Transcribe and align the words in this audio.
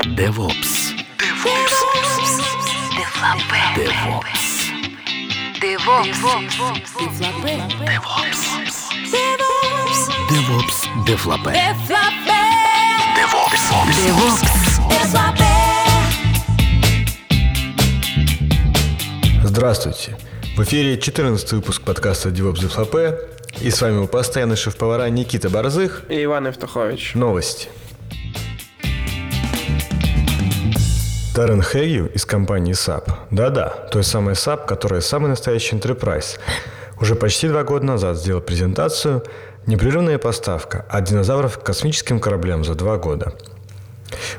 DevOps. 0.00 0.94
DevOps. 1.18 1.76
DevOps. 3.76 4.40
DevOps. 5.60 6.18
DevOps. 7.90 8.40
DevOps. 10.30 10.78
Дефлапе. 11.06 11.52
DevOps. 13.94 14.60
Здравствуйте! 19.44 20.16
В 20.56 20.62
эфире 20.62 20.98
14 20.98 21.52
выпуск 21.52 21.82
подкаста 21.82 22.30
DevOps 22.30 22.60
Дефлапе. 22.60 23.18
И 23.60 23.70
с 23.70 23.82
вами 23.82 23.96
его 23.96 24.06
постоянный 24.06 24.56
шеф-повара 24.56 25.10
Никита 25.10 25.50
Борзых. 25.50 26.04
И 26.08 26.24
Иван 26.24 26.46
Евтухович. 26.46 27.14
Новости. 27.14 27.68
Даррен 31.40 31.62
Хэгью 31.62 32.12
из 32.12 32.26
компании 32.26 32.74
SAP. 32.74 33.10
Да-да, 33.30 33.70
той 33.90 34.04
самой 34.04 34.34
SAP, 34.34 34.66
которая 34.66 35.00
самый 35.00 35.28
настоящий 35.28 35.74
enterprise. 35.74 36.38
Уже 37.00 37.14
почти 37.14 37.48
два 37.48 37.64
года 37.64 37.86
назад 37.86 38.18
сделал 38.18 38.42
презентацию 38.42 39.24
«Непрерывная 39.64 40.18
поставка 40.18 40.84
от 40.90 41.04
динозавров 41.04 41.58
к 41.58 41.62
космическим 41.62 42.20
кораблям 42.20 42.62
за 42.62 42.74
два 42.74 42.98
года». 42.98 43.32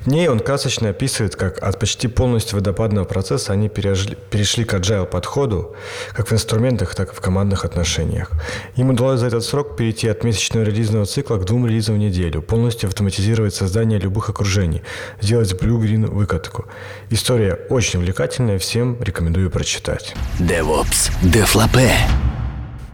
В 0.01 0.07
ней 0.07 0.27
он 0.27 0.39
красочно 0.39 0.89
описывает, 0.89 1.35
как 1.35 1.61
от 1.61 1.79
почти 1.79 2.07
полностью 2.07 2.57
водопадного 2.57 3.05
процесса 3.05 3.53
они 3.53 3.69
перешли, 3.69 4.65
к 4.65 4.73
agile 4.73 5.05
подходу, 5.05 5.75
как 6.13 6.27
в 6.27 6.33
инструментах, 6.33 6.95
так 6.95 7.13
и 7.13 7.15
в 7.15 7.21
командных 7.21 7.65
отношениях. 7.65 8.31
Им 8.75 8.89
удалось 8.89 9.19
за 9.19 9.27
этот 9.27 9.43
срок 9.43 9.75
перейти 9.75 10.07
от 10.07 10.23
месячного 10.23 10.63
релизного 10.63 11.05
цикла 11.05 11.37
к 11.37 11.45
двум 11.45 11.67
релизам 11.67 11.95
в 11.95 11.99
неделю, 11.99 12.41
полностью 12.41 12.87
автоматизировать 12.87 13.55
создание 13.55 13.99
любых 13.99 14.29
окружений, 14.29 14.81
сделать 15.21 15.53
blue-green 15.53 16.07
выкатку. 16.07 16.65
История 17.09 17.59
очень 17.69 17.99
увлекательная, 17.99 18.59
всем 18.59 18.97
рекомендую 19.01 19.49
прочитать. 19.49 20.15
DevOps. 20.39 21.11
Дефлапе. 21.21 21.91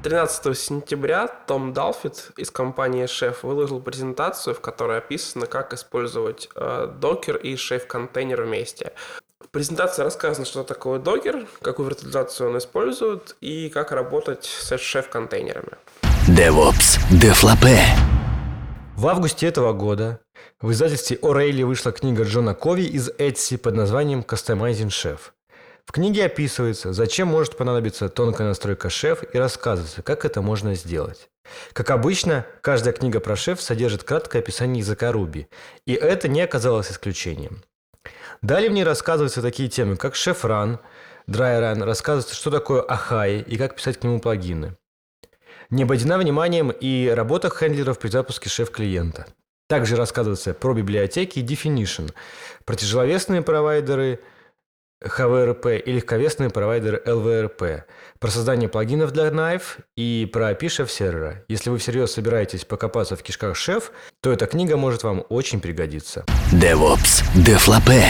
13 0.07 0.57
сентября 0.57 1.27
Том 1.27 1.73
Далфит 1.73 2.31
из 2.37 2.49
компании 2.49 3.03
Chef 3.03 3.35
выложил 3.41 3.81
презентацию, 3.81 4.55
в 4.55 4.61
которой 4.61 4.99
описано, 4.99 5.47
как 5.47 5.73
использовать 5.73 6.47
э, 6.55 6.89
докер 6.97 7.35
и 7.35 7.55
Chef 7.55 7.85
контейнер 7.85 8.43
вместе. 8.43 8.93
В 9.43 9.49
презентации 9.49 10.03
рассказано, 10.03 10.45
что 10.45 10.63
такое 10.63 10.99
докер, 10.99 11.45
какую 11.61 11.89
виртуализацию 11.89 12.51
он 12.51 12.57
использует 12.57 13.35
и 13.41 13.67
как 13.67 13.91
работать 13.91 14.45
с 14.45 14.71
Chef 14.71 15.09
контейнерами. 15.09 15.73
DevOps. 16.29 16.99
Дефлапе. 17.11 17.77
В 18.95 19.07
августе 19.07 19.45
этого 19.47 19.73
года 19.73 20.21
в 20.61 20.71
издательстве 20.71 21.17
O'Reilly 21.17 21.65
вышла 21.65 21.91
книга 21.91 22.23
Джона 22.23 22.55
Кови 22.55 22.83
из 22.83 23.09
Etsy 23.09 23.57
под 23.57 23.75
названием 23.75 24.21
«Customizing 24.21 24.87
Chef». 24.87 25.19
В 25.87 25.93
книге 25.93 26.25
описывается, 26.25 26.91
зачем 26.91 27.29
может 27.29 27.55
понадобиться 27.55 28.09
тонкая 28.09 28.45
настройка 28.45 28.89
шеф 28.89 29.23
и 29.33 29.37
рассказывается, 29.37 30.01
как 30.01 30.25
это 30.25 30.41
можно 30.41 30.75
сделать. 30.75 31.29
Как 31.71 31.91
обычно, 31.91 32.45
каждая 32.59 32.93
книга 32.93 33.21
про 33.21 33.37
шеф 33.37 33.61
содержит 33.61 34.03
краткое 34.03 34.39
описание 34.39 34.79
языка 34.79 35.11
Ruby, 35.11 35.47
и 35.85 35.93
это 35.93 36.27
не 36.27 36.41
оказалось 36.41 36.91
исключением. 36.91 37.63
Далее 38.41 38.69
в 38.69 38.73
ней 38.73 38.83
рассказываются 38.83 39.41
такие 39.41 39.69
темы, 39.69 39.95
как 39.95 40.15
шеф-ран, 40.15 40.79
драй-ран, 41.25 41.81
рассказывается, 41.81 42.35
что 42.35 42.51
такое 42.51 42.81
ахай 42.81 43.39
и 43.39 43.55
как 43.55 43.77
писать 43.77 43.97
к 43.97 44.03
нему 44.03 44.19
плагины. 44.19 44.75
Не 45.69 45.83
обойдена 45.83 46.17
вниманием 46.17 46.69
и 46.69 47.07
работа 47.07 47.49
хендлеров 47.49 47.97
при 47.97 48.09
запуске 48.09 48.49
шеф-клиента. 48.49 49.25
Также 49.69 49.95
рассказывается 49.95 50.53
про 50.53 50.73
библиотеки 50.73 51.39
и 51.39 51.45
definition, 51.45 52.13
про 52.65 52.75
тяжеловесные 52.75 53.41
провайдеры– 53.41 54.19
HVRP 55.03 55.79
и 55.79 55.91
легковесные 55.91 56.49
провайдеры 56.49 57.01
LVRP, 57.05 57.83
про 58.19 58.31
создание 58.31 58.67
плагинов 58.67 59.11
для 59.11 59.27
Knife 59.27 59.81
и 59.95 60.29
про 60.31 60.51
API 60.51 60.67
Chef 60.67 60.87
сервера. 60.87 61.45
Если 61.47 61.69
вы 61.69 61.77
всерьез 61.77 62.13
собираетесь 62.13 62.65
покопаться 62.65 63.15
в 63.15 63.21
кишках 63.21 63.55
Chef, 63.55 63.83
то 64.21 64.31
эта 64.31 64.47
книга 64.47 64.75
может 64.75 65.03
вам 65.03 65.23
очень 65.29 65.61
пригодиться. 65.61 66.25
DevOps. 66.51 67.23
Дефлапе. 67.35 68.03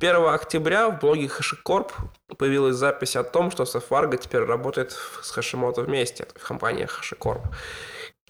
1 0.00 0.28
октября 0.28 0.88
в 0.88 0.98
блоге 0.98 1.26
HashiCorp 1.26 1.90
появилась 2.36 2.76
запись 2.76 3.16
о 3.16 3.24
том, 3.24 3.50
что 3.50 3.64
Safargo 3.64 4.18
теперь 4.18 4.42
работает 4.42 4.92
с 4.92 5.36
Hashimoto 5.36 5.82
вместе, 5.84 6.26
в 6.34 6.46
компании 6.46 6.86
HashiCorp. 6.86 7.42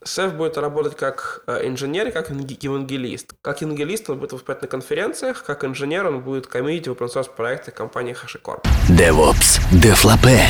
Сеф 0.04 0.34
будет 0.34 0.58
работать 0.58 0.96
как 0.96 1.42
э, 1.46 1.66
инженер 1.66 2.08
и 2.08 2.10
как 2.10 2.28
евангелист. 2.28 3.32
Как 3.40 3.62
евангелист 3.62 4.10
он 4.10 4.18
будет 4.18 4.32
выступать 4.32 4.60
на 4.60 4.68
конференциях, 4.68 5.42
как 5.44 5.64
инженер 5.64 6.06
он 6.06 6.20
будет 6.20 6.46
коммитить 6.46 6.88
в 6.88 6.92
open 6.92 7.34
проекты 7.34 7.70
компании 7.70 8.14
HashiCorp. 8.14 8.66
DevOps. 8.90 9.60
Дефлапе. 9.72 10.40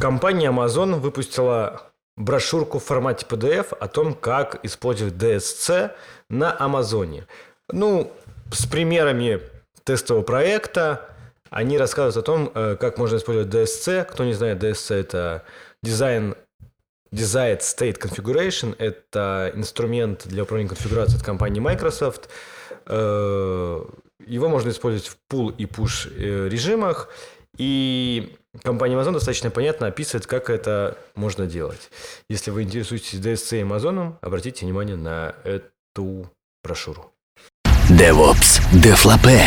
Компания 0.00 0.50
Amazon 0.50 0.98
выпустила 0.98 1.82
брошюрку 2.16 2.80
в 2.80 2.84
формате 2.84 3.24
PDF 3.28 3.76
о 3.78 3.86
том, 3.86 4.12
как 4.12 4.58
использовать 4.64 5.14
DSC 5.14 5.92
на 6.28 6.56
Амазоне. 6.58 7.28
Ну, 7.70 8.12
с 8.52 8.66
примерами 8.66 9.40
тестового 9.84 10.24
проекта 10.24 11.08
они 11.50 11.78
рассказывают 11.78 12.16
о 12.16 12.22
том, 12.22 12.50
э, 12.52 12.76
как 12.80 12.98
можно 12.98 13.18
использовать 13.18 13.54
DSC. 13.54 14.04
Кто 14.04 14.24
не 14.24 14.32
знает, 14.32 14.60
DSC– 14.60 14.94
это 14.96 15.44
дизайн 15.80 16.34
Desired 17.14 17.60
State 17.60 17.98
Configuration– 18.00 18.74
это 18.78 19.52
инструмент 19.54 20.26
для 20.26 20.42
управления 20.42 20.70
конфигурацией 20.70 21.18
от 21.18 21.24
компании 21.24 21.60
Microsoft. 21.60 22.28
Э, 22.86 23.84
его 24.26 24.48
можно 24.48 24.70
использовать 24.70 25.06
в 25.06 25.16
pull 25.32 25.54
и 25.56 25.64
push 25.64 26.12
э, 26.12 26.48
режимах. 26.48 27.08
И 27.56 28.34
компания 28.64 28.96
Amazon 28.96 29.12
достаточно 29.12 29.50
понятно 29.50 29.86
описывает, 29.86 30.26
как 30.26 30.50
это 30.50 30.98
можно 31.14 31.46
делать. 31.46 31.90
Если 32.28 32.50
вы 32.50 32.64
интересуетесь 32.64 33.20
DSC 33.20 33.60
и 33.60 33.62
Amazon, 33.62 34.14
обратите 34.20 34.66
внимание 34.66 34.96
на 34.96 35.36
эту 35.44 36.28
брошюру. 36.64 37.12
DevOps. 37.90 38.60
Дефлапе. 38.72 39.40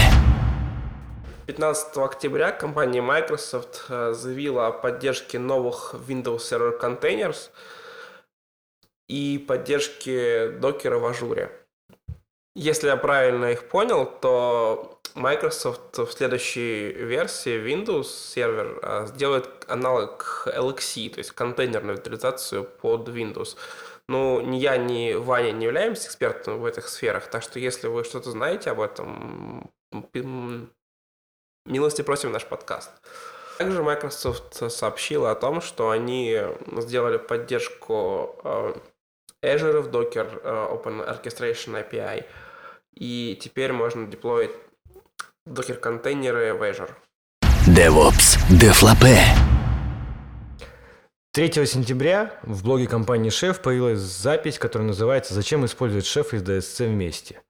15 1.47 1.97
октября 1.99 2.51
компания 2.51 3.01
Microsoft 3.01 3.85
э, 3.87 4.11
заявила 4.11 4.67
о 4.67 4.71
поддержке 4.73 5.39
новых 5.39 5.95
Windows 6.05 6.39
Server 6.39 6.77
Containers 6.77 7.51
и 9.07 9.37
поддержке 9.47 10.49
докера 10.49 10.99
в 10.99 11.05
ажуре. 11.05 11.49
Если 12.53 12.87
я 12.87 12.97
правильно 12.97 13.45
их 13.53 13.69
понял, 13.69 14.05
то 14.05 14.99
Microsoft 15.15 15.97
в 15.97 16.11
следующей 16.11 16.91
версии 16.91 17.57
Windows 17.57 18.03
сервер 18.03 18.79
э, 18.83 19.07
сделает 19.07 19.47
аналог 19.69 20.49
LXC, 20.53 21.11
то 21.11 21.19
есть 21.19 21.31
контейнерную 21.31 21.95
виртуализацию 21.95 22.65
под 22.65 23.07
Windows. 23.07 23.55
Ну, 24.09 24.41
ни 24.41 24.57
я, 24.57 24.75
ни 24.75 25.13
Ваня 25.13 25.53
не 25.53 25.63
являемся 25.63 26.07
экспертами 26.07 26.57
в 26.57 26.65
этих 26.65 26.89
сферах, 26.89 27.29
так 27.29 27.41
что 27.41 27.57
если 27.57 27.87
вы 27.87 28.03
что-то 28.03 28.31
знаете 28.31 28.71
об 28.71 28.81
этом, 28.81 29.71
милости 31.67 32.01
просим 32.01 32.31
наш 32.31 32.45
подкаст. 32.45 32.89
Также 33.57 33.83
Microsoft 33.83 34.71
сообщила 34.71 35.31
о 35.31 35.35
том, 35.35 35.61
что 35.61 35.89
они 35.89 36.39
сделали 36.77 37.17
поддержку 37.17 38.35
э, 38.43 38.73
Azure 39.43 39.81
в 39.81 39.89
Docker 39.89 40.41
э, 40.43 40.67
Open 40.71 41.07
Orchestration 41.07 41.83
API, 41.83 42.25
и 42.93 43.37
теперь 43.41 43.71
можно 43.71 44.07
деплоить 44.07 44.51
Docker 45.47 45.75
контейнеры 45.75 46.53
в 46.53 46.61
Azure. 46.61 46.91
DevOps. 47.67 48.37
Дефлапе. 48.49 49.19
3 51.33 51.65
сентября 51.67 52.39
в 52.43 52.63
блоге 52.63 52.87
компании 52.87 53.29
Chef 53.29 53.61
появилась 53.61 53.99
запись, 53.99 54.57
которая 54.57 54.87
называется 54.87 55.33
«Зачем 55.33 55.65
использовать 55.65 56.05
Chef 56.05 56.27
и 56.31 56.37
DSC 56.37 56.87
вместе?». 56.87 57.41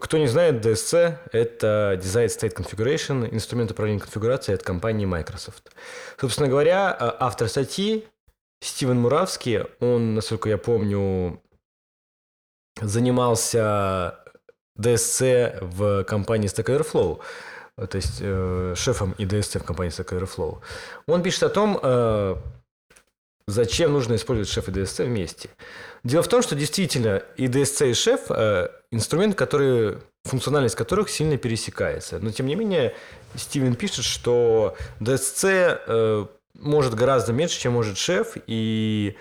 Кто 0.00 0.18
не 0.18 0.26
знает, 0.26 0.64
DSC– 0.64 1.18
это 1.32 1.96
Design 2.02 2.26
State 2.26 2.54
Configuration, 2.54 3.32
инструмент 3.32 3.70
управления 3.70 4.00
конфигурацией 4.00 4.56
от 4.56 4.64
компании 4.64 5.06
Microsoft. 5.06 5.70
Собственно 6.20 6.48
говоря, 6.48 6.90
а, 6.90 7.16
автор 7.20 7.48
статьи 7.48 8.04
Стивен 8.60 8.98
Муравский, 8.98 9.60
он, 9.78 10.14
насколько 10.14 10.48
я 10.48 10.58
помню, 10.58 11.40
занимался 12.80 14.18
DSC 14.76 15.58
в 15.60 16.02
компании 16.04 16.48
Stack 16.48 16.76
Overflow, 16.76 17.20
то 17.76 17.96
есть 17.96 18.18
э, 18.20 18.74
шефом 18.76 19.12
и 19.12 19.26
DSC 19.26 19.60
в 19.60 19.64
компании 19.64 19.92
Stack 19.92 20.18
Overflow. 20.18 20.58
Он 21.06 21.22
пишет 21.22 21.44
о 21.44 21.50
том, 21.50 21.78
э, 21.80 22.36
зачем 23.48 23.94
нужно 23.94 24.16
использовать 24.16 24.50
шеф 24.50 24.68
и 24.68 24.72
DSC 24.72 25.06
вместе. 25.06 25.48
Дело 26.04 26.22
в 26.22 26.28
том, 26.28 26.42
что 26.42 26.54
действительно 26.54 27.22
и 27.36 27.46
DSC, 27.46 27.90
и 27.90 27.94
шеф 27.94 28.30
э, 28.30 28.68
инструмент, 28.92 29.34
который, 29.34 29.98
функциональность 30.24 30.76
которых 30.76 31.08
сильно 31.08 31.38
пересекается. 31.38 32.18
Но 32.20 32.30
тем 32.30 32.46
не 32.46 32.54
менее, 32.54 32.94
Стивен 33.34 33.74
пишет, 33.74 34.04
что 34.04 34.76
DSC 35.00 35.80
э, 35.86 36.26
может 36.54 36.94
гораздо 36.94 37.32
меньше, 37.32 37.58
чем 37.58 37.72
может 37.72 37.96
шеф, 37.96 38.36
и 38.46 39.16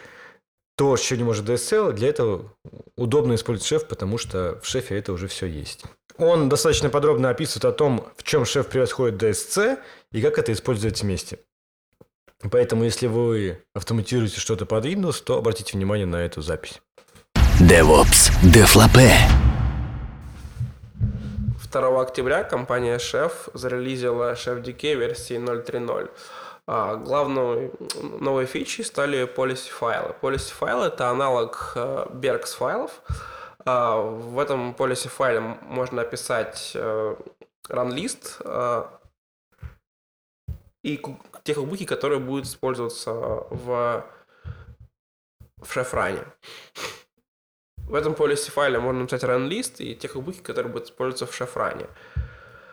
то, 0.75 0.97
что 0.97 1.15
не 1.15 1.23
может 1.23 1.47
DSL, 1.47 1.93
для 1.93 2.09
этого 2.09 2.53
удобно 2.97 3.33
использовать 3.33 3.67
шеф, 3.67 3.87
потому 3.87 4.17
что 4.17 4.59
в 4.61 4.67
шефе 4.67 4.97
это 4.97 5.13
уже 5.13 5.27
все 5.27 5.45
есть. 5.47 5.85
Он 6.17 6.49
достаточно 6.49 6.89
подробно 6.89 7.29
описывает 7.29 7.65
о 7.65 7.71
том, 7.71 8.07
в 8.17 8.23
чем 8.23 8.43
шеф 8.45 8.67
превосходит 8.67 9.21
DSC 9.21 9.79
и 10.11 10.21
как 10.21 10.37
это 10.37 10.51
использовать 10.51 11.01
вместе. 11.01 11.39
Поэтому, 12.51 12.83
если 12.83 13.07
вы 13.07 13.63
автоматизируете 13.73 14.39
что-то 14.39 14.65
под 14.65 14.85
Windows, 14.85 15.23
то 15.23 15.37
обратите 15.37 15.75
внимание 15.75 16.05
на 16.05 16.17
эту 16.17 16.41
запись. 16.41 16.81
DevOps 17.59 18.31
Deflapé. 18.43 19.11
2 21.71 22.01
октября 22.01 22.43
компания 22.43 22.97
Chef 22.97 23.31
зарелизила 23.53 24.33
Chef 24.33 24.63
DK 24.63 24.95
версии 24.95 25.37
0.3.0. 25.37 26.09
А, 26.67 26.95
главной 26.95 27.71
новой 28.19 28.45
фичей 28.45 28.83
стали 28.83 29.25
policy 29.25 29.69
файлы. 29.69 30.13
Policy 30.21 30.53
файлы 30.53 30.87
это 30.87 31.09
аналог 31.09 31.73
э, 31.75 32.07
Berks 32.13 32.55
файлов. 32.55 33.01
А, 33.65 33.97
в 33.99 34.37
этом 34.37 34.75
policy 34.77 35.07
файле 35.07 35.39
можно 35.39 36.01
описать 36.03 36.71
э, 36.75 37.15
run 37.69 37.89
list 37.89 38.41
э, 38.45 38.83
и 40.83 41.01
те 41.47 41.53
кукбуки, 41.53 41.85
которые 41.85 42.19
будут 42.19 42.45
использоваться 42.45 43.11
в, 43.13 44.05
в 45.57 45.71
шефране. 45.71 46.23
В 47.77 47.95
этом 47.95 48.13
policy 48.13 48.51
файле 48.51 48.79
можно 48.79 49.01
написать 49.01 49.23
run 49.23 49.47
list 49.47 49.77
и 49.77 49.95
те 49.95 50.09
кукбуки, 50.09 50.41
которые 50.41 50.73
будут 50.73 50.89
использоваться 50.89 51.25
в 51.25 51.33
шефране. 51.33 51.85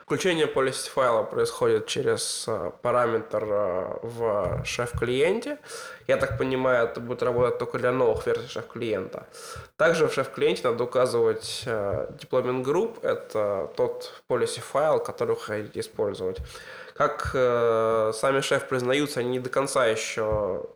Включение 0.04 0.46
policy 0.46 0.90
файла 0.90 1.22
происходит 1.22 1.86
через 1.86 2.46
э, 2.48 2.72
параметр 2.82 3.44
э, 3.44 3.98
в 4.02 4.62
шеф-клиенте. 4.64 5.58
Я 6.08 6.16
так 6.16 6.36
понимаю, 6.36 6.88
это 6.88 7.00
будет 7.00 7.22
работать 7.22 7.58
только 7.58 7.78
для 7.78 7.92
новых 7.92 8.26
версий 8.26 8.48
шеф-клиента. 8.48 9.26
Также 9.76 10.08
в 10.08 10.12
шеф-клиенте 10.12 10.68
надо 10.68 10.84
указывать 10.84 11.62
э, 11.64 12.08
deployment 12.18 12.64
group. 12.64 12.98
Это 13.02 13.70
тот 13.76 14.22
policy 14.28 14.60
файл, 14.60 14.98
который 14.98 15.36
вы 15.36 15.40
хотите 15.40 15.80
использовать. 15.80 16.38
Как 16.94 17.30
сами 17.32 18.40
шеф 18.40 18.68
признаются, 18.68 19.20
они 19.20 19.30
не 19.30 19.40
до 19.40 19.50
конца 19.50 19.84
еще 19.86 20.66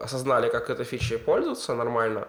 осознали, 0.00 0.50
как 0.50 0.70
этой 0.70 0.84
фичей 0.84 1.18
пользоваться 1.18 1.74
нормально. 1.74 2.28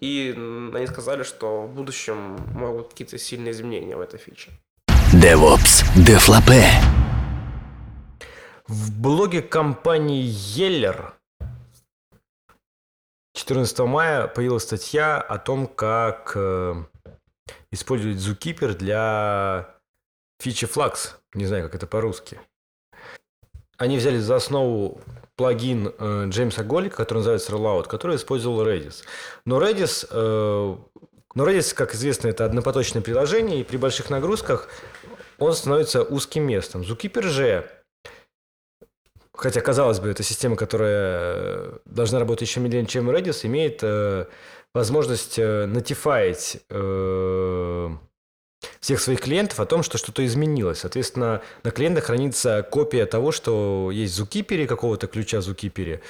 И 0.00 0.32
они 0.74 0.86
сказали, 0.86 1.24
что 1.24 1.62
в 1.62 1.74
будущем 1.74 2.36
могут 2.54 2.90
какие-то 2.90 3.18
сильные 3.18 3.50
изменения 3.50 3.96
в 3.96 4.00
этой 4.00 4.18
фиче. 4.18 4.52
DevOps 5.12 5.82
Deflapé. 6.06 6.62
В 8.68 9.00
блоге 9.00 9.42
компании 9.42 10.24
Yeller 10.24 11.12
14 13.34 13.78
мая 13.80 14.26
появилась 14.28 14.64
статья 14.64 15.20
о 15.20 15.38
том, 15.38 15.66
как 15.66 16.32
э, 16.34 16.74
использовать 17.70 18.18
Zookeeper 18.18 18.74
для 18.74 19.77
фичи 20.38 20.64
Flux. 20.64 21.16
Не 21.34 21.46
знаю, 21.46 21.64
как 21.64 21.74
это 21.74 21.86
по-русски. 21.86 22.40
Они 23.76 23.96
взяли 23.96 24.18
за 24.18 24.36
основу 24.36 25.00
плагин 25.36 25.94
э, 25.98 26.26
Джеймса 26.28 26.64
Голлика, 26.64 26.96
который 26.96 27.18
называется 27.18 27.52
Rollout, 27.52 27.86
который 27.86 28.16
использовал 28.16 28.66
Redis. 28.66 29.04
Но 29.44 29.62
Redis, 29.62 30.06
э, 30.10 30.76
но 31.34 31.48
Redis, 31.48 31.74
как 31.74 31.94
известно, 31.94 32.26
это 32.28 32.44
однопоточное 32.44 33.02
приложение, 33.02 33.60
и 33.60 33.64
при 33.64 33.76
больших 33.76 34.10
нагрузках 34.10 34.68
он 35.38 35.52
становится 35.52 36.02
узким 36.02 36.44
местом. 36.44 36.82
Zookeeper 36.82 37.22
же, 37.22 37.70
хотя, 39.32 39.60
казалось 39.60 40.00
бы, 40.00 40.08
это 40.08 40.24
система, 40.24 40.56
которая 40.56 41.78
должна 41.84 42.18
работать 42.18 42.48
еще 42.48 42.58
медленнее, 42.58 42.88
чем 42.88 43.08
Redis, 43.08 43.46
имеет 43.46 43.78
э, 43.82 44.26
возможность 44.74 45.38
э, 45.38 45.66
нотифаить 45.66 46.58
э, 46.68 47.90
всех 48.80 49.00
своих 49.00 49.20
клиентов 49.20 49.60
о 49.60 49.66
том, 49.66 49.82
что 49.82 49.98
что-то 49.98 50.24
изменилось. 50.24 50.80
Соответственно, 50.80 51.42
на 51.62 51.70
клиентах 51.70 52.04
хранится 52.04 52.66
копия 52.68 53.06
того, 53.06 53.32
что 53.32 53.90
есть 53.92 54.18
в 54.18 54.22
Zookeeper, 54.22 54.66
какого-то 54.66 55.06
ключа 55.06 55.40
в 55.40 55.48
Zookeeper, 55.48 56.00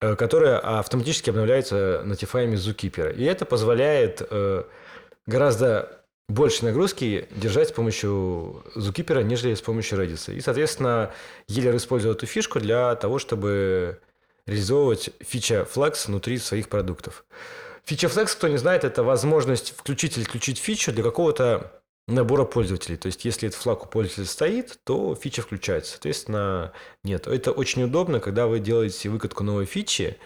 э, 0.00 0.16
которая 0.16 0.58
автоматически 0.58 1.30
обновляется 1.30 2.02
нотифаями 2.04 2.56
Zookeeper. 2.56 3.14
И 3.14 3.24
это 3.24 3.44
позволяет 3.44 4.22
э, 4.30 4.64
гораздо 5.26 6.00
больше 6.30 6.64
нагрузки 6.64 7.26
держать 7.30 7.68
с 7.68 7.72
помощью 7.72 8.62
Zookeeper, 8.76 9.22
нежели 9.22 9.54
с 9.54 9.60
помощью 9.60 9.98
Redis. 9.98 10.32
И, 10.34 10.40
соответственно, 10.40 11.10
Елер 11.48 11.76
использует 11.76 12.18
эту 12.18 12.26
фишку 12.26 12.60
для 12.60 12.94
того, 12.94 13.18
чтобы 13.18 13.98
реализовывать 14.46 15.10
фича 15.20 15.66
Flex 15.72 16.06
внутри 16.06 16.38
своих 16.38 16.68
продуктов. 16.68 17.24
Фича 17.84 18.06
Flex, 18.06 18.36
кто 18.36 18.48
не 18.48 18.58
знает, 18.58 18.84
это 18.84 19.02
возможность 19.02 19.74
включить 19.76 20.16
или 20.16 20.24
включить 20.24 20.58
фичу 20.58 20.92
для 20.92 21.02
какого-то 21.02 21.79
набора 22.10 22.44
пользователей. 22.44 22.96
То 22.96 23.06
есть, 23.06 23.24
если 23.24 23.48
этот 23.48 23.60
флаг 23.60 23.84
у 23.84 23.88
пользователя 23.88 24.26
стоит, 24.26 24.78
то 24.84 25.14
фича 25.14 25.42
включается. 25.42 25.92
Соответственно, 25.92 26.72
нет. 27.04 27.26
Это 27.26 27.52
очень 27.52 27.82
удобно, 27.84 28.20
когда 28.20 28.46
вы 28.46 28.60
делаете 28.60 29.08
выкатку 29.08 29.44
новой 29.44 29.66
фичи, 29.66 30.16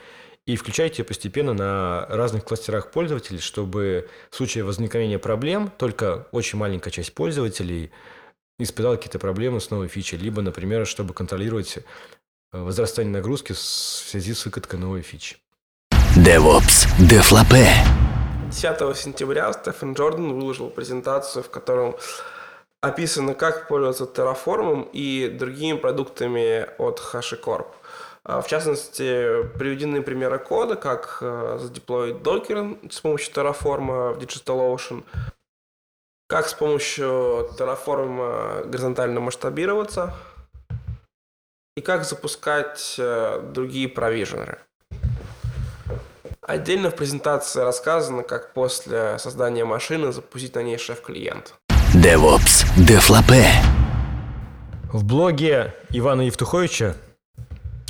и 0.46 0.56
включайте 0.56 1.02
ее 1.02 1.06
постепенно 1.06 1.54
на 1.54 2.06
разных 2.08 2.44
кластерах 2.44 2.90
пользователей, 2.90 3.38
чтобы 3.38 4.08
в 4.30 4.36
случае 4.36 4.64
возникновения 4.64 5.18
проблем 5.18 5.72
только 5.78 6.28
очень 6.32 6.58
маленькая 6.58 6.90
часть 6.90 7.14
пользователей 7.14 7.90
испытала 8.58 8.96
какие-то 8.96 9.18
проблемы 9.18 9.60
с 9.60 9.70
новой 9.70 9.88
фичей, 9.88 10.18
либо, 10.18 10.42
например, 10.42 10.86
чтобы 10.86 11.14
контролировать 11.14 11.78
э, 11.78 11.82
возрастание 12.52 13.12
нагрузки 13.12 13.52
в 13.52 13.58
связи 13.58 14.34
с 14.34 14.44
выкаткой 14.44 14.78
новой 14.78 15.02
фичи. 15.02 15.36
DevOps 16.16 16.86
Deflapé. 17.00 17.66
10 18.54 18.96
сентября 18.96 19.52
Стефан 19.52 19.94
Джордан 19.94 20.32
выложил 20.32 20.70
презентацию, 20.70 21.42
в 21.42 21.50
котором 21.50 21.96
описано, 22.80 23.34
как 23.34 23.66
пользоваться 23.66 24.04
Terraform 24.04 24.90
и 24.92 25.28
другими 25.28 25.76
продуктами 25.76 26.68
от 26.78 27.00
HashiCorp. 27.00 27.66
А, 28.22 28.40
в 28.40 28.46
частности, 28.46 29.42
приведены 29.58 30.02
примеры 30.02 30.38
кода, 30.38 30.76
как 30.76 31.18
э, 31.20 31.58
задеплоить 31.60 32.22
докер 32.22 32.78
с 32.88 33.00
помощью 33.00 33.34
Terraform 33.34 34.14
в 34.14 34.18
DigitalOcean, 34.18 35.02
как 36.28 36.46
с 36.46 36.54
помощью 36.54 37.50
Terraform 37.58 38.68
горизонтально 38.68 39.18
масштабироваться 39.18 40.14
и 41.76 41.80
как 41.80 42.04
запускать 42.04 42.94
э, 42.98 43.40
другие 43.52 43.88
провиженеры. 43.88 44.60
Отдельно 46.46 46.90
в 46.90 46.96
презентации 46.96 47.60
рассказано, 47.60 48.22
как 48.22 48.52
после 48.52 49.18
создания 49.18 49.64
машины 49.64 50.12
запустить 50.12 50.54
на 50.54 50.62
ней 50.62 50.78
шеф-клиент. 50.78 51.54
DevOps 51.94 52.64
Deflapé. 52.76 53.46
В 54.92 55.04
блоге 55.04 55.74
Ивана 55.90 56.22
Евтуховича 56.22 56.94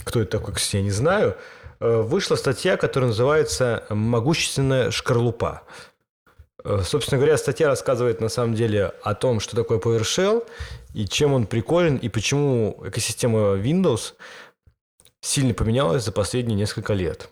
кто 0.04 0.20
это 0.20 0.38
такой, 0.38 0.54
кстати, 0.54 0.76
я 0.76 0.82
не 0.82 0.90
знаю, 0.90 1.36
э, 1.80 2.00
вышла 2.02 2.36
статья, 2.36 2.76
которая 2.76 3.08
называется 3.08 3.84
«Могущественная 3.88 4.90
шкарлупа». 4.90 5.62
Э, 6.62 6.82
собственно 6.84 7.18
говоря, 7.18 7.36
статья 7.36 7.68
рассказывает 7.68 8.20
на 8.20 8.28
самом 8.28 8.54
деле 8.54 8.92
о 9.02 9.14
том, 9.14 9.40
что 9.40 9.56
такое 9.56 9.78
PowerShell 9.78 10.46
и 10.94 11.06
чем 11.06 11.32
он 11.32 11.46
приколен, 11.46 11.96
и 11.96 12.08
почему 12.08 12.80
экосистема 12.84 13.56
Windows 13.56 14.14
сильно 15.20 15.54
поменялась 15.54 16.04
за 16.04 16.12
последние 16.12 16.56
несколько 16.56 16.92
лет. 16.92 17.30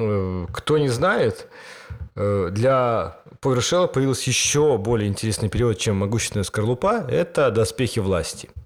Э, 0.00 0.46
кто 0.52 0.78
не 0.78 0.88
знает, 0.88 1.48
для 2.16 3.16
PowerShell 3.40 3.88
появился 3.88 4.28
еще 4.28 4.76
более 4.78 5.08
интересный 5.08 5.48
период, 5.48 5.78
чем 5.78 5.96
могущественная 5.96 6.44
скорлупа. 6.44 7.04
Это 7.08 7.50
доспехи 7.50 8.00
власти– 8.00 8.50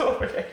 что, 0.00 0.16
блядь? 0.18 0.52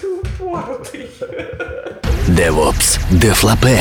Ты 0.00 0.08
упоротый. 0.08 1.10
DevOps 2.28 2.98
Deflapé. 3.10 3.78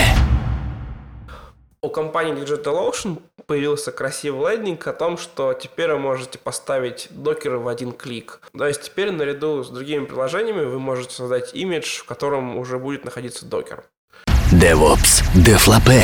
У 1.81 1.89
компании 1.89 2.33
DigitalOcean 2.33 3.21
появился 3.51 3.91
красивый 3.91 4.55
лендинг 4.55 4.87
о 4.87 4.93
том, 4.93 5.17
что 5.17 5.53
теперь 5.53 5.91
вы 5.91 5.99
можете 5.99 6.39
поставить 6.39 7.07
докеры 7.09 7.59
в 7.59 7.67
один 7.67 7.91
клик. 7.91 8.39
То 8.57 8.65
есть 8.65 8.83
теперь 8.83 9.11
наряду 9.11 9.61
с 9.61 9.69
другими 9.69 10.05
приложениями 10.05 10.63
вы 10.63 10.79
можете 10.79 11.15
создать 11.15 11.53
имидж, 11.53 11.99
в 11.99 12.05
котором 12.05 12.57
уже 12.57 12.79
будет 12.79 13.03
находиться 13.03 13.45
докер. 13.45 13.83
DevOps 14.53 15.21
Deflapé. 15.35 16.01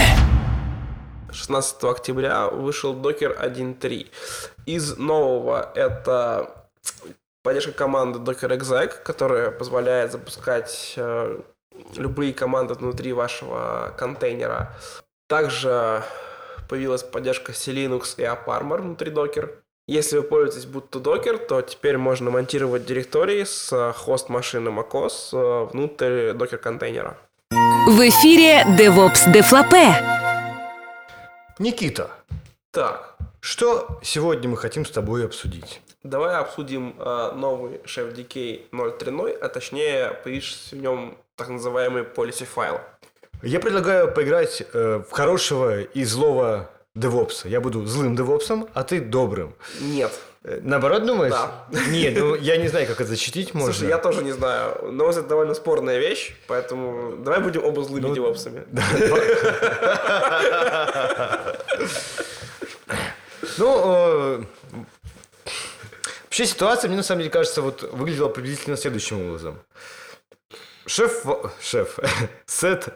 16 1.32 1.82
октября 1.86 2.50
вышел 2.50 2.94
Docker 2.94 3.42
1.3. 3.42 4.08
Из 4.66 4.98
нового 4.98 5.72
это 5.74 6.68
поддержка 7.44 7.72
команды 7.72 8.20
Docker 8.20 8.58
exec, 8.58 9.04
которая 9.06 9.52
позволяет 9.52 10.12
запускать 10.12 10.96
э, 10.98 11.40
любые 11.96 12.34
команды 12.34 12.74
внутри 12.74 13.14
вашего 13.14 13.94
контейнера. 13.98 14.76
Также 15.30 16.04
появилась 16.68 17.04
поддержка 17.04 17.54
C-Linux 17.54 18.16
и 18.18 18.24
AppArmor 18.24 18.82
внутри 18.82 19.12
Docker. 19.12 19.50
Если 19.88 20.18
вы 20.18 20.24
пользуетесь 20.24 20.66
будто 20.66 21.00
Docker, 21.00 21.38
то 21.38 21.62
теперь 21.62 21.98
можно 21.98 22.30
монтировать 22.30 22.86
директории 22.86 23.44
с 23.46 23.94
хост 23.96 24.28
машины 24.30 24.70
macOS 24.70 25.30
э, 25.32 25.64
внутрь 25.72 26.32
Docker 26.32 26.58
контейнера. 26.58 27.18
В 27.52 28.00
эфире 28.10 28.64
DevOps 28.78 29.32
Дефлапе. 29.32 29.96
Никита, 31.60 32.12
Так, 32.72 33.16
что 33.40 34.00
сегодня 34.04 34.50
мы 34.50 34.58
хотим 34.58 34.86
с 34.86 34.92
тобой 34.92 35.26
обсудить? 35.26 35.82
давай 36.04 36.36
обсудим 36.36 36.96
э, 37.00 37.32
новый 37.36 37.82
шеф 37.86 38.14
DK 38.14 38.70
0.3.0, 38.72 39.32
а 39.40 39.50
точнее 39.50 40.12
появившийся 40.24 40.76
в 40.76 40.80
нем 40.80 41.18
так 41.36 41.50
называемый 41.50 42.04
policy 42.04 42.46
файл. 42.46 42.80
Я 43.44 43.60
предлагаю 43.60 44.12
поиграть 44.12 44.64
э, 44.74 45.02
в 45.08 45.12
хорошего 45.12 45.82
и 45.82 46.04
злого 46.04 46.70
девопса. 46.96 47.48
Я 47.48 47.62
буду 47.62 47.86
злым 47.86 48.16
девопсом, 48.16 48.68
а 48.74 48.84
ты 48.84 49.00
добрым. 49.00 49.56
Нет. 49.80 50.12
Э, 50.44 50.60
Наоборот, 50.64 51.06
думаешь? 51.06 51.32
Да. 51.32 51.68
Нет, 51.90 52.18
ну 52.18 52.34
я 52.36 52.58
не 52.58 52.68
знаю, 52.68 52.88
как 52.88 53.00
это 53.00 53.10
защитить 53.10 53.54
можно. 53.54 53.74
Слушай, 53.74 53.90
я 53.90 54.00
тоже 54.00 54.24
не 54.24 54.32
знаю. 54.32 54.92
Но 54.92 55.10
это 55.10 55.22
довольно 55.22 55.54
спорная 55.54 56.00
вещь, 56.00 56.36
поэтому 56.48 57.18
давай 57.18 57.40
будем 57.40 57.64
оба 57.64 57.84
злыми 57.84 58.08
Ну, 58.08 58.16
девопсами. 58.16 58.64
Ну, 63.58 63.84
э, 63.86 64.44
вообще 66.26 66.46
ситуация, 66.46 66.88
мне 66.88 66.98
на 66.98 67.04
самом 67.04 67.20
деле 67.20 67.32
кажется, 67.32 67.62
вот 67.62 67.84
выглядела 67.94 68.30
приблизительно 68.30 68.78
следующим 68.78 69.28
образом. 69.28 69.60
Шеф, 70.86 71.26
шеф, 71.62 72.00
Сет 72.46 72.94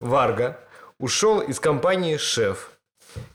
Варга 0.00 0.58
ушел 0.98 1.40
из 1.40 1.60
компании 1.60 2.16
Шеф. 2.16 2.72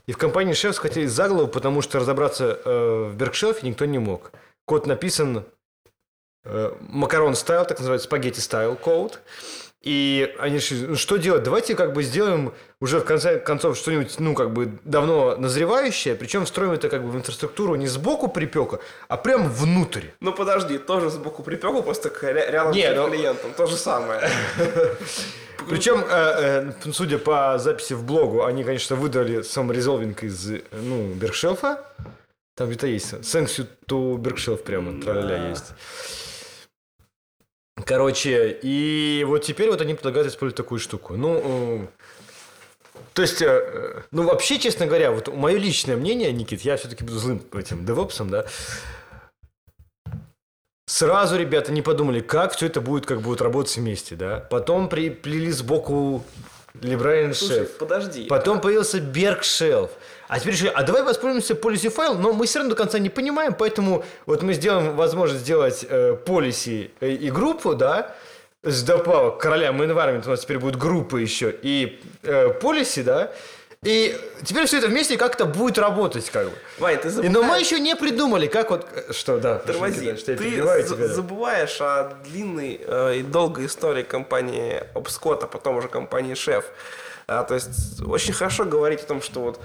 И 0.06 0.12
в 0.12 0.18
компании 0.18 0.52
Шеф 0.52 0.76
схватились 0.76 1.10
за 1.10 1.28
голову, 1.28 1.48
потому 1.48 1.82
что 1.82 1.98
разобраться 1.98 2.60
э, 2.64 3.08
в 3.10 3.16
Беркшелфе 3.16 3.66
никто 3.66 3.84
не 3.84 3.98
мог. 3.98 4.32
Код 4.64 4.86
написан 4.86 5.44
э, 6.44 6.72
макарон 6.80 7.34
стайл, 7.34 7.64
так 7.64 7.78
называется, 7.78 8.06
спагетти 8.06 8.40
стайл 8.40 8.76
код. 8.76 9.20
И 9.82 10.32
они 10.38 10.56
решили, 10.56 10.86
ну 10.86 10.94
что 10.94 11.16
делать, 11.16 11.42
давайте 11.42 11.74
как 11.74 11.92
бы 11.92 12.04
сделаем 12.04 12.54
уже 12.80 13.00
в 13.00 13.04
конце 13.04 13.40
концов 13.40 13.76
что-нибудь, 13.76 14.14
ну 14.20 14.32
как 14.36 14.52
бы 14.52 14.78
давно 14.84 15.34
назревающее, 15.34 16.14
причем 16.14 16.44
встроим 16.44 16.70
это 16.70 16.88
как 16.88 17.02
бы 17.02 17.10
в 17.10 17.16
инфраструктуру 17.16 17.74
не 17.74 17.88
сбоку 17.88 18.28
припека, 18.28 18.78
а 19.08 19.16
прям 19.16 19.48
внутрь. 19.50 20.10
Ну 20.20 20.32
подожди, 20.32 20.78
тоже 20.78 21.10
сбоку 21.10 21.42
припеку, 21.42 21.82
просто 21.82 22.12
рядом 22.22 22.72
Не, 22.72 22.92
с 22.92 22.96
ну- 22.96 23.08
клиентом. 23.08 23.52
То 23.54 23.66
же 23.66 23.76
самое. 23.76 24.30
Причем, 25.68 26.04
э, 26.08 26.72
э, 26.84 26.92
судя 26.92 27.18
по 27.18 27.58
записи 27.58 27.94
в 27.94 28.04
блогу, 28.04 28.44
они, 28.44 28.64
конечно, 28.64 28.96
выдали 28.96 29.42
сам 29.42 29.72
резолвинг 29.72 30.22
из, 30.22 30.50
э, 30.50 30.62
ну, 30.72 31.12
Беркшелфа. 31.14 31.84
Там 32.56 32.68
где-то 32.68 32.86
есть. 32.86 33.12
Thanks 33.12 33.58
you 33.58 33.66
to 33.88 34.56
прямо, 34.58 35.00
траля 35.00 35.48
есть. 35.48 35.72
Короче, 37.86 38.58
и 38.62 39.24
вот 39.26 39.42
теперь 39.42 39.70
вот 39.70 39.80
они 39.80 39.94
предлагают 39.94 40.28
использовать 40.28 40.56
такую 40.56 40.78
штуку. 40.78 41.16
Ну, 41.16 41.40
э, 41.42 41.86
то 43.14 43.22
есть, 43.22 43.42
э, 43.42 44.02
ну, 44.10 44.24
вообще, 44.24 44.58
честно 44.58 44.86
говоря, 44.86 45.10
вот 45.10 45.34
мое 45.34 45.58
личное 45.58 45.96
мнение, 45.96 46.32
Никит, 46.32 46.62
я 46.62 46.76
все-таки 46.76 47.04
буду 47.04 47.18
злым 47.18 47.42
этим 47.54 47.84
девопсом, 47.84 48.30
да, 48.30 48.46
Сразу 50.92 51.38
ребята 51.38 51.72
не 51.72 51.80
подумали, 51.80 52.20
как 52.20 52.54
все 52.54 52.66
это 52.66 52.82
будет, 52.82 53.06
как 53.06 53.22
будет 53.22 53.40
работать 53.40 53.74
вместе, 53.78 54.14
да. 54.14 54.46
Потом 54.50 54.90
приплели 54.90 55.50
сбоку 55.50 56.22
Либрайан 56.82 57.32
Слушай, 57.32 57.60
Шеф. 57.60 57.78
подожди. 57.78 58.26
Потом 58.26 58.60
появился 58.60 59.00
Берг 59.00 59.42
Шелф. 59.42 59.90
А 60.28 60.38
теперь 60.38 60.52
решили, 60.52 60.70
а 60.74 60.82
давай 60.82 61.02
воспользуемся 61.02 61.54
policy 61.54 61.88
файл, 61.88 62.18
но 62.18 62.34
мы 62.34 62.44
все 62.44 62.58
равно 62.58 62.74
до 62.74 62.76
конца 62.76 62.98
не 62.98 63.08
понимаем, 63.08 63.54
поэтому 63.54 64.04
вот 64.26 64.42
мы 64.42 64.52
сделаем 64.52 64.94
возможность 64.94 65.44
сделать 65.44 65.82
э, 65.88 66.14
policy 66.26 66.90
э, 67.00 67.12
и 67.12 67.30
группу, 67.30 67.74
да, 67.74 68.14
с 68.62 68.82
добавок 68.82 69.38
королям 69.38 69.80
environment 69.80 70.26
у 70.26 70.28
нас 70.30 70.40
теперь 70.40 70.58
будет 70.58 70.76
группа 70.76 71.16
еще 71.16 71.56
и 71.62 72.02
э, 72.22 72.48
policy, 72.60 73.02
да, 73.02 73.32
и 73.84 74.16
теперь 74.44 74.66
все 74.66 74.78
это 74.78 74.86
вместе 74.86 75.16
как-то 75.16 75.44
будет 75.44 75.76
работать, 75.76 76.30
как 76.30 76.46
бы. 76.46 76.52
Вань, 76.78 76.98
ты 76.98 77.08
И, 77.08 77.10
забываешь... 77.10 77.34
но 77.34 77.42
мы 77.42 77.58
еще 77.58 77.80
не 77.80 77.96
придумали, 77.96 78.46
как 78.46 78.70
вот... 78.70 78.86
э, 78.94 79.12
Что, 79.12 79.38
да. 79.38 79.58
Тормози. 79.58 79.98
Никита, 80.06 80.18
что 80.18 80.36
Ты 80.36 80.50
тебя, 80.52 80.64
да. 80.96 81.08
забываешь 81.08 81.80
о 81.80 82.16
длинной 82.24 82.80
э, 82.80 83.16
и 83.16 83.22
долгой 83.22 83.66
истории 83.66 84.04
компании 84.04 84.84
Обскот, 84.94 85.42
а 85.42 85.46
потом 85.48 85.78
уже 85.78 85.88
компании 85.88 86.34
Шеф. 86.34 86.64
А, 87.26 87.42
то 87.42 87.54
есть 87.54 88.00
очень 88.06 88.32
хорошо 88.32 88.66
говорить 88.66 89.00
о 89.00 89.06
том, 89.06 89.20
что 89.20 89.40
вот 89.40 89.60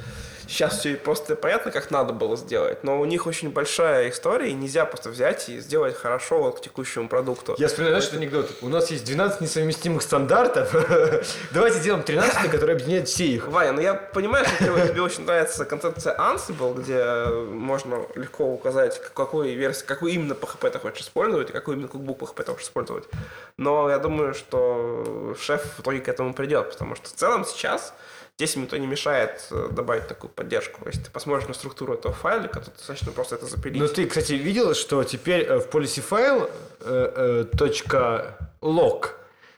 сейчас 0.48 0.80
все 0.80 0.96
просто 0.96 1.36
понятно, 1.36 1.72
как 1.72 1.92
надо 1.92 2.14
было 2.14 2.38
сделать, 2.38 2.84
но 2.84 3.00
у 3.00 3.06
них 3.06 3.28
очень 3.28 3.50
большая 3.52 4.10
история, 4.10 4.50
и 4.50 4.54
нельзя 4.54 4.86
просто 4.86 5.10
взять 5.10 5.50
и 5.50 5.60
сделать 5.60 5.96
хорошо 5.96 6.40
вот 6.40 6.60
к 6.60 6.62
текущему 6.62 7.08
продукту. 7.10 7.56
Я 7.58 7.68
вспоминаю, 7.68 8.02
что 8.02 8.18
анекдот. 8.18 8.50
У 8.62 8.70
нас 8.70 8.90
есть 8.92 9.06
12 9.06 9.42
несовместимых 9.42 10.02
стандартов. 10.02 10.74
Давайте 11.52 11.80
сделаем 11.80 12.04
13, 12.04 12.50
который 12.52 12.76
объединяет 12.76 13.08
все 13.08 13.26
их. 13.26 13.48
Ваня, 13.48 13.74
ну 13.74 13.82
я 13.82 13.94
понимаю, 13.94 14.46
что 14.46 14.88
тебе, 14.88 15.02
очень 15.02 15.26
нравится 15.26 15.66
концепция 15.66 16.16
Ansible, 16.18 16.80
где 16.80 17.26
можно 17.54 18.06
легко 18.16 18.46
указать, 18.46 19.02
к- 19.02 19.14
какой 19.14 19.54
версии, 19.54 19.86
какую 19.86 20.14
именно 20.14 20.34
PHP 20.34 20.70
ты 20.72 20.80
хочешь 20.80 21.02
использовать, 21.02 21.50
и 21.50 21.54
какой 21.54 21.76
именно 21.76 21.88
cookbook 21.88 22.20
PHP 22.20 22.44
ты 22.44 22.52
хочешь 22.52 22.66
использовать. 22.68 23.04
Но 23.58 23.90
я 23.90 23.98
думаю, 24.00 24.34
что 24.34 25.36
шеф 25.40 25.62
в 25.78 25.82
итоге 25.82 26.00
к 26.00 26.08
этому 26.08 26.34
придет, 26.34 26.70
потому 26.72 26.96
что 26.96 27.10
в 27.10 27.14
целом 27.14 27.46
сейчас 27.46 27.94
здесь 28.38 28.56
им 28.56 28.64
никто 28.64 28.78
не 28.78 28.88
мешает 28.88 29.48
э, 29.50 29.70
добавить 29.72 30.08
такую 30.08 30.30
поддержку. 30.30 30.82
Если 30.86 31.04
ты 31.04 31.12
посмотришь 31.12 31.48
на 31.48 31.54
структуру 31.56 31.96
этого 31.96 32.14
файлика, 32.14 32.60
то 32.60 32.72
достаточно 32.72 33.12
просто 33.12 33.36
это 33.36 33.48
запилить. 33.48 33.82
Но 33.82 33.88
ты, 33.88 34.06
кстати, 34.06 34.34
видел, 34.34 34.76
что 34.76 35.04
теперь 35.04 35.42
э, 35.42 35.60
в 35.60 35.68
policy 35.70 36.02
файл 36.02 36.50
э, 36.82 37.46
.log 38.62 39.08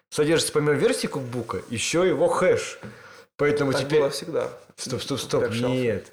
содержится 0.09 0.53
помимо 0.53 0.74
версии 0.74 1.07
кукбука 1.07 1.62
еще 1.69 2.07
его 2.07 2.27
хэш. 2.27 2.79
Поэтому 3.36 3.74
так 3.74 3.81
теперь... 3.81 4.00
было 4.00 4.09
всегда. 4.09 4.50
Стоп, 4.77 5.01
стоп, 5.01 5.19
стоп, 5.19 5.50
нет. 5.50 6.07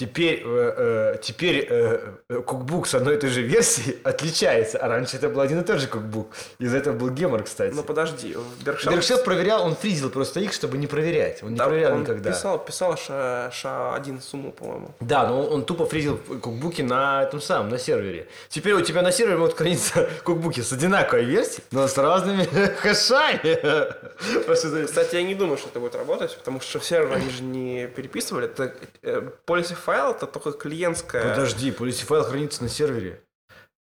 Теперь, 0.00 0.40
э, 0.42 1.12
э, 1.14 1.18
теперь 1.20 1.66
э, 1.68 2.00
э, 2.30 2.40
кукбук 2.40 2.86
с 2.86 2.94
одной 2.94 3.16
и 3.16 3.18
той 3.18 3.28
же 3.28 3.42
версии 3.42 3.98
отличается, 4.04 4.78
а 4.78 4.88
раньше 4.88 5.18
это 5.18 5.28
был 5.28 5.42
один 5.42 5.60
и 5.60 5.62
тот 5.62 5.78
же 5.78 5.88
кукбук. 5.88 6.28
Из-за 6.58 6.78
этого 6.78 6.94
был 6.94 7.10
гемор, 7.10 7.42
кстати. 7.42 7.74
Ну 7.74 7.82
подожди, 7.82 8.32
в 8.32 8.66
Berkshire- 8.66 8.92
Беркшелф 8.92 9.24
проверял, 9.24 9.62
он 9.62 9.76
фризил 9.76 10.08
просто 10.08 10.40
их, 10.40 10.54
чтобы 10.54 10.78
не 10.78 10.86
проверять. 10.86 11.42
Он 11.42 11.50
не 11.50 11.56
Да, 11.56 11.66
проверял 11.66 11.92
он 11.92 12.00
никогда. 12.00 12.30
Писал, 12.30 12.64
писал 12.64 12.96
ша, 12.96 13.50
ша 13.52 13.94
один 13.94 14.22
сумму, 14.22 14.52
по-моему. 14.52 14.94
Да, 15.00 15.28
но 15.28 15.42
он, 15.42 15.52
он 15.52 15.64
тупо 15.66 15.84
фризил 15.84 16.16
кукбуки 16.16 16.80
на 16.80 17.24
этом 17.24 17.42
самом, 17.42 17.68
на 17.68 17.78
сервере. 17.78 18.26
Теперь 18.48 18.72
у 18.72 18.80
тебя 18.80 19.02
на 19.02 19.12
сервере 19.12 19.36
могут 19.36 19.54
храниться 19.54 20.08
кукбуки 20.24 20.62
с 20.62 20.72
одинаковой 20.72 21.26
версией, 21.26 21.62
но 21.72 21.86
с 21.86 21.98
разными 21.98 22.44
хэшами. 22.78 24.86
Кстати, 24.86 25.16
я 25.16 25.22
не 25.24 25.34
думаю, 25.34 25.58
что 25.58 25.68
это 25.68 25.78
будет 25.78 25.94
работать, 25.94 26.34
потому 26.38 26.62
что 26.62 26.80
серверы 26.80 27.16
они 27.16 27.28
же 27.28 27.42
не 27.42 27.86
переписывали. 27.86 28.46
Это 28.46 28.72
э, 29.02 29.28
policy 29.46 29.76
файл 29.90 30.12
это 30.12 30.26
только 30.26 30.52
клиентская, 30.52 31.30
Подожди, 31.30 31.70
policy 31.70 32.04
файл 32.04 32.22
хранится 32.22 32.62
на 32.62 32.68
сервере. 32.68 33.22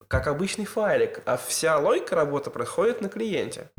как 0.08 0.26
обычный 0.28 0.64
файлик, 0.64 1.20
а 1.26 1.36
вся 1.36 1.78
логика 1.78 2.16
работы 2.16 2.50
происходит 2.50 3.00
на 3.02 3.08
клиенте. 3.08 3.70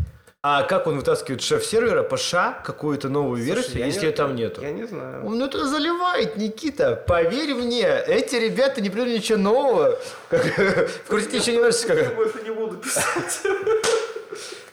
А 0.43 0.63
как 0.63 0.87
он 0.87 0.97
вытаскивает 0.97 1.41
шеф 1.41 1.63
сервера 1.65 2.01
по 2.03 2.17
ша 2.17 2.53
какую-то 2.65 3.09
новую 3.09 3.37
Слушай, 3.43 3.55
версию, 3.55 3.79
я 3.79 3.85
если 3.87 3.99
не- 4.01 4.05
ее 4.07 4.11
там 4.11 4.35
нету? 4.35 4.61
Я 4.61 4.71
не 4.71 4.85
знаю. 4.87 5.23
Ну 5.23 5.45
это 5.45 5.67
заливает, 5.67 6.37
Никита. 6.37 6.95
Поверь 6.95 7.53
мне, 7.53 7.87
эти 8.07 8.35
ребята 8.37 8.81
не 8.81 8.89
придумали 8.89 9.17
ничего 9.17 9.37
нового. 9.37 9.99
Как, 10.29 10.43
вкрутите 11.05 11.37
еще 11.37 11.53
немножечко. 11.53 11.95
Как, 11.95 12.15
больше 12.15 12.41
не 12.43 12.49
буду 12.51 12.77
писать. 12.77 13.41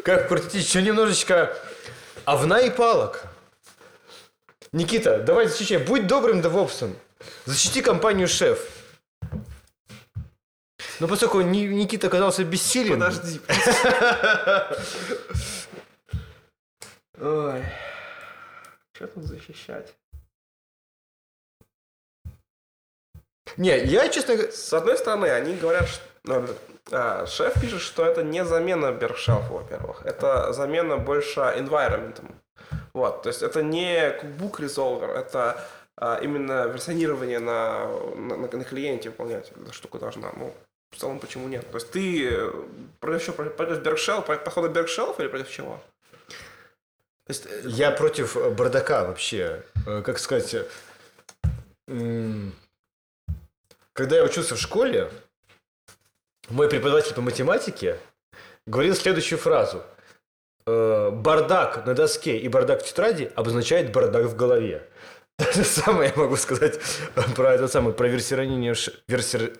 как 0.02 0.24
вкрутите 0.26 0.58
еще 0.58 0.80
немножечко 0.82 1.54
овна 2.24 2.60
и 2.60 2.70
палок. 2.70 3.24
Никита, 4.72 5.18
давай 5.18 5.48
защищай. 5.48 5.78
Будь 5.78 6.06
добрым 6.06 6.40
девопсом. 6.42 6.96
Защити 7.46 7.82
компанию 7.82 8.28
шеф. 8.28 8.68
Но 11.00 11.08
поскольку 11.08 11.40
Ни- 11.40 11.66
Никита 11.66 12.06
оказался 12.08 12.44
бессилен... 12.44 13.00
Подожди. 13.00 13.40
Ой. 17.20 17.64
Что 18.92 19.06
тут 19.06 19.24
защищать? 19.24 19.94
Не, 23.56 23.78
я, 23.84 24.08
честно. 24.08 24.34
С 24.52 24.72
одной 24.72 24.98
стороны, 24.98 25.26
они 25.26 25.54
говорят, 25.54 25.88
что 25.88 26.02
ну, 26.24 26.46
а, 26.90 27.26
шеф 27.26 27.60
пишет, 27.60 27.80
что 27.80 28.04
это 28.04 28.22
не 28.22 28.44
замена 28.44 28.92
Беркшелфа, 28.92 29.52
во-первых. 29.52 30.04
Это 30.04 30.52
замена 30.52 30.96
больше 30.96 31.40
environment. 31.40 32.22
Вот, 32.92 33.22
то 33.22 33.28
есть 33.28 33.42
это 33.42 33.62
не 33.62 34.10
cookbook 34.10 34.58
resolver, 34.58 35.12
это 35.12 35.64
именно 36.22 36.66
версионирование 36.66 37.38
на, 37.40 37.86
на, 38.14 38.36
на- 38.36 38.64
клиенте 38.64 39.10
выполнять 39.10 39.50
эта 39.50 39.72
штука 39.72 39.98
должна. 39.98 40.30
Ну, 40.36 40.54
в 40.90 40.96
целом, 40.96 41.18
почему 41.18 41.48
нет? 41.48 41.68
То 41.70 41.76
есть 41.78 41.90
ты 41.90 42.50
против 43.00 43.24
чего? 43.24 43.34
Против 43.34 43.82
Беркшелф, 43.82 44.24
против 44.26 44.44
подхода 44.44 44.68
Беркшелфа 44.68 45.22
или 45.22 45.28
против 45.28 45.50
чего? 45.50 45.80
Есть, 47.28 47.46
э, 47.46 47.62
Я 47.64 47.90
против 47.90 48.36
э, 48.36 48.50
бардака 48.50 49.04
вообще. 49.04 49.62
Э, 49.86 50.02
Как 50.02 50.18
сказать... 50.18 50.54
Когда 53.92 54.16
я 54.16 54.22
учился 54.24 54.54
в 54.54 54.60
школе, 54.60 55.10
мой 56.48 56.68
преподаватель 56.68 57.14
по 57.14 57.20
математике 57.20 57.98
говорил 58.66 58.94
следующую 58.94 59.38
фразу. 59.38 59.82
бардак 60.66 61.86
на 61.86 61.94
доске 61.94 62.38
и 62.38 62.46
бардак 62.48 62.82
в 62.82 62.86
тетради 62.86 63.32
обозначает 63.34 63.90
бардак 63.90 64.26
в 64.26 64.36
голове. 64.36 64.86
То 65.52 65.52
же 65.52 65.64
самое 65.64 66.12
я 66.14 66.20
могу 66.20 66.36
сказать 66.36 66.80
про 67.36 67.54
это 67.54 67.68
самое, 67.68 67.94
про 67.94 68.08
версирование... 68.08 68.74
ш- 68.74 68.92
Версир... 69.06 69.52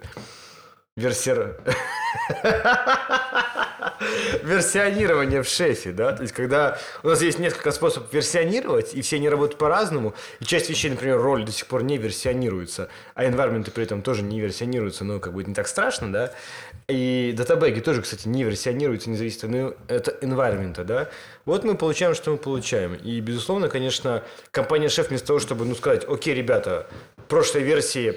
Версионирование 4.43 5.43
в 5.43 5.49
шефе, 5.49 5.93
да? 5.93 6.13
То 6.13 6.23
есть, 6.23 6.35
когда 6.35 6.79
у 7.03 7.09
нас 7.09 7.21
есть 7.23 7.39
несколько 7.39 7.73
способов 7.73 8.13
версионировать, 8.13 8.95
и 8.95 9.03
все 9.03 9.17
они 9.17 9.29
работают 9.29 9.59
по-разному, 9.59 10.15
и 10.41 10.45
часть 10.45 10.71
вещей, 10.71 10.91
например, 10.91 11.21
роль 11.21 11.45
до 11.45 11.53
сих 11.53 11.67
пор 11.67 11.83
не 11.83 11.99
версионируется, 11.99 12.89
а 13.15 13.25
environment 13.25 13.71
при 13.71 13.85
этом 13.85 14.03
тоже 14.03 14.23
не 14.23 14.41
версионируются, 14.41 15.05
но 15.05 15.19
как 15.19 15.33
бы 15.33 15.45
не 15.45 15.55
так 15.55 15.69
страшно, 15.69 16.13
да? 16.13 16.33
И 16.89 17.35
датабеги 17.37 17.81
тоже, 17.81 18.03
кстати, 18.03 18.29
не 18.29 18.45
версионируются, 18.45 19.11
не 19.11 19.17
зависит 19.17 19.45
от 19.45 20.23
environment, 20.23 20.85
да? 20.85 21.09
Вот 21.45 21.65
мы 21.65 21.75
получаем, 21.77 22.15
что 22.15 22.31
мы 22.31 22.39
получаем. 22.39 22.95
И, 22.95 23.21
безусловно, 23.21 23.69
конечно, 23.69 24.23
компания 24.51 24.89
шеф 24.89 25.09
вместо 25.09 25.29
того, 25.29 25.39
чтобы, 25.39 25.65
ну, 25.65 25.75
сказать, 25.75 26.05
окей, 26.09 26.35
ребята, 26.35 26.87
прошлой 27.29 27.63
версии 27.63 28.17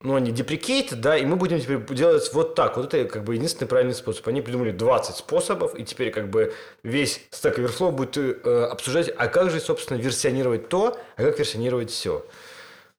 ну, 0.00 0.14
они 0.14 0.30
deprecated, 0.30 0.96
да, 0.96 1.16
и 1.16 1.26
мы 1.26 1.34
будем 1.34 1.60
теперь 1.60 1.82
делать 1.94 2.30
вот 2.32 2.54
так. 2.54 2.76
Вот 2.76 2.94
это 2.94 3.08
как 3.08 3.24
бы 3.24 3.34
единственный 3.34 3.66
правильный 3.66 3.94
способ. 3.94 4.28
Они 4.28 4.40
придумали 4.40 4.70
20 4.70 5.16
способов, 5.16 5.74
и 5.74 5.84
теперь 5.84 6.12
как 6.12 6.30
бы 6.30 6.54
весь 6.84 7.22
Stack 7.32 7.56
Overflow 7.56 7.90
будет 7.90 8.16
э, 8.16 8.64
обсуждать, 8.70 9.12
а 9.16 9.26
как 9.26 9.50
же, 9.50 9.58
собственно, 9.58 9.98
версионировать 9.98 10.68
то, 10.68 10.98
а 11.16 11.22
как 11.22 11.38
версионировать 11.38 11.90
все. 11.90 12.24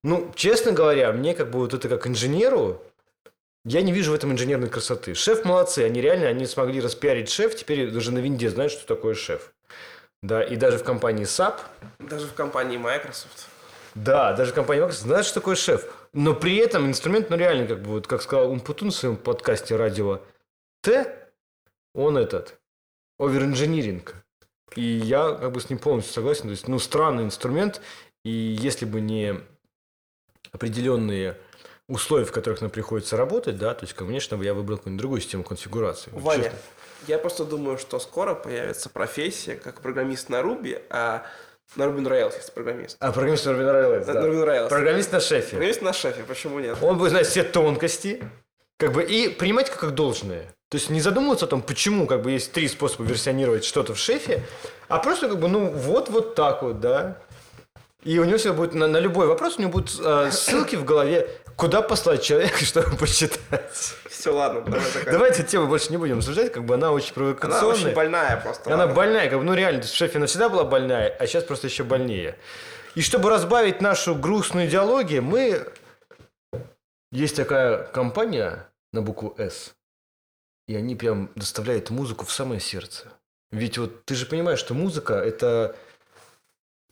Ну, 0.03 0.31
честно 0.35 0.71
говоря, 0.71 1.11
мне 1.13 1.33
как 1.35 1.51
бы 1.51 1.59
вот 1.59 1.73
это 1.73 1.87
как 1.87 2.05
инженеру, 2.05 2.81
я 3.65 3.81
не 3.81 3.91
вижу 3.91 4.11
в 4.11 4.15
этом 4.15 4.31
инженерной 4.31 4.69
красоты. 4.69 5.15
Шеф 5.15 5.45
молодцы, 5.45 5.79
они 5.79 6.01
реально, 6.01 6.27
они 6.27 6.45
смогли 6.45 6.81
распиарить 6.81 7.29
шеф, 7.29 7.55
теперь 7.55 7.91
даже 7.91 8.11
на 8.11 8.19
винде 8.19 8.49
знают, 8.49 8.71
что 8.71 8.85
такое 8.85 9.15
шеф. 9.15 9.53
Да, 10.21 10.41
и 10.43 10.55
даже 10.55 10.77
в 10.77 10.83
компании 10.83 11.25
SAP, 11.25 11.59
Даже 11.99 12.27
в 12.27 12.33
компании 12.33 12.77
Microsoft. 12.77 13.48
Да, 13.95 14.33
даже 14.33 14.53
компания 14.53 14.81
Microsoft 14.81 15.05
знает, 15.05 15.25
что 15.25 15.35
такое 15.35 15.55
шеф. 15.55 15.85
Но 16.13 16.33
при 16.33 16.57
этом 16.57 16.87
инструмент, 16.87 17.29
ну 17.29 17.37
реально, 17.37 17.67
как 17.67 17.81
бы, 17.81 17.91
вот, 17.91 18.07
как 18.07 18.21
сказал 18.21 18.51
Умпутун 18.51 18.91
в 18.91 18.95
своем 18.95 19.17
подкасте 19.17 19.75
радио 19.75 20.21
Т, 20.81 21.31
он 21.93 22.17
этот, 22.17 22.59
оверинжиниринг. 23.17 24.15
И 24.75 24.81
я 24.81 25.33
как 25.33 25.51
бы 25.51 25.59
с 25.59 25.69
ним 25.69 25.79
полностью 25.79 26.13
согласен. 26.13 26.43
То 26.43 26.51
есть, 26.51 26.67
ну, 26.67 26.79
странный 26.79 27.23
инструмент, 27.23 27.81
и 28.23 28.29
если 28.29 28.85
бы 28.85 29.01
не 29.01 29.39
определенные 30.51 31.37
условия, 31.87 32.25
в 32.25 32.31
которых 32.31 32.61
нам 32.61 32.69
приходится 32.69 33.17
работать, 33.17 33.57
да, 33.57 33.73
то 33.73 33.85
есть, 33.85 33.95
конечно, 33.95 34.41
я 34.41 34.53
выбрал 34.53 34.77
какую-нибудь 34.77 35.01
другую 35.01 35.21
систему 35.21 35.43
конфигурации. 35.43 36.11
Вот 36.11 36.21
Ваня, 36.21 36.43
честно. 36.43 36.59
я 37.07 37.17
просто 37.17 37.45
думаю, 37.45 37.77
что 37.77 37.99
скоро 37.99 38.35
появится 38.35 38.89
профессия 38.89 39.55
как 39.55 39.81
программист 39.81 40.29
на 40.29 40.41
Ruby, 40.41 40.81
а 40.89 41.25
на 41.75 41.83
on 41.83 42.07
Rails 42.07 42.35
есть 42.35 42.53
программист. 42.53 42.97
А, 42.99 43.11
программист 43.11 43.45
на 43.45 43.51
Rails, 43.51 44.05
На 44.05 44.13
да. 44.13 44.21
Ruby 44.27 44.43
on 44.43 44.47
Rails. 44.47 44.69
Программист 44.69 45.11
на 45.11 45.19
шефе. 45.19 45.49
Программист 45.51 45.81
на 45.81 45.93
шефе, 45.93 46.23
почему 46.27 46.59
нет? 46.59 46.77
Он 46.81 46.97
будет 46.97 47.11
знать 47.11 47.27
все 47.27 47.43
тонкости, 47.43 48.23
как 48.77 48.93
бы, 48.93 49.03
и 49.03 49.29
принимать 49.29 49.69
как, 49.69 49.79
как 49.79 49.93
должное. 49.93 50.53
То 50.69 50.77
есть 50.77 50.89
не 50.89 51.01
задумываться 51.01 51.45
о 51.45 51.47
том, 51.47 51.61
почему 51.61 52.05
как 52.05 52.21
бы 52.21 52.31
есть 52.31 52.51
три 52.51 52.67
способа 52.67 53.03
версионировать 53.05 53.65
что-то 53.65 53.95
в 53.95 53.99
шефе, 53.99 54.43
а 54.87 54.99
просто 54.99 55.27
как 55.27 55.39
бы, 55.39 55.47
ну, 55.47 55.71
вот, 55.71 56.09
вот 56.09 56.35
так 56.35 56.61
вот, 56.61 56.79
да. 56.79 57.17
И 58.03 58.17
у 58.17 58.23
него 58.23 58.37
всегда 58.37 58.55
будет 58.55 58.73
на, 58.73 58.87
на 58.87 58.97
любой 58.97 59.27
вопрос, 59.27 59.57
у 59.57 59.61
него 59.61 59.71
будут 59.71 59.99
э, 59.99 60.31
ссылки 60.31 60.77
в 60.77 60.85
голове, 60.85 61.29
куда 61.57 61.81
послать 61.81 62.23
человека, 62.23 62.57
чтобы 62.65 62.95
почитать. 62.95 63.95
Все, 64.09 64.33
ладно, 64.33 64.61
давай 64.61 64.79
заканчивай. 64.79 65.11
Давайте 65.11 65.43
тему 65.43 65.67
больше 65.67 65.91
не 65.91 65.97
будем 65.97 66.19
обсуждать, 66.19 66.51
как 66.53 66.63
бы 66.63 66.75
она 66.75 66.91
очень 66.91 67.13
Она 67.15 67.15
провокационная. 67.15 67.73
очень 67.73 67.93
больная 67.93 68.37
просто. 68.37 68.69
Она 68.73 68.83
ладно. 68.83 68.95
больная, 68.95 69.29
как 69.29 69.39
бы, 69.39 69.43
ну 69.43 69.53
реально, 69.53 69.81
в 69.81 69.87
шефе 69.87 70.17
она 70.17 70.27
всегда 70.27 70.47
была 70.47 70.63
больная, 70.63 71.09
а 71.09 71.27
сейчас 71.27 71.43
просто 71.43 71.67
еще 71.67 71.83
больнее. 71.83 72.37
И 72.95 73.01
чтобы 73.01 73.29
разбавить 73.29 73.81
нашу 73.81 74.15
грустную 74.15 74.67
идеологию, 74.67 75.21
мы... 75.21 75.65
Есть 77.11 77.35
такая 77.37 77.85
компания 77.85 78.67
на 78.93 79.01
букву 79.01 79.33
«С», 79.37 79.73
и 80.67 80.75
они 80.75 80.95
прям 80.95 81.31
доставляют 81.35 81.89
музыку 81.89 82.23
в 82.25 82.31
самое 82.31 82.59
сердце. 82.61 83.07
Ведь 83.51 83.79
вот 83.79 84.05
ты 84.05 84.13
же 84.13 84.27
понимаешь, 84.27 84.59
что 84.59 84.75
музыка– 84.75 85.13
это 85.15 85.75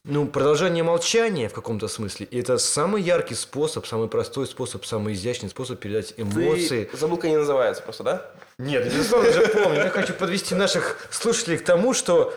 ну, 0.07 0.25
продолжение 0.25 0.83
молчания 0.83 1.49
в 1.49 1.53
каком-то 1.53 1.87
смысле. 1.89 2.27
И 2.31 2.39
это 2.39 2.57
самый 2.57 3.01
яркий 3.01 3.35
способ, 3.35 3.85
самый 3.85 4.07
простой 4.07 4.47
способ, 4.47 4.85
самый 4.85 5.13
изящный 5.13 5.49
способ 5.49 5.79
передать 5.79 6.13
эмоции. 6.17 6.85
Ты 6.85 6.97
забыл, 6.97 7.17
как 7.17 7.25
они 7.25 7.35
называются 7.35 7.83
просто, 7.83 8.03
да? 8.03 8.31
Нет, 8.57 8.85
безусловно 8.85 9.31
же 9.31 9.47
помню. 9.47 9.83
Я 9.83 9.89
хочу 9.89 10.13
подвести 10.13 10.55
наших 10.55 11.07
слушателей 11.11 11.57
к 11.57 11.63
тому, 11.63 11.93
что 11.93 12.33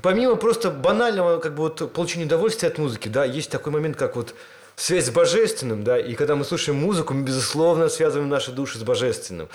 помимо 0.00 0.36
просто 0.36 0.70
банального 0.70 1.38
как 1.38 1.54
бы 1.54 1.64
вот 1.64 1.92
получения 1.92 2.24
удовольствия 2.24 2.68
от 2.68 2.78
музыки, 2.78 3.08
да, 3.08 3.24
есть 3.24 3.50
такой 3.50 3.72
момент, 3.72 3.96
как 3.96 4.16
вот 4.16 4.34
связь 4.76 5.06
с 5.06 5.10
божественным, 5.10 5.84
да, 5.84 5.98
и 5.98 6.14
когда 6.14 6.36
мы 6.36 6.44
слушаем 6.44 6.78
музыку, 6.78 7.12
мы, 7.12 7.22
безусловно, 7.22 7.90
связываем 7.90 8.30
наши 8.30 8.50
души 8.50 8.78
с 8.78 8.82
божественным. 8.82 9.50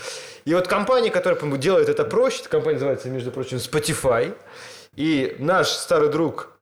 И 0.45 0.53
вот 0.53 0.67
компания, 0.67 1.09
которая 1.09 1.39
по-моему, 1.39 1.59
делает 1.59 1.89
это 1.89 2.03
проще, 2.03 2.41
эта 2.41 2.49
компания 2.49 2.75
называется, 2.75 3.09
между 3.09 3.31
прочим, 3.31 3.57
Spotify, 3.57 4.35
и 4.95 5.35
наш 5.39 5.69
старый 5.69 6.09
друг 6.09 6.54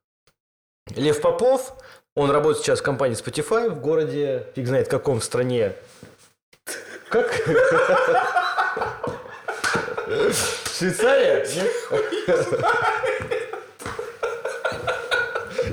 Лев 0.95 1.21
Попов, 1.21 1.75
он 2.15 2.31
работает 2.31 2.63
сейчас 2.63 2.79
в 2.79 2.83
компании 2.83 3.17
Spotify 3.17 3.69
в 3.69 3.79
городе, 3.79 4.47
фиг 4.55 4.67
знает 4.67 4.87
каком 4.87 5.19
в 5.19 5.23
стране. 5.23 5.73
Как? 7.09 7.33
Швейцария? 10.77 11.47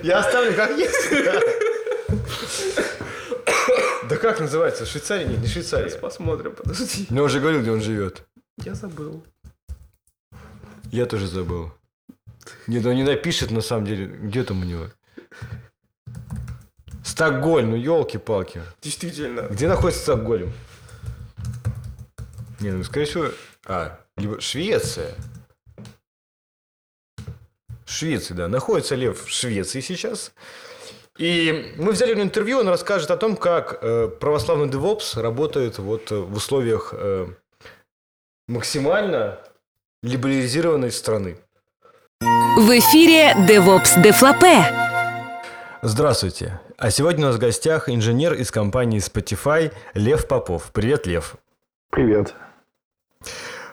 Я 0.02 0.18
оставлю 0.20 0.54
как 0.54 0.76
есть. 0.78 1.10
Да. 4.08 4.16
Как 4.16 4.40
называется? 4.40 4.86
Швейцария? 4.86 5.26
Нет, 5.26 5.40
не 5.40 5.46
Швейцария. 5.46 5.90
Посмотрим, 5.98 6.54
подожди. 6.54 7.06
Но 7.10 7.22
уже 7.22 7.40
говорил, 7.40 7.60
где 7.60 7.70
он 7.70 7.80
живет. 7.80 8.22
Я 8.64 8.74
забыл. 8.74 9.22
Я 10.90 11.06
тоже 11.06 11.26
забыл. 11.26 11.72
Нет, 12.66 12.84
он 12.84 12.94
не 12.94 13.04
напишет, 13.04 13.50
на 13.50 13.60
самом 13.60 13.86
деле. 13.86 14.06
Где 14.06 14.42
там 14.42 14.60
у 14.60 14.64
него? 14.64 14.88
Стокгольм, 17.04 17.70
ну 17.70 17.76
елки-палки. 17.76 18.62
Действительно. 18.80 19.42
Где 19.42 19.68
находится 19.68 20.02
Стокгольм? 20.02 20.52
Не, 22.60 22.70
ну, 22.70 22.84
скорее 22.84 23.06
всего... 23.06 23.26
А, 23.66 23.98
либо 24.16 24.40
Швеция. 24.40 25.14
Швеция, 27.86 28.36
да. 28.36 28.48
Находится 28.48 28.94
Лев 28.94 29.24
в 29.24 29.30
Швеции 29.30 29.80
сейчас. 29.80 30.32
И 31.18 31.74
мы 31.76 31.92
взяли 31.92 32.12
у 32.12 32.14
него 32.14 32.24
интервью, 32.24 32.60
он 32.60 32.68
расскажет 32.68 33.10
о 33.10 33.16
том, 33.16 33.36
как 33.36 33.78
э, 33.82 34.08
православный 34.08 34.68
DevOps 34.68 35.20
работает 35.20 35.78
вот 35.78 36.10
э, 36.12 36.14
в 36.14 36.34
условиях 36.34 36.94
э, 36.96 37.26
максимально 38.48 39.38
либерализированной 40.02 40.90
страны. 40.90 41.36
В 42.20 42.70
эфире 42.78 43.34
DevOps 43.46 44.02
Дефлапе. 44.02 44.89
Здравствуйте. 45.82 46.60
А 46.76 46.90
сегодня 46.90 47.24
у 47.24 47.28
нас 47.28 47.36
в 47.36 47.38
гостях 47.38 47.88
инженер 47.88 48.34
из 48.34 48.50
компании 48.50 49.00
Spotify 49.00 49.72
Лев 49.94 50.28
Попов. 50.28 50.72
Привет, 50.74 51.06
Лев. 51.06 51.36
Привет. 51.88 52.34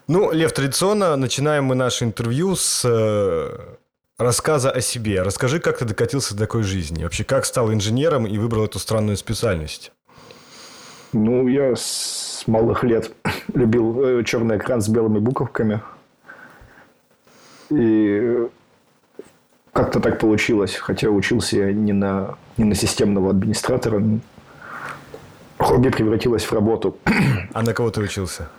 Ну, 0.08 0.32
Лев, 0.32 0.54
традиционно 0.54 1.18
начинаем 1.18 1.66
мы 1.66 1.76
наше 1.76 2.06
интервью 2.06 2.56
с 2.56 2.86
э, 2.86 3.76
рассказа 4.18 4.72
о 4.72 4.80
себе. 4.80 5.22
Расскажи, 5.22 5.60
как 5.60 5.80
ты 5.80 5.86
докатился 5.86 6.34
до 6.34 6.44
такой 6.44 6.64
жизни? 6.64 7.04
Вообще, 7.04 7.26
как 7.26 7.44
стал 7.44 7.74
инженером 7.74 8.26
и 8.26 8.38
выбрал 8.38 8.64
эту 8.64 8.80
странную 8.80 9.18
специальность? 9.18 9.92
Ну, 11.12 11.50
я 11.50 11.76
с 11.76 12.44
малых 12.48 12.86
лет 12.86 13.12
любил 13.54 14.02
э, 14.02 14.24
черный 14.24 14.56
экран 14.56 14.80
с 14.80 14.88
белыми 14.88 15.20
буковками. 15.20 15.82
И 17.70 18.20
э, 18.22 18.48
как-то 19.78 20.00
так 20.00 20.18
получилось. 20.20 20.76
Хотя 20.76 21.10
учился 21.10 21.58
я 21.58 21.72
не 21.72 21.94
на, 21.94 22.36
не 22.58 22.64
на 22.64 22.74
системного 22.74 23.30
администратора. 23.30 24.02
Хобби 25.60 25.90
превратилось 25.90 26.44
в 26.44 26.54
работу. 26.54 26.98
А 27.54 27.62
на 27.62 27.74
кого 27.74 27.92
ты 27.92 28.02
учился? 28.02 28.50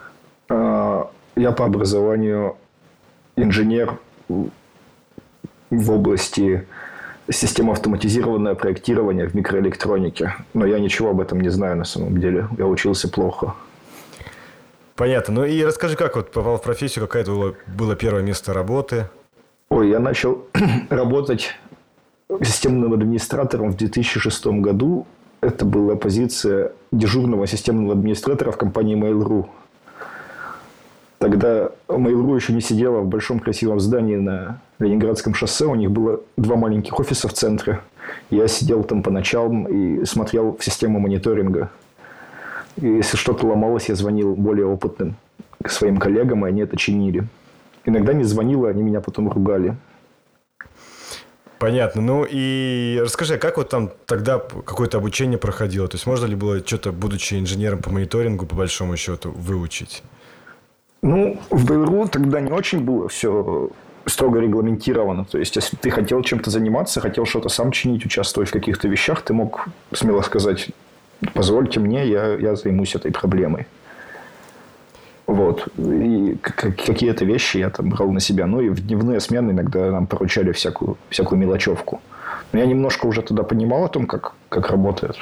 А, 0.49 1.11
Я 1.37 1.51
по 1.53 1.65
образованию 1.65 2.57
инженер 3.37 3.99
в 4.29 5.91
области 5.91 6.67
систем 7.31 7.71
автоматизированного 7.71 8.55
проектирования 8.55 9.27
в 9.27 9.35
микроэлектронике. 9.35 10.35
Но 10.55 10.67
я 10.67 10.79
ничего 10.79 11.11
об 11.11 11.21
этом 11.21 11.41
не 11.41 11.51
знаю 11.51 11.77
на 11.77 11.85
самом 11.85 12.21
деле. 12.21 12.49
Я 12.57 12.67
учился 12.67 13.09
плохо. 13.09 13.55
Понятно. 14.95 15.35
Ну 15.35 15.45
и 15.45 15.65
расскажи, 15.65 15.97
как 15.97 16.15
вот 16.15 16.31
попал 16.31 16.59
в 16.59 16.63
профессию, 16.63 17.05
какое 17.07 17.23
это 17.23 17.33
было, 17.33 17.55
было 17.67 17.97
первое 17.97 18.23
место 18.23 18.53
работы? 18.53 19.09
Ой, 19.71 19.91
я 19.91 19.99
начал 19.99 20.47
работать 20.89 21.55
системным 22.43 22.95
администратором 22.95 23.71
в 23.71 23.77
2006 23.77 24.47
году. 24.47 25.07
Это 25.41 25.65
была 25.65 25.95
позиция 25.95 26.73
дежурного 26.91 27.47
системного 27.47 27.93
администратора 27.93 28.51
в 28.51 28.57
компании 28.57 28.97
Mail.ru. 28.97 29.47
Тогда 31.19 31.71
Mail.ru 31.89 32.35
еще 32.35 32.53
не 32.53 32.61
сидела 32.61 33.01
в 33.01 33.09
большом 33.09 33.41
красивом 33.41 33.79
здании 33.79 34.17
на 34.17 34.61
Ленинградском 34.79 35.35
шоссе. 35.35 35.67
У 35.67 35.75
них 35.75 35.91
было 35.91 36.21
два 36.37 36.57
маленьких 36.57 36.99
офиса 36.99 37.29
в 37.29 37.35
центре. 37.35 37.81
Я 38.31 38.49
сидел 38.49 38.85
там 38.85 39.03
по 39.03 39.11
ночам 39.11 39.67
и 39.67 40.05
смотрел 40.07 40.57
в 40.57 40.65
систему 40.65 40.99
мониторинга. 40.99 41.71
И 42.77 42.87
если 42.87 43.17
что-то 43.17 43.47
ломалось, 43.47 43.89
я 43.89 43.97
звонил 43.97 44.35
более 44.35 44.67
опытным 44.67 45.17
своим 45.67 45.99
коллегам, 45.99 46.47
и 46.47 46.49
они 46.49 46.63
это 46.63 46.77
чинили. 46.77 47.27
Иногда 47.89 48.13
не 48.13 48.25
звонила, 48.25 48.69
они 48.69 48.83
меня 48.83 49.01
потом 49.01 49.31
ругали. 49.31 49.75
Понятно. 51.59 52.03
Ну 52.03 52.27
и 52.29 52.99
расскажи, 53.01 53.37
а 53.37 53.39
как 53.39 53.57
вот 53.57 53.71
там 53.71 53.91
тогда 54.05 54.39
какое-то 54.39 54.99
обучение 54.99 55.39
проходило? 55.39 55.89
То 55.89 55.95
есть 55.95 56.07
можно 56.07 56.27
ли 56.27 56.35
было 56.35 56.59
что-то, 56.59 56.93
будучи 56.93 57.35
инженером 57.35 57.81
по 57.81 57.91
мониторингу, 57.91 58.45
по 58.45 58.55
большому 58.55 58.99
счету, 58.99 59.31
выучить? 59.31 60.03
Ну, 61.01 61.41
в 61.49 61.65
БРУ 61.65 62.09
тогда 62.09 62.41
не 62.41 62.53
очень 62.53 62.81
было 62.81 63.09
все 63.09 63.71
строго 64.05 64.39
регламентировано. 64.39 65.25
То 65.25 65.39
есть, 65.39 65.57
если 65.57 65.77
ты 65.77 65.89
хотел 65.89 66.23
чем-то 66.23 66.51
заниматься, 66.51 67.01
хотел 67.01 67.25
что-то 67.25 67.49
сам 67.49 67.73
чинить, 67.73 68.05
участвовать 68.05 68.51
в 68.51 68.53
каких-то 68.53 68.87
вещах, 68.87 69.23
ты 69.23 69.33
мог 69.33 69.65
смело 69.95 70.21
сказать, 70.21 70.69
позвольте 71.33 71.81
мне, 71.81 72.07
я, 72.07 72.35
я 72.35 72.55
займусь 72.55 72.95
этой 72.95 73.13
проблемой. 73.13 73.67
Вот. 75.29 75.69
И 75.77 76.39
какие-то 76.41 77.27
вещи 77.27 77.59
я 77.59 77.69
там 77.69 77.91
брал 77.91 78.11
на 78.11 78.19
себя. 78.19 78.47
Ну, 78.47 78.63
и 78.63 78.71
в 78.71 78.81
дневные 78.81 79.21
смены 79.21 79.51
иногда 79.51 79.91
нам 79.91 80.07
поручали 80.07 80.53
всякую, 80.53 80.97
всякую 81.11 81.39
мелочевку. 81.39 82.01
Но 82.53 82.61
я 82.61 82.67
немножко 82.67 83.07
уже 83.07 83.21
тогда 83.21 83.43
понимал 83.43 83.85
о 83.85 83.89
том, 83.89 84.07
как, 84.07 84.33
как 84.49 84.71
работает 84.71 85.17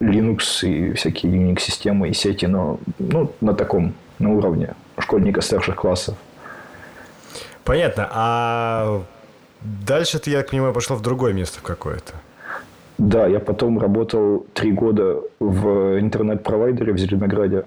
Linux 0.00 0.68
и 0.68 0.92
всякие 0.92 1.32
Unix-системы 1.32 2.10
и 2.10 2.12
сети, 2.12 2.44
но 2.44 2.78
ну, 2.98 3.32
на 3.40 3.54
таком, 3.54 3.94
на 4.18 4.30
уровне 4.34 4.74
школьника 4.98 5.40
старших 5.40 5.76
классов. 5.76 6.16
Понятно. 7.64 8.10
А 8.12 9.02
дальше 9.86 10.18
ты, 10.18 10.30
я 10.30 10.38
так 10.38 10.50
понимаю, 10.50 10.74
пошел 10.74 10.96
в 10.96 11.02
другое 11.02 11.32
место 11.32 11.60
какое-то. 11.62 12.12
Да, 12.98 13.26
я 13.26 13.40
потом 13.40 13.78
работал 13.78 14.44
три 14.52 14.70
года 14.70 15.22
в 15.40 15.98
интернет-провайдере 15.98 16.92
в 16.92 16.98
Зеленограде. 16.98 17.64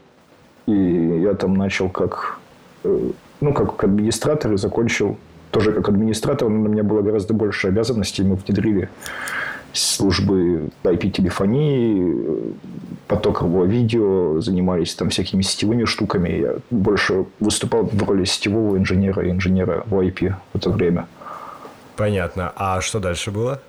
И 0.68 0.72
я 0.72 1.34
там 1.34 1.54
начал 1.54 1.90
как, 1.90 2.40
э, 2.84 3.10
ну, 3.42 3.54
как 3.54 3.84
администратор 3.84 4.54
и 4.54 4.58
закончил 4.58 5.18
тоже 5.52 5.72
как 5.72 5.90
администратор, 5.90 6.50
но 6.50 6.66
у 6.66 6.68
меня 6.68 6.84
было 6.84 7.02
гораздо 7.02 7.34
больше 7.34 7.70
обязанностей. 7.70 8.24
Мы 8.24 8.36
внедрили 8.36 8.90
службы 9.74 10.70
IP-телефонии, 10.84 12.54
потокового 13.08 13.66
видео, 13.66 14.42
занимались 14.42 14.96
там 14.96 15.10
всякими 15.10 15.42
сетевыми 15.42 15.86
штуками. 15.86 16.30
Я 16.30 16.56
больше 16.72 17.26
выступал 17.40 17.84
в 17.84 18.04
роли 18.04 18.26
сетевого 18.26 18.78
инженера 18.78 19.26
и 19.26 19.32
инженера 19.32 19.84
в 19.86 19.94
IP 19.94 20.34
в 20.54 20.58
это 20.58 20.70
время. 20.70 21.08
Понятно. 21.96 22.52
А 22.56 22.82
что 22.82 23.00
дальше 23.00 23.32
было? 23.32 23.62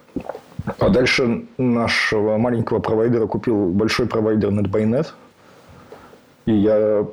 А 0.78 0.88
дальше 0.88 1.44
нашего 1.58 2.38
маленького 2.38 2.80
провайдера 2.80 3.26
купил 3.26 3.70
большой 3.70 4.06
провайдер 4.06 4.50
NetByNet. 4.50 5.08
И 6.46 6.52
я 6.52 7.06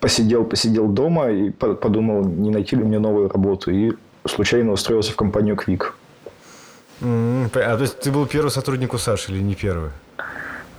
посидел, 0.00 0.44
посидел 0.44 0.88
дома 0.88 1.30
и 1.30 1.50
подумал, 1.50 2.24
не 2.24 2.50
найти 2.50 2.76
ли 2.76 2.84
мне 2.84 2.98
новую 2.98 3.28
работу. 3.28 3.70
И 3.70 3.92
случайно 4.26 4.72
устроился 4.72 5.12
в 5.12 5.16
компанию 5.16 5.56
Quick. 5.56 5.92
А 7.00 7.76
то 7.76 7.82
есть 7.82 8.00
ты 8.00 8.10
был 8.10 8.26
первый 8.26 8.50
сотрудник 8.50 8.94
у 8.94 8.98
Саши 8.98 9.32
или 9.32 9.42
не 9.42 9.54
первый? 9.54 9.90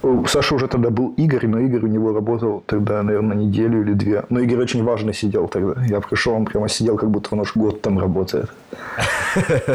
У 0.02 0.26
Саши 0.28 0.56
уже 0.56 0.68
тогда 0.68 0.90
был 0.90 1.14
Игорь, 1.18 1.48
но 1.48 1.60
Игорь 1.60 1.84
у 1.84 1.88
него 1.88 2.14
работал 2.14 2.64
тогда, 2.66 3.04
наверное, 3.04 3.36
неделю 3.36 3.82
или 3.82 3.94
две. 3.94 4.24
Но 4.30 4.40
Игорь 4.40 4.60
очень 4.60 4.84
важно 4.84 5.14
сидел 5.14 5.48
тогда. 5.50 5.84
Я 5.86 6.00
пришел, 6.00 6.34
он 6.34 6.46
прямо 6.46 6.70
сидел, 6.70 6.96
как 6.96 7.10
будто 7.10 7.30
он 7.32 7.42
уж 7.42 7.54
год 7.56 7.82
там 7.82 8.00
работает. 8.00 8.50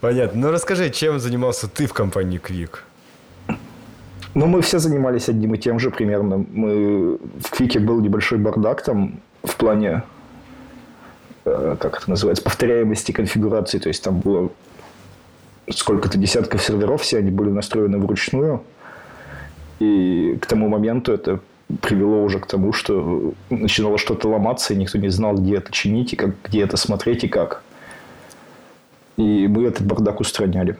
Понятно. 0.00 0.40
Ну, 0.40 0.50
расскажи, 0.50 0.90
чем 0.90 1.20
занимался 1.20 1.68
ты 1.68 1.86
в 1.86 1.92
компании 1.92 2.40
Quick? 2.40 2.78
Ну, 4.34 4.46
мы 4.46 4.62
все 4.62 4.78
занимались 4.78 5.28
одним 5.28 5.54
и 5.54 5.58
тем 5.58 5.78
же 5.78 5.90
примерно. 5.90 6.44
Мы... 6.52 7.18
В 7.40 7.50
Квике 7.50 7.78
был 7.78 8.00
небольшой 8.00 8.38
бардак 8.38 8.82
там 8.82 9.20
в 9.44 9.56
плане, 9.56 10.02
э, 11.44 11.76
как 11.78 11.98
это 11.98 12.10
называется, 12.10 12.42
повторяемости 12.42 13.12
конфигурации. 13.12 13.78
То 13.78 13.88
есть, 13.88 14.02
там 14.02 14.18
было 14.18 14.50
сколько-то 15.70 16.18
десятков 16.18 16.62
серверов, 16.62 17.02
все 17.02 17.18
они 17.18 17.30
были 17.30 17.50
настроены 17.50 17.98
вручную. 17.98 18.62
И 19.78 20.36
к 20.40 20.46
тому 20.46 20.68
моменту 20.68 21.12
это 21.12 21.40
привело 21.80 22.22
уже 22.22 22.38
к 22.38 22.46
тому, 22.46 22.72
что 22.72 23.34
начинало 23.50 23.98
что-то 23.98 24.28
ломаться, 24.28 24.74
и 24.74 24.76
никто 24.76 24.98
не 24.98 25.08
знал, 25.08 25.34
где 25.34 25.56
это 25.56 25.72
чинить, 25.72 26.12
и 26.12 26.16
как, 26.16 26.34
где 26.44 26.62
это 26.62 26.76
смотреть, 26.76 27.24
и 27.24 27.28
как. 27.28 27.62
И 29.16 29.46
мы 29.46 29.64
этот 29.64 29.86
бардак 29.86 30.20
устраняли. 30.20 30.76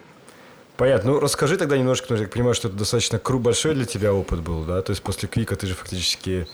Понятно. 0.76 1.12
Ну, 1.12 1.20
расскажи 1.20 1.56
тогда 1.56 1.78
немножко, 1.78 2.04
потому 2.04 2.18
что 2.18 2.24
я 2.24 2.32
понимаю, 2.32 2.54
что 2.54 2.68
это 2.68 2.76
достаточно 2.76 3.18
кру 3.18 3.38
большой 3.38 3.74
для 3.74 3.84
тебя 3.84 4.12
опыт 4.12 4.40
был, 4.40 4.64
да? 4.64 4.82
То 4.82 4.90
есть 4.90 5.02
после 5.02 5.28
Квика 5.28 5.54
ты 5.54 5.66
же 5.66 5.74
фактически 5.74 6.48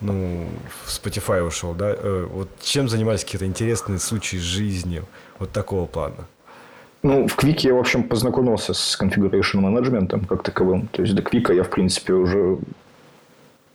ну, 0.00 0.48
в 0.84 0.88
Spotify 0.88 1.42
ушел, 1.42 1.74
да? 1.74 1.94
Э, 1.96 2.26
вот 2.28 2.48
чем 2.60 2.88
занимались 2.88 3.24
какие-то 3.24 3.46
интересные 3.46 4.00
случаи 4.00 4.36
с 4.36 4.40
жизнью 4.40 5.06
вот 5.38 5.52
такого 5.52 5.86
плана? 5.86 6.26
Ну, 7.04 7.26
в 7.26 7.34
Квике 7.36 7.68
я, 7.68 7.74
в 7.74 7.78
общем, 7.78 8.04
познакомился 8.04 8.74
с 8.74 8.98
configuration 9.00 9.60
менеджментом 9.60 10.24
как 10.24 10.42
таковым. 10.42 10.88
То 10.88 11.02
есть 11.02 11.14
до 11.14 11.22
Квика 11.22 11.52
я, 11.52 11.62
в 11.62 11.70
принципе, 11.70 12.12
уже 12.12 12.58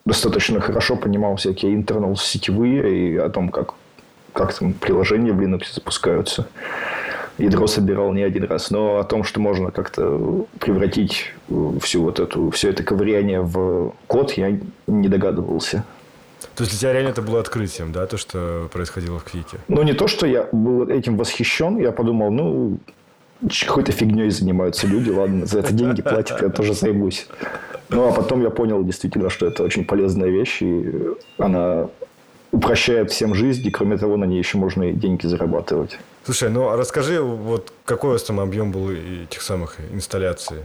достаточно 0.06 0.60
хорошо 0.62 0.96
понимал 0.96 1.36
всякие 1.36 1.76
internals 1.76 2.18
сетевые 2.18 3.14
и 3.14 3.18
о 3.18 3.30
том, 3.30 3.50
как, 3.50 3.74
как 4.34 4.54
там 4.54 4.74
приложения 4.74 5.34
в 5.34 5.40
Linux 5.42 5.64
запускаются. 5.74 6.48
Ядро 7.38 7.68
собирал 7.68 8.14
не 8.14 8.24
один 8.24 8.46
раз. 8.46 8.72
Но 8.72 8.98
о 8.98 9.04
том, 9.04 9.24
что 9.24 9.40
можно 9.40 9.72
как-то 9.72 10.46
превратить 10.60 11.34
всю 11.82 12.04
вот 12.04 12.20
эту, 12.20 12.50
все 12.52 12.70
это 12.70 12.84
ковыряние 12.84 13.42
в 13.42 13.94
код, 14.08 14.34
я 14.34 14.60
не 14.88 15.08
догадывался. 15.08 15.84
То 16.56 16.64
есть 16.64 16.72
для 16.72 16.80
тебя 16.80 16.94
реально 16.94 17.10
это 17.10 17.22
было 17.22 17.40
открытием, 17.40 17.92
да, 17.92 18.06
то, 18.06 18.18
что 18.18 18.70
происходило 18.72 19.20
в 19.20 19.24
Квике? 19.24 19.58
Ну, 19.68 19.84
не 19.84 19.94
то, 19.94 20.08
что 20.08 20.26
я 20.26 20.48
был 20.52 20.88
этим 20.88 21.18
восхищен, 21.18 21.78
я 21.78 21.92
подумал, 21.92 22.32
ну, 22.32 22.80
какой-то 23.66 23.92
фигней 23.92 24.30
занимаются 24.30 24.88
люди, 24.88 25.10
ладно, 25.10 25.46
за 25.46 25.60
это 25.60 25.74
деньги 25.74 26.02
платят, 26.02 26.42
я 26.42 26.50
тоже 26.50 26.74
займусь. 26.74 27.28
Ну, 27.90 28.08
а 28.08 28.12
потом 28.12 28.42
я 28.42 28.50
понял 28.50 28.84
действительно, 28.84 29.30
что 29.30 29.46
это 29.46 29.64
очень 29.64 29.86
полезная 29.86 30.30
вещь, 30.30 30.62
и 30.62 30.94
она 31.38 31.90
упрощает 32.52 33.12
всем 33.12 33.34
жизнь, 33.34 33.68
и 33.68 33.72
кроме 33.72 33.98
того, 33.98 34.18
на 34.18 34.26
ней 34.26 34.40
еще 34.40 34.58
можно 34.58 34.84
и 34.84 34.94
деньги 34.94 35.28
зарабатывать. 35.28 36.00
Слушай, 36.28 36.50
ну 36.50 36.68
а 36.68 36.76
расскажи, 36.76 37.22
вот 37.22 37.72
какой 37.86 38.10
у 38.10 38.14
вас 38.14 38.24
там 38.24 38.42
объем 38.42 38.74
был 38.74 38.92
этих 38.92 39.42
самых 39.42 39.78
инсталляций? 39.94 40.58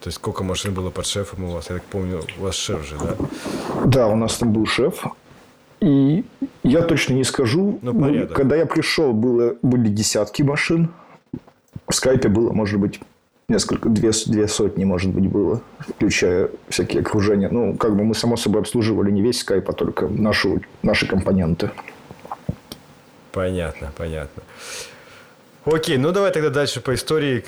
То 0.00 0.08
есть 0.08 0.16
сколько 0.16 0.42
машин 0.42 0.72
было 0.72 0.88
под 0.88 1.04
шефом 1.04 1.44
у 1.44 1.50
вас? 1.50 1.68
Я 1.68 1.74
так 1.76 1.84
помню, 1.84 2.22
у 2.38 2.44
вас 2.44 2.54
шеф 2.54 2.82
же, 2.82 2.96
да? 2.96 3.16
Да, 3.84 4.06
у 4.06 4.16
нас 4.16 4.38
там 4.38 4.54
был 4.54 4.64
шеф. 4.64 5.04
И 5.80 6.24
я 6.62 6.80
точно 6.80 7.12
не 7.12 7.24
скажу. 7.24 7.78
Ну, 7.82 7.92
порядок. 7.92 8.34
Когда 8.34 8.56
я 8.56 8.64
пришел, 8.64 9.12
было, 9.12 9.54
были 9.60 9.90
десятки 9.90 10.40
машин. 10.40 10.88
В 11.86 11.94
скайпе 11.94 12.30
было, 12.30 12.50
может 12.52 12.80
быть, 12.80 12.98
несколько, 13.50 13.90
две, 13.90 14.12
две 14.28 14.48
сотни, 14.48 14.84
может 14.84 15.12
быть, 15.12 15.28
было, 15.28 15.60
включая 15.80 16.48
всякие 16.70 17.02
окружения. 17.02 17.50
Ну, 17.50 17.76
как 17.76 17.96
бы 17.96 18.04
мы, 18.04 18.14
само 18.14 18.38
собой, 18.38 18.62
обслуживали 18.62 19.10
не 19.10 19.20
весь 19.20 19.40
скайп, 19.40 19.68
а 19.68 19.74
только 19.74 20.08
нашу, 20.08 20.62
наши 20.82 21.06
компоненты. 21.06 21.70
Понятно, 23.30 23.92
понятно. 23.94 24.42
Окей, 25.64 25.96
ну 25.96 26.10
давай 26.12 26.32
тогда 26.32 26.50
дальше 26.50 26.80
по 26.80 26.94
истории. 26.94 27.44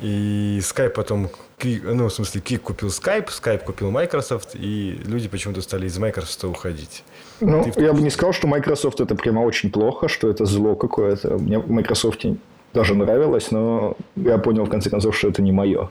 И 0.00 0.60
Skype 0.62 0.90
потом, 0.90 1.28
ну, 1.62 2.08
в 2.08 2.12
смысле, 2.12 2.40
Кик 2.40 2.62
купил 2.62 2.88
Skype, 2.88 3.28
Skype 3.28 3.64
купил 3.64 3.90
Microsoft, 3.90 4.54
и 4.54 4.98
люди 5.04 5.28
почему-то 5.28 5.60
стали 5.60 5.86
из 5.86 5.98
Microsoft 5.98 6.42
уходить. 6.44 7.04
Ну, 7.40 7.62
Ты... 7.64 7.82
я 7.82 7.92
бы 7.92 8.00
не 8.00 8.08
сказал, 8.08 8.32
что 8.32 8.48
Microsoft 8.48 9.00
это 9.00 9.14
прямо 9.14 9.40
очень 9.40 9.70
плохо, 9.70 10.08
что 10.08 10.30
это 10.30 10.46
зло 10.46 10.74
какое-то. 10.74 11.36
Мне 11.36 11.58
в 11.58 11.70
Microsoft 11.70 12.24
даже 12.72 12.94
нравилось, 12.94 13.50
но 13.50 13.94
я 14.16 14.38
понял 14.38 14.64
в 14.64 14.70
конце 14.70 14.88
концов, 14.88 15.14
что 15.16 15.28
это 15.28 15.42
не 15.42 15.52
мое. 15.52 15.90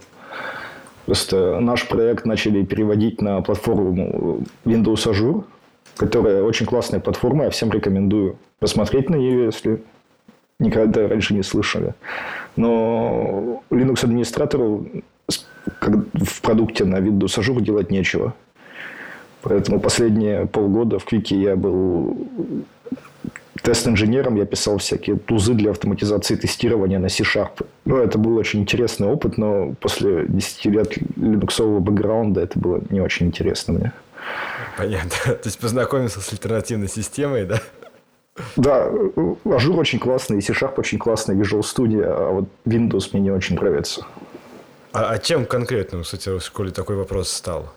Просто 1.06 1.60
наш 1.60 1.88
проект 1.88 2.26
начали 2.26 2.64
переводить 2.64 3.22
на 3.22 3.42
платформу 3.42 4.44
Windows 4.66 5.06
Azure, 5.06 5.44
которая 5.98 6.42
очень 6.42 6.66
классная 6.66 7.00
платформа, 7.00 7.44
я 7.44 7.50
всем 7.52 7.72
рекомендую 7.72 8.38
посмотреть 8.60 9.10
на 9.10 9.16
нее, 9.16 9.46
если 9.46 9.84
никогда 10.60 11.08
раньше 11.08 11.34
не 11.34 11.44
слышали. 11.44 11.94
Но 12.56 13.64
Linux-администратору 13.70 14.88
в 15.82 16.42
продукте 16.42 16.86
на 16.86 16.98
Windows 16.98 17.40
Azure 17.40 17.62
делать 17.62 17.92
нечего. 17.92 18.34
Поэтому 19.42 19.80
последние 19.80 20.48
полгода 20.48 21.00
в 21.00 21.06
Квике 21.06 21.40
я 21.42 21.56
был 21.56 22.28
тест-инженером, 23.62 24.36
я 24.36 24.46
писал 24.46 24.78
всякие 24.78 25.18
тузы 25.18 25.54
для 25.54 25.72
автоматизации 25.72 26.36
тестирования 26.36 27.00
на 27.00 27.10
C-Sharp. 27.10 27.66
Ну, 27.86 27.98
это 27.98 28.18
был 28.18 28.38
очень 28.38 28.62
интересный 28.62 29.08
опыт, 29.08 29.38
но 29.38 29.74
после 29.80 30.26
10 30.28 30.66
лет 30.66 30.94
линуксового 31.18 31.80
бэкграунда 31.80 32.42
это 32.42 32.60
было 32.60 32.82
не 32.90 33.02
очень 33.02 33.28
интересно 33.28 33.74
мне. 33.74 33.94
Понятно. 34.78 35.10
То 35.26 35.42
есть 35.46 35.60
познакомился 35.60 36.22
с 36.22 36.32
альтернативной 36.32 36.88
системой, 36.88 37.46
да? 37.46 37.62
Да, 38.56 38.92
Azure 39.46 39.80
очень 39.80 40.00
классный, 40.00 40.38
и 40.38 40.42
C-Sharp 40.42 40.76
очень 40.78 41.00
классный, 41.00 41.36
Visual 41.36 41.62
Studio, 41.62 42.04
а 42.06 42.32
вот 42.32 42.46
Windows 42.66 43.10
мне 43.14 43.22
не 43.22 43.32
очень 43.32 43.56
нравится. 43.56 44.06
А, 44.92 45.12
а 45.12 45.18
чем 45.20 45.46
конкретно, 45.46 46.02
кстати, 46.04 46.30
в 46.30 46.42
школе 46.42 46.72
такой 46.72 46.96
вопрос 46.96 47.30
стал? 47.30 47.72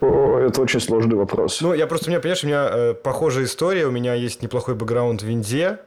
Это 0.00 0.60
очень 0.60 0.80
сложный 0.80 1.16
вопрос. 1.16 1.60
Ну, 1.60 1.74
я 1.74 1.86
просто, 1.86 2.08
у 2.08 2.10
меня, 2.10 2.20
понимаешь, 2.20 2.44
у 2.44 2.46
меня 2.46 2.68
э, 2.70 2.94
похожая 2.94 3.44
история. 3.44 3.86
У 3.86 3.90
меня 3.90 4.14
есть 4.14 4.42
неплохой 4.42 4.74
бэкграунд 4.74 5.22
в 5.22 5.26
Винде. 5.26 5.78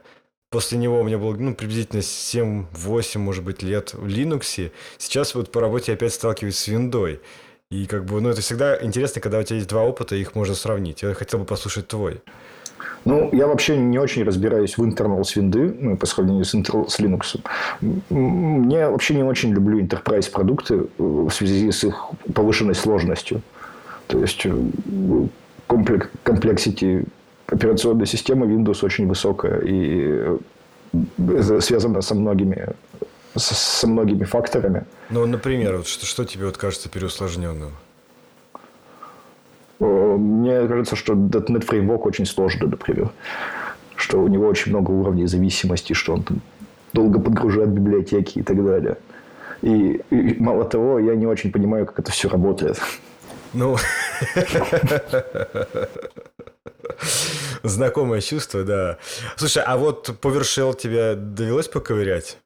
После 0.50 0.78
него 0.78 1.00
у 1.00 1.04
меня 1.04 1.18
было 1.18 1.34
ну, 1.34 1.54
приблизительно 1.54 2.00
7-8, 2.00 3.18
может 3.18 3.44
быть, 3.44 3.62
лет 3.62 3.92
в 3.92 4.06
Linux. 4.06 4.70
Сейчас 4.96 5.34
вот 5.34 5.52
по 5.52 5.60
работе 5.60 5.92
опять 5.92 6.14
сталкиваюсь 6.14 6.58
с 6.58 6.68
виндой. 6.68 7.20
И 7.70 7.86
как 7.86 8.06
бы, 8.06 8.20
ну, 8.20 8.30
это 8.30 8.40
всегда 8.40 8.82
интересно, 8.82 9.20
когда 9.20 9.40
у 9.40 9.42
тебя 9.42 9.56
есть 9.56 9.68
два 9.68 9.82
опыта, 9.82 10.16
их 10.16 10.34
можно 10.34 10.54
сравнить. 10.54 11.02
Я 11.02 11.12
хотел 11.12 11.40
бы 11.40 11.44
послушать 11.44 11.88
твой. 11.88 12.22
Ну, 13.08 13.30
я 13.32 13.46
вообще 13.46 13.76
не 13.78 13.98
очень 13.98 14.22
разбираюсь 14.22 14.76
в 14.76 14.84
internals 14.84 15.34
винды, 15.34 15.74
ну, 15.80 15.96
по 15.96 16.04
сравнению 16.04 16.44
с, 16.44 16.54
Intel, 16.54 16.88
с 16.88 17.00
Linux. 17.00 17.40
Мне 18.10 18.86
вообще 18.86 19.14
не 19.14 19.22
очень 19.22 19.50
люблю 19.50 19.80
enterprise 19.80 20.30
продукты 20.30 20.88
в 20.98 21.30
связи 21.30 21.72
с 21.72 21.84
их 21.84 22.10
повышенной 22.34 22.74
сложностью. 22.74 23.40
То 24.08 24.18
есть, 24.18 24.46
комплек, 25.66 26.10
комплексити 26.22 27.06
операционной 27.46 28.06
системы 28.06 28.46
Windows 28.46 28.84
очень 28.84 29.06
высокая. 29.06 29.62
И 29.64 30.36
это 31.16 31.60
связано 31.62 32.02
со 32.02 32.14
многими 32.14 32.74
со 33.36 33.86
многими 33.86 34.24
факторами. 34.24 34.84
Ну, 35.10 35.24
например, 35.26 35.78
вот 35.78 35.86
что, 35.86 36.06
что 36.06 36.24
тебе 36.24 36.46
вот 36.46 36.56
кажется 36.56 36.88
переусложненным? 36.88 37.72
Мне 39.78 40.66
кажется, 40.66 40.96
что 40.96 41.14
.NET 41.14 41.66
Framework 41.66 42.00
очень 42.00 42.26
сложный, 42.26 42.68
например. 42.68 43.10
Что 43.96 44.20
у 44.20 44.28
него 44.28 44.46
очень 44.46 44.72
много 44.72 44.90
уровней 44.90 45.26
зависимости, 45.26 45.92
что 45.92 46.14
он 46.14 46.22
там 46.22 46.40
долго 46.92 47.20
подгружает 47.20 47.70
библиотеки 47.70 48.38
и 48.38 48.42
так 48.42 48.64
далее. 48.64 48.96
И, 49.62 50.00
и 50.10 50.40
мало 50.40 50.64
того, 50.64 50.98
я 50.98 51.14
не 51.14 51.26
очень 51.26 51.52
понимаю, 51.52 51.86
как 51.86 51.98
это 51.98 52.12
все 52.12 52.28
работает. 52.28 52.80
Ну, 53.54 53.76
знакомое 57.62 58.20
чувство, 58.20 58.64
да. 58.64 58.98
Слушай, 59.36 59.62
а 59.66 59.76
вот 59.76 60.10
PowerShell 60.20 60.76
тебе 60.76 61.14
довелось 61.14 61.68
поковырять? 61.68 62.38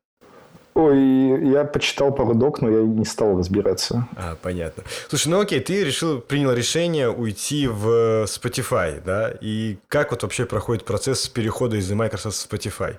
Ой, 0.74 1.50
я 1.50 1.64
почитал 1.64 2.12
пару 2.12 2.34
док, 2.34 2.62
но 2.62 2.70
я 2.70 2.82
не 2.82 3.04
стал 3.04 3.38
разбираться. 3.38 4.08
А, 4.16 4.36
понятно. 4.40 4.84
Слушай, 5.08 5.28
ну 5.28 5.40
окей, 5.40 5.60
ты 5.60 5.84
решил, 5.84 6.20
принял 6.20 6.52
решение 6.52 7.10
уйти 7.10 7.66
в 7.66 8.24
Spotify, 8.24 9.02
да? 9.04 9.34
И 9.42 9.76
как 9.88 10.12
вот 10.12 10.22
вообще 10.22 10.46
проходит 10.46 10.84
процесс 10.84 11.28
перехода 11.28 11.76
из 11.76 11.90
Microsoft 11.90 12.36
в 12.36 12.50
Spotify? 12.50 12.96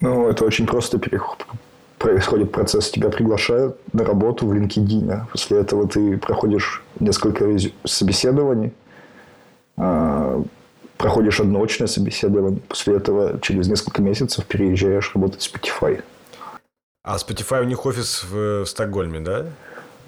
Ну, 0.00 0.28
это 0.28 0.44
очень 0.44 0.66
просто 0.66 0.98
переход. 0.98 1.46
Происходит 1.96 2.52
процесс, 2.52 2.90
тебя 2.90 3.08
приглашают 3.08 3.78
на 3.94 4.04
работу 4.04 4.46
в 4.46 4.52
LinkedIn. 4.52 5.28
После 5.32 5.60
этого 5.60 5.88
ты 5.88 6.18
проходишь 6.18 6.84
несколько 7.00 7.46
собеседований, 7.84 8.74
а, 9.78 10.42
проходишь 10.98 11.40
одно 11.40 11.62
очное 11.62 11.88
собеседование. 11.88 12.60
После 12.68 12.96
этого 12.96 13.40
через 13.40 13.68
несколько 13.68 14.02
месяцев 14.02 14.44
переезжаешь 14.44 15.12
работать 15.14 15.42
в 15.42 15.54
Spotify. 15.54 16.02
А 17.06 17.18
Spotify 17.18 17.60
у 17.60 17.64
них 17.64 17.86
офис 17.86 18.24
в, 18.24 18.64
в 18.64 18.66
Стокгольме, 18.66 19.20
да? 19.20 19.46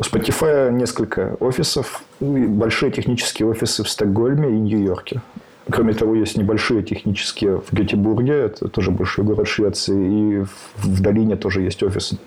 У 0.01 0.03
Spotify 0.03 0.69
несколько 0.73 1.37
офисов. 1.39 2.03
Большие 2.19 2.91
технические 2.91 3.47
офисы 3.47 3.85
в 3.85 3.89
Стокгольме 3.89 4.49
и 4.49 4.59
Нью-Йорке. 4.59 5.23
Кроме 5.71 5.95
того, 5.95 6.17
есть 6.17 6.37
небольшие 6.37 6.83
технические 6.83 7.61
в 7.61 7.73
Гетебурге, 7.73 8.33
это 8.33 8.67
тоже 8.67 8.91
большой 8.91 9.25
город 9.25 9.47
Швеции, 9.47 10.41
и 10.41 10.45
в 10.77 11.01
долине 11.01 11.37
тоже 11.37 11.61
есть 11.61 11.85
офисы. 11.85 12.19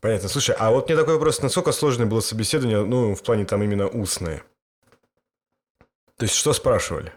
Понятно. 0.00 0.30
Слушай, 0.30 0.56
а 0.58 0.70
вот 0.70 0.88
мне 0.88 0.96
такой 0.96 1.14
вопрос, 1.14 1.42
насколько 1.42 1.72
сложное 1.72 2.06
было 2.06 2.20
собеседование, 2.20 2.82
ну, 2.86 3.14
в 3.14 3.22
плане 3.22 3.44
там 3.44 3.62
именно 3.62 3.88
устное? 3.88 4.42
То 6.16 6.24
есть, 6.24 6.34
что 6.34 6.54
спрашивали? 6.54 7.12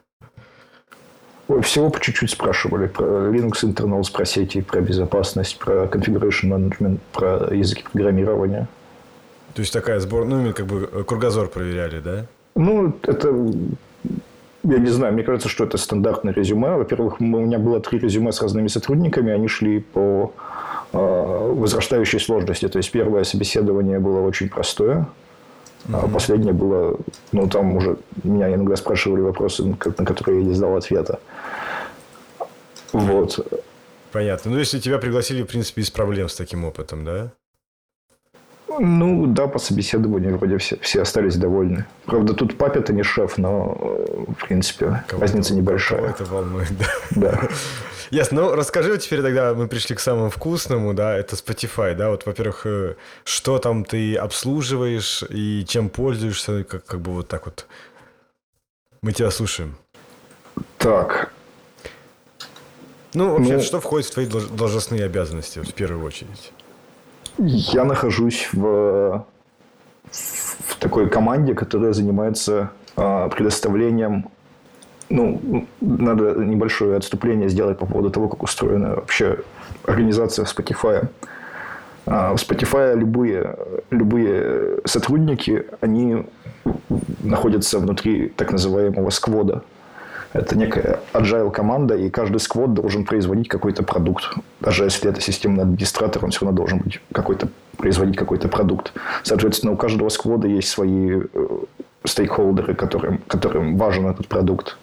Всего 1.61 1.89
по 1.89 1.99
чуть-чуть 1.99 2.31
спрашивали 2.31 2.87
про 2.87 3.05
Linux 3.29 3.63
internals, 3.63 4.11
про 4.11 4.25
сети, 4.25 4.61
про 4.61 4.81
безопасность, 4.81 5.59
про 5.59 5.85
configuration 5.85 6.49
management, 6.49 6.99
про 7.11 7.53
языки 7.53 7.83
программирования. 7.91 8.67
То 9.53 9.61
есть 9.61 9.73
такая 9.73 9.99
сбор, 9.99 10.25
ну, 10.25 10.51
как 10.53 10.65
бы 10.65 10.89
э, 10.91 11.03
кругозор 11.03 11.47
проверяли, 11.47 11.99
да? 11.99 12.25
Ну, 12.55 12.93
это 13.03 13.27
я 14.63 14.77
не 14.77 14.87
знаю, 14.87 15.13
мне 15.13 15.23
кажется, 15.23 15.49
что 15.49 15.65
это 15.65 15.77
стандартное 15.77 16.33
резюме. 16.33 16.75
Во-первых, 16.75 17.19
у 17.19 17.23
меня 17.23 17.59
было 17.59 17.81
три 17.81 17.99
резюме 17.99 18.31
с 18.31 18.41
разными 18.41 18.67
сотрудниками, 18.67 19.31
они 19.31 19.47
шли 19.49 19.79
по 19.81 20.33
э, 20.93 20.97
возрастающей 20.97 22.19
сложности. 22.19 22.69
То 22.69 22.77
есть 22.77 22.91
первое 22.91 23.25
собеседование 23.25 23.99
было 23.99 24.21
очень 24.21 24.49
простое, 24.49 25.07
а 25.91 26.07
последнее 26.07 26.53
было, 26.53 26.97
ну, 27.31 27.47
там 27.49 27.75
уже 27.75 27.97
меня 28.23 28.53
иногда 28.53 28.75
спрашивали 28.75 29.21
вопросы, 29.21 29.63
на 29.65 29.75
которые 29.75 30.41
я 30.41 30.45
не 30.45 30.53
знал 30.53 30.77
ответа. 30.77 31.19
Вот. 32.93 33.63
Понятно. 34.11 34.51
Ну, 34.51 34.59
если 34.59 34.79
тебя 34.79 34.99
пригласили, 34.99 35.43
в 35.43 35.47
принципе, 35.47 35.81
без 35.81 35.89
проблем 35.89 36.29
с 36.29 36.35
таким 36.35 36.63
опытом, 36.63 37.03
да? 37.03 37.31
Ну, 38.79 39.27
да, 39.27 39.47
по 39.47 39.59
собеседованию 39.59 40.37
вроде 40.37 40.57
все, 40.57 40.77
все 40.79 41.01
остались 41.01 41.35
довольны. 41.35 41.85
Правда, 42.05 42.33
тут 42.33 42.57
папе-то 42.57 42.93
не 42.93 43.03
шеф, 43.03 43.37
но, 43.37 43.75
в 44.27 44.47
принципе, 44.47 45.03
кого 45.07 45.21
разница 45.21 45.53
небольшая. 45.53 45.99
Кого 46.01 46.09
это 46.09 46.25
волнует, 46.25 46.71
да. 46.77 46.87
Да. 47.11 47.41
Ясно. 48.13 48.43
Ну, 48.43 48.55
расскажи 48.55 48.95
теперь 48.99 49.23
тогда, 49.23 49.55
мы 49.55 49.67
пришли 49.67 49.95
к 49.95 49.99
самому 49.99 50.29
вкусному, 50.29 50.93
да, 50.93 51.17
это 51.17 51.35
Spotify, 51.35 51.95
да, 51.95 52.11
вот, 52.11 52.27
во-первых, 52.27 52.61
э, 52.67 52.95
что 53.23 53.57
там 53.57 53.83
ты 53.83 54.15
обслуживаешь 54.15 55.23
и 55.29 55.65
чем 55.67 55.89
пользуешься, 55.89 56.63
как, 56.63 56.85
как 56.85 56.99
бы 56.99 57.11
вот 57.11 57.27
так 57.27 57.47
вот. 57.47 57.65
Мы 59.01 59.13
тебя 59.13 59.31
слушаем. 59.31 59.75
Так. 60.77 61.33
Ну, 63.15 63.31
вообще, 63.31 63.57
ну, 63.57 63.63
что 63.63 63.79
входит 63.79 64.07
в 64.07 64.13
твои 64.13 64.27
должностные 64.27 65.05
обязанности, 65.05 65.57
вот, 65.57 65.69
в 65.69 65.73
первую 65.73 66.05
очередь? 66.05 66.51
Я 67.39 67.83
нахожусь 67.83 68.47
в, 68.51 69.25
в 70.11 70.75
такой 70.79 71.09
команде, 71.09 71.55
которая 71.55 71.93
занимается 71.93 72.69
э, 72.95 73.29
предоставлением 73.35 74.29
ну, 75.09 75.67
надо 75.81 76.35
небольшое 76.35 76.97
отступление 76.97 77.49
сделать 77.49 77.77
по 77.77 77.85
поводу 77.85 78.09
того, 78.09 78.29
как 78.29 78.43
устроена 78.43 78.95
вообще 78.95 79.39
организация 79.85 80.45
Spotify. 80.45 81.07
А, 82.05 82.35
в 82.35 82.35
Spotify 82.35 82.95
любые, 82.95 83.55
любые 83.91 84.79
сотрудники, 84.85 85.65
они 85.81 86.25
находятся 87.23 87.79
внутри 87.79 88.29
так 88.29 88.51
называемого 88.51 89.09
сквода. 89.09 89.63
Это 90.33 90.57
некая 90.57 90.99
agile 91.13 91.51
команда, 91.51 91.95
и 91.95 92.09
каждый 92.09 92.39
сквот 92.39 92.73
должен 92.73 93.05
производить 93.05 93.47
какой-то 93.47 93.83
продукт. 93.83 94.33
Даже 94.59 94.83
если 94.83 95.09
это 95.09 95.21
системный 95.21 95.61
администратор, 95.61 96.25
он 96.25 96.31
все 96.31 96.41
равно 96.45 96.57
должен 96.57 96.79
быть 96.79 96.99
какой-то, 97.11 97.49
производить 97.77 98.17
какой-то 98.17 98.47
продукт. 98.47 98.93
Соответственно, 99.21 99.73
у 99.73 99.77
каждого 99.77 100.09
сквода 100.09 100.47
есть 100.47 100.69
свои 100.69 101.21
э, 101.21 101.47
стейкхолдеры, 102.03 102.73
которым, 102.73 103.19
которым 103.27 103.77
важен 103.77 104.07
этот 104.07 104.27
продукт. 104.27 104.77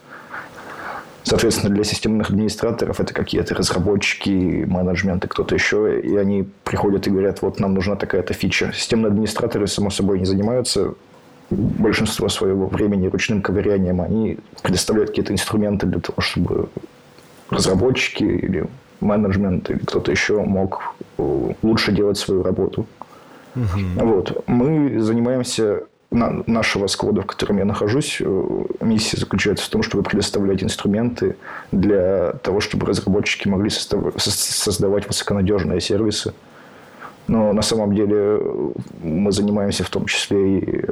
Соответственно, 1.30 1.72
для 1.72 1.84
системных 1.84 2.30
администраторов 2.30 2.98
это 2.98 3.14
какие-то 3.14 3.54
разработчики, 3.54 4.64
менеджменты, 4.66 5.28
кто-то 5.28 5.54
еще, 5.54 6.00
и 6.00 6.16
они 6.16 6.48
приходят 6.64 7.06
и 7.06 7.10
говорят, 7.10 7.40
вот 7.40 7.60
нам 7.60 7.72
нужна 7.72 7.94
такая-то 7.94 8.34
фича. 8.34 8.72
Системные 8.74 9.10
администраторы, 9.10 9.68
само 9.68 9.90
собой, 9.90 10.18
не 10.18 10.24
занимаются 10.24 10.94
большинство 11.50 12.28
своего 12.28 12.66
времени 12.66 13.06
ручным 13.06 13.42
ковырянием. 13.42 14.00
Они 14.00 14.38
предоставляют 14.60 15.10
какие-то 15.10 15.32
инструменты 15.32 15.86
для 15.86 16.00
того, 16.00 16.20
чтобы 16.20 16.68
разработчики 17.48 18.24
или 18.24 18.66
менеджмент 18.98 19.70
или 19.70 19.78
кто-то 19.78 20.10
еще 20.10 20.42
мог 20.42 20.96
э, 21.16 21.52
лучше 21.62 21.92
делать 21.92 22.18
свою 22.18 22.42
работу. 22.42 22.86
Угу. 23.54 24.04
Вот. 24.04 24.42
Мы 24.48 24.98
занимаемся 24.98 25.84
нашего 26.11 26.88
сквода, 26.88 27.23
в 27.23 27.27
котором 27.27 27.59
я 27.59 27.64
нахожусь, 27.64 28.18
э, 28.20 28.64
миссия 28.81 29.16
заключается 29.16 29.66
в 29.66 29.68
том, 29.68 29.83
чтобы 29.83 30.03
предоставлять 30.03 30.62
инструменты 30.62 31.37
для 31.70 32.33
того, 32.42 32.61
чтобы 32.61 32.87
разработчики 32.87 33.46
могли 33.46 33.70
создавать 33.70 35.07
высоконадежные 35.07 35.81
сервисы. 35.81 36.35
Но 37.29 37.53
на 37.53 37.62
самом 37.62 37.94
деле 37.94 38.16
э, 38.16 38.70
мы 39.05 39.31
занимаемся 39.31 39.85
в 39.85 39.90
том 39.90 40.07
числе 40.07 40.59
и 40.59 40.85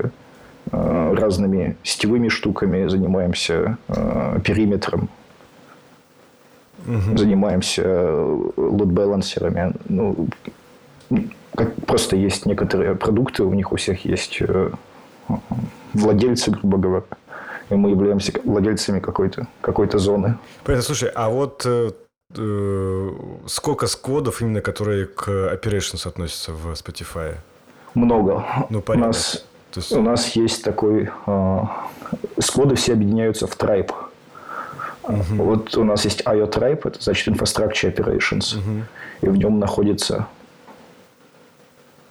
э, 0.70 1.14
разными 1.14 1.76
сетевыми 1.82 2.28
штуками, 2.28 2.86
занимаемся 2.86 3.76
периметром, 4.44 5.08
угу. 6.86 7.16
занимаемся 7.16 8.14
лот-балансерами. 8.56 9.72
Ну, 9.88 10.28
как, 11.56 11.74
просто 11.86 12.14
есть 12.14 12.46
некоторые 12.46 12.94
продукты, 12.94 13.42
у 13.42 13.52
них 13.52 13.72
у 13.72 13.76
всех 13.76 14.04
есть 14.04 14.40
владельцы, 15.94 16.50
грубо 16.50 16.78
говоря. 16.78 17.04
И 17.70 17.74
мы 17.74 17.90
являемся 17.90 18.32
владельцами 18.44 18.98
какой-то 18.98 19.46
какой 19.60 19.88
зоны. 19.98 20.38
Понятно. 20.64 20.82
Слушай, 20.82 21.10
а 21.14 21.28
вот 21.28 21.62
э, 21.66 21.90
э, 22.34 23.10
сколько 23.46 23.86
скводов 23.86 24.40
именно, 24.40 24.60
которые 24.60 25.06
к 25.06 25.28
operations 25.28 26.08
относятся 26.08 26.52
в 26.52 26.72
Spotify? 26.72 27.36
Много. 27.94 28.44
Ну, 28.70 28.82
у 28.86 28.94
нас, 28.94 29.44
есть... 29.74 29.92
у 29.92 30.02
нас 30.02 30.36
есть 30.36 30.64
такой... 30.64 31.10
Э, 31.26 31.60
скводы 32.38 32.74
все 32.74 32.94
объединяются 32.94 33.46
в 33.46 33.56
tribe. 33.56 33.92
Угу. 35.02 35.42
Вот 35.42 35.76
у 35.76 35.84
нас 35.84 36.04
есть 36.04 36.22
IO 36.22 36.50
Tribe, 36.50 36.80
это 36.84 37.02
значит 37.02 37.28
Infrastructure 37.28 37.94
Operations. 37.94 38.58
Угу. 38.58 38.82
И 39.22 39.28
в 39.28 39.36
нем 39.36 39.58
находится 39.58 40.26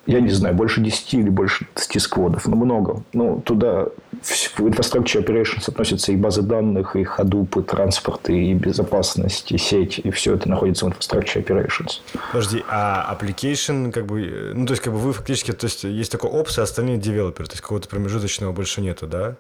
я 0.08 0.22
не 0.22 0.30
знаю, 0.30 0.56
больше 0.56 0.82
10 0.82 1.14
или 1.16 1.30
больше 1.30 1.68
20 1.76 2.02
скводов, 2.02 2.48
но 2.48 2.56
много. 2.56 3.04
Ну, 3.14 3.42
туда 3.42 3.88
в 4.24 4.60
Infrastructure 4.60 5.24
Operations 5.24 5.68
относятся 5.68 6.14
и 6.14 6.16
базы 6.16 6.42
данных, 6.42 6.96
и 6.96 7.04
ходупы, 7.04 7.62
транспорт, 7.62 8.30
и 8.30 8.54
безопасность, 8.54 9.52
и 9.52 9.58
сеть, 9.58 10.00
и 10.00 10.10
все 10.12 10.36
это 10.36 10.50
находится 10.50 10.86
в 10.86 10.90
Infrastructure 10.90 11.46
Operations. 11.46 12.00
Подожди, 12.32 12.64
а 12.70 13.14
application, 13.14 13.92
как 13.92 14.06
бы, 14.06 14.54
ну, 14.56 14.66
то 14.66 14.74
есть, 14.74 14.82
как 14.82 14.94
бы 14.94 15.00
вы 15.00 15.12
фактически, 15.12 15.52
то 15.52 15.66
есть, 15.66 15.84
есть 15.84 16.12
такой 16.12 16.30
опс, 16.30 16.58
а 16.58 16.64
остальные 16.64 16.98
девелоперы, 16.98 17.48
то 17.48 17.54
есть, 17.54 17.62
какого-то 17.62 17.90
промежуточного 17.90 18.54
больше 18.54 18.80
нету, 18.80 19.08
да? 19.08 19.36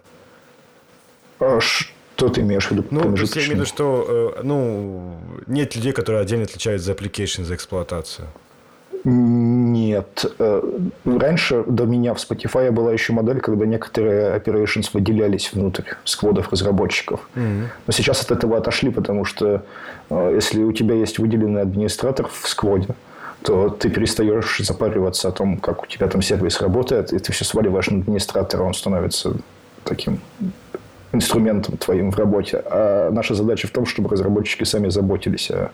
А, 1.40 1.60
что 1.62 2.28
ты 2.28 2.42
имеешь 2.42 2.68
в 2.68 2.72
виду? 2.72 2.84
Ну, 2.92 3.00
я 3.00 3.06
имею 3.06 3.26
в 3.26 3.48
виду, 3.48 3.66
что, 3.66 4.34
э, 4.38 4.42
ну, 4.44 5.18
нет 5.48 5.76
людей, 5.78 5.94
которые 5.94 6.22
отдельно 6.22 6.44
отвечают 6.44 6.82
за 6.82 6.92
application, 6.92 7.46
за 7.46 7.56
эксплуатацию. 7.56 8.28
Нет. 9.04 10.26
Э, 10.40 10.62
раньше 11.06 11.64
до 11.68 11.86
меня 11.86 12.14
в 12.14 12.18
Spotify 12.18 12.72
была 12.72 12.92
еще 12.94 13.14
модель, 13.14 13.40
когда 13.40 13.66
некоторые 13.66 14.38
operations 14.38 14.90
выделялись 14.94 15.54
внутрь 15.54 15.84
скводов 16.04 16.52
разработчиков. 16.52 17.28
Mm-hmm. 17.36 17.64
Но 17.86 17.94
сейчас 17.94 18.22
от 18.24 18.32
этого 18.32 18.58
отошли, 18.58 18.92
потому 18.92 19.26
что 19.26 19.64
э, 20.10 20.32
если 20.36 20.64
у 20.64 20.72
тебя 20.72 20.96
есть 20.96 21.20
выделенный 21.20 21.62
администратор 21.62 22.28
в 22.28 22.48
скводе, 22.48 22.90
то 23.44 23.70
ты 23.70 23.90
перестаешь 23.90 24.60
запариваться 24.60 25.30
о 25.30 25.32
том, 25.32 25.58
как 25.58 25.84
у 25.84 25.86
тебя 25.86 26.08
там 26.08 26.22
сервис 26.22 26.62
работает, 26.62 27.14
и 27.14 27.20
ты 27.20 27.32
все 27.32 27.46
сваливаешь 27.46 27.90
на 27.90 28.00
администратора, 28.00 28.64
он 28.64 28.74
становится 28.74 29.36
таким 29.84 30.20
инструментом 31.14 31.78
твоим 31.78 32.12
в 32.12 32.18
работе. 32.18 32.62
А 32.66 33.10
наша 33.12 33.36
задача 33.36 33.68
в 33.68 33.72
том, 33.72 33.86
чтобы 33.86 34.10
разработчики 34.10 34.64
сами 34.64 34.90
заботились 34.90 35.50
о 35.52 35.72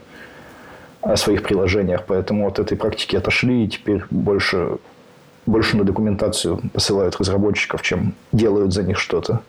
о 1.03 1.17
своих 1.17 1.43
приложениях. 1.43 2.05
Поэтому 2.07 2.47
от 2.47 2.59
этой 2.59 2.77
практики 2.77 3.15
отошли 3.15 3.65
и 3.65 3.67
теперь 3.67 4.03
больше, 4.09 4.77
больше 5.45 5.77
на 5.77 5.83
документацию 5.83 6.61
посылают 6.73 7.17
разработчиков, 7.17 7.81
чем 7.81 8.13
делают 8.31 8.73
за 8.73 8.83
них 8.83 8.97
что-то. 8.97 9.41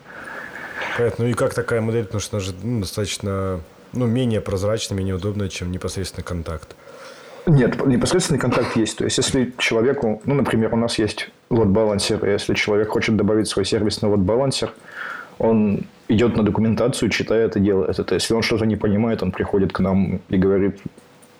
Понятно. 0.97 1.25
Ну 1.25 1.31
и 1.31 1.35
как 1.35 1.55
такая 1.55 1.81
модель, 1.81 2.05
потому 2.05 2.21
что 2.21 2.37
она 2.37 2.45
же 2.45 2.53
ну, 2.63 2.81
достаточно 2.81 3.61
ну, 3.93 4.07
менее 4.07 4.41
прозрачная, 4.41 4.99
менее 4.99 5.15
удобная, 5.15 5.49
чем 5.49 5.71
непосредственный 5.71 6.25
контакт. 6.25 6.75
Нет, 7.47 7.85
непосредственный 7.87 8.41
контакт 8.41 8.77
есть. 8.77 8.99
То 8.99 9.05
есть, 9.05 9.19
если 9.19 9.53
человеку, 9.59 10.23
ну, 10.25 10.35
например, 10.35 10.73
у 10.73 10.77
нас 10.77 10.99
есть 10.99 11.31
лот-балансер, 11.51 12.25
и 12.25 12.31
если 12.31 12.55
человек 12.55 12.89
хочет 12.89 13.17
добавить 13.17 13.49
свой 13.49 13.65
сервис 13.67 14.03
на 14.03 14.09
лот-балансер, 14.09 14.73
он 15.39 15.85
идет 16.09 16.37
на 16.37 16.43
документацию, 16.43 17.11
читает 17.11 17.57
и 17.57 17.61
делает 17.61 17.99
это. 17.99 18.15
Если 18.15 18.35
он 18.35 18.43
что-то 18.43 18.67
не 18.67 18.77
понимает, 18.77 19.23
он 19.23 19.31
приходит 19.31 19.73
к 19.73 19.81
нам 19.81 20.21
и 20.29 20.37
говорит, 20.37 20.81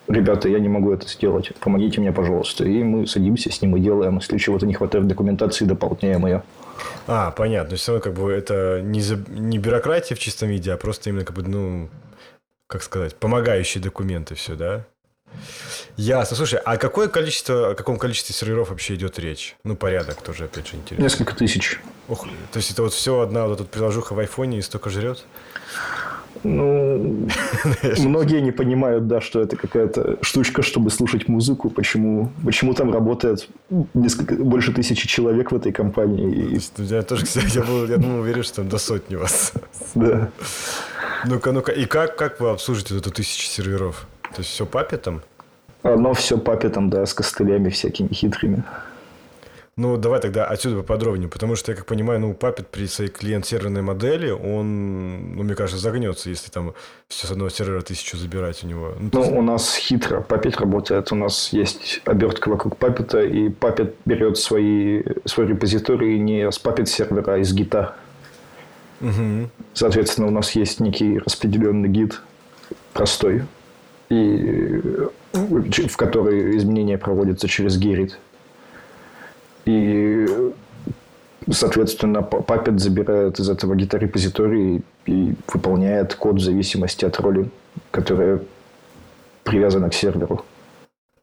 ребята, 0.09 0.49
я 0.49 0.59
не 0.59 0.69
могу 0.69 0.93
это 0.93 1.09
сделать, 1.09 1.53
помогите 1.61 2.01
мне, 2.01 2.13
пожалуйста. 2.13 2.65
И 2.65 2.83
мы 2.83 3.07
садимся 3.07 3.51
с 3.51 3.63
ним 3.63 3.77
и 3.77 3.81
делаем. 3.81 4.19
Если 4.19 4.39
чего-то 4.39 4.67
не 4.67 4.75
хватает 4.75 5.05
в 5.05 5.09
документации, 5.09 5.65
дополняем 5.65 6.27
ее. 6.27 6.43
А, 7.07 7.31
понятно. 7.31 7.77
Все 7.77 7.93
равно 7.93 8.03
как 8.03 8.15
бы 8.15 8.31
это 8.33 8.81
не, 8.83 9.01
за... 9.01 9.17
не 9.29 9.59
бюрократия 9.59 10.15
в 10.15 10.19
чистом 10.19 10.49
виде, 10.49 10.73
а 10.73 10.77
просто 10.77 11.11
именно 11.11 11.25
как 11.25 11.37
бы, 11.37 11.43
ну, 11.43 11.89
как 12.67 12.83
сказать, 12.83 13.15
помогающие 13.17 13.83
документы 13.83 14.35
все, 14.35 14.55
да? 14.55 14.85
Ясно. 15.97 16.37
Слушай, 16.37 16.61
а 16.65 16.77
какое 16.77 17.09
количество, 17.09 17.71
о 17.71 17.75
каком 17.75 17.99
количестве 17.99 18.35
серверов 18.35 18.71
вообще 18.71 18.95
идет 18.95 19.19
речь? 19.19 19.57
Ну, 19.65 19.77
порядок 19.77 20.23
тоже, 20.23 20.45
опять 20.45 20.69
же, 20.69 20.77
интересно. 20.77 21.03
Несколько 21.03 21.35
тысяч. 21.35 21.81
Ох, 22.09 22.27
то 22.53 22.57
есть 22.57 22.71
это 22.71 22.83
вот 22.83 22.93
все 22.93 23.21
одна 23.21 23.47
вот 23.47 23.61
эта 23.61 23.69
приложуха 23.69 24.15
в 24.15 24.19
айфоне 24.19 24.59
и 24.59 24.63
столько 24.63 24.91
жрет? 24.91 25.25
Ну, 26.45 27.27
многие 27.99 28.41
не 28.41 28.53
понимают, 28.53 29.09
да, 29.09 29.21
что 29.21 29.41
это 29.41 29.57
какая-то 29.57 30.19
штучка, 30.21 30.63
чтобы 30.63 30.91
слушать 30.91 31.27
музыку, 31.29 31.71
почему, 31.71 32.31
почему 32.45 32.75
там 32.75 32.93
работает 32.93 33.49
несколько, 33.95 34.35
больше 34.35 34.73
тысячи 34.73 35.09
человек 35.09 35.53
в 35.53 35.57
этой 35.57 35.73
компании. 35.73 36.61
Я 36.79 37.03
тоже, 37.03 37.25
кстати, 37.25 37.57
я, 37.57 37.63
был, 37.63 37.87
я 37.87 37.97
думал, 37.97 38.21
уверен, 38.21 38.43
что 38.43 38.57
там 38.57 38.69
до 38.69 38.79
сотни 38.79 39.17
вас. 39.17 39.53
Да. 39.95 40.29
Ну-ка, 41.27 41.53
ну-ка, 41.53 41.73
и 41.73 41.87
как, 41.87 42.17
как 42.17 42.41
вы 42.41 42.51
обслужите 42.51 42.99
эту 42.99 43.11
тысячу 43.11 43.47
серверов? 43.47 44.07
То 44.35 44.41
есть 44.41 44.51
все 44.51 44.67
папетом? 44.67 45.23
Оно 45.83 46.13
все 46.13 46.37
папетом, 46.39 46.91
да, 46.91 47.07
с 47.07 47.15
костылями 47.15 47.71
всякими 47.71 48.09
хитрыми. 48.09 48.65
Ну, 49.77 49.97
давай 49.97 50.21
тогда 50.21 50.45
отсюда 50.45 50.77
поподробнее, 50.77 51.29
потому 51.29 51.57
что, 51.57 51.73
я 51.73 51.77
как 51.77 51.87
понимаю, 51.87 52.21
ну, 52.21 52.33
Puppet 52.33 52.67
при 52.71 52.87
своей 52.87 53.11
клиент-серверной 53.11 53.83
модели, 53.83 54.31
он, 54.31 55.35
ну, 55.35 55.43
мне 55.43 55.57
кажется, 55.57 55.83
загнется, 55.83 56.31
если 56.31 56.49
там 56.49 56.75
все 57.09 57.27
с 57.27 57.31
одного 57.33 57.51
сервера 57.51 57.81
тысячу 57.83 58.17
забирать 58.17 58.63
у 58.63 58.69
него. 58.69 58.95
Ну, 59.01 59.11
ну 59.13 59.39
у 59.39 59.43
нас 59.43 59.77
хитро. 59.77 60.25
Puppet 60.29 60.61
работает. 60.61 61.11
У 61.11 61.17
нас 61.17 61.53
есть 61.53 62.01
обертка 62.05 62.51
вокруг 62.51 62.79
Puppet, 62.79 63.29
и 63.29 63.49
Puppet 63.49 63.95
берет 64.05 64.39
свои, 64.39 65.03
свой 65.25 65.49
репозиторий 65.49 66.19
не 66.19 66.51
с 66.51 66.61
Puppet 66.63 66.87
сервера, 66.87 67.35
а 67.35 67.39
из 67.39 67.53
гита. 67.53 67.97
Угу. 69.01 69.51
Соответственно, 69.73 70.29
у 70.29 70.31
нас 70.31 70.53
есть 70.53 70.79
некий 70.79 71.19
распределенный 71.19 71.89
гид, 71.89 72.21
простой, 72.93 73.43
и 74.09 74.81
в 75.33 75.97
который 75.97 76.57
изменения 76.57 76.97
проводятся 76.97 77.49
через 77.49 77.77
Герит. 77.77 78.19
И, 79.65 80.27
соответственно, 81.51 82.19
Puppet 82.19 82.79
забирает 82.79 83.39
из 83.39 83.49
этого 83.49 83.75
гитар-репозиторий 83.75 84.83
и 85.07 85.35
выполняет 85.53 86.15
код 86.15 86.37
в 86.37 86.41
зависимости 86.41 87.05
от 87.05 87.19
роли, 87.21 87.51
которая 87.91 88.41
привязана 89.45 89.91
к 89.91 89.95
серверу. 89.95 90.45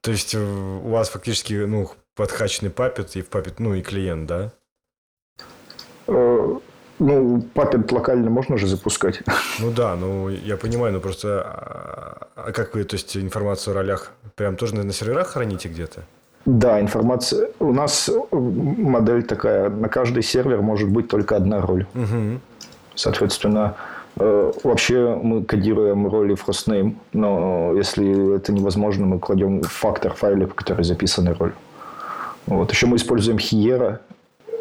То 0.01 0.11
есть, 0.11 0.33
э, 0.33 0.39
у 0.39 0.89
вас 0.89 1.09
фактически 1.09 1.53
ну, 1.53 1.89
подхаченный 2.15 2.71
Puppet 2.71 3.11
и 3.13 3.21
в 3.21 3.29
Puppet, 3.29 3.55
ну 3.59 3.75
и 3.75 3.81
клиент, 3.81 4.27
да? 4.27 4.51
Э, 6.07 6.57
ну, 6.99 7.45
Puppet 7.53 7.93
локально 7.93 8.29
можно 8.29 8.57
же 8.57 8.67
запускать. 8.67 9.21
Ну 9.59 9.71
да, 9.71 9.95
ну 9.95 10.29
я 10.29 10.57
понимаю, 10.57 10.93
но 10.93 10.99
просто 10.99 11.41
а, 11.41 12.27
а 12.35 12.51
как 12.51 12.73
вы, 12.73 12.83
то 12.83 12.95
есть 12.95 13.15
информацию 13.17 13.73
о 13.73 13.75
ролях 13.75 14.11
прям 14.35 14.55
тоже 14.55 14.75
на 14.75 14.93
серверах 14.93 15.29
храните 15.29 15.69
где-то? 15.69 16.03
Да, 16.45 16.81
информация. 16.81 17.49
У 17.59 17.71
нас 17.71 18.09
модель 18.31 19.23
такая: 19.23 19.69
на 19.69 19.89
каждый 19.89 20.23
сервер 20.23 20.61
может 20.61 20.89
быть 20.89 21.07
только 21.07 21.35
одна 21.35 21.61
роль. 21.61 21.85
Угу. 21.93 22.39
Соответственно, 22.95 23.75
э, 24.17 24.51
вообще 24.63 25.19
мы 25.21 25.43
кодируем 25.43 26.07
роли 26.07 26.35
в 26.35 26.47
hostname, 26.47 26.95
но 27.13 27.73
если 27.75 28.35
это 28.35 28.51
невозможно, 28.51 29.05
мы 29.05 29.19
кладем 29.19 29.61
фактор 29.61 30.13
файля, 30.13 30.47
в 30.47 30.53
который 30.55 30.83
записана 30.83 31.35
роль. 31.39 31.53
Вот. 32.47 32.71
Еще 32.71 32.87
мы 32.87 32.97
используем 32.97 33.37
Hiera, 33.37 33.99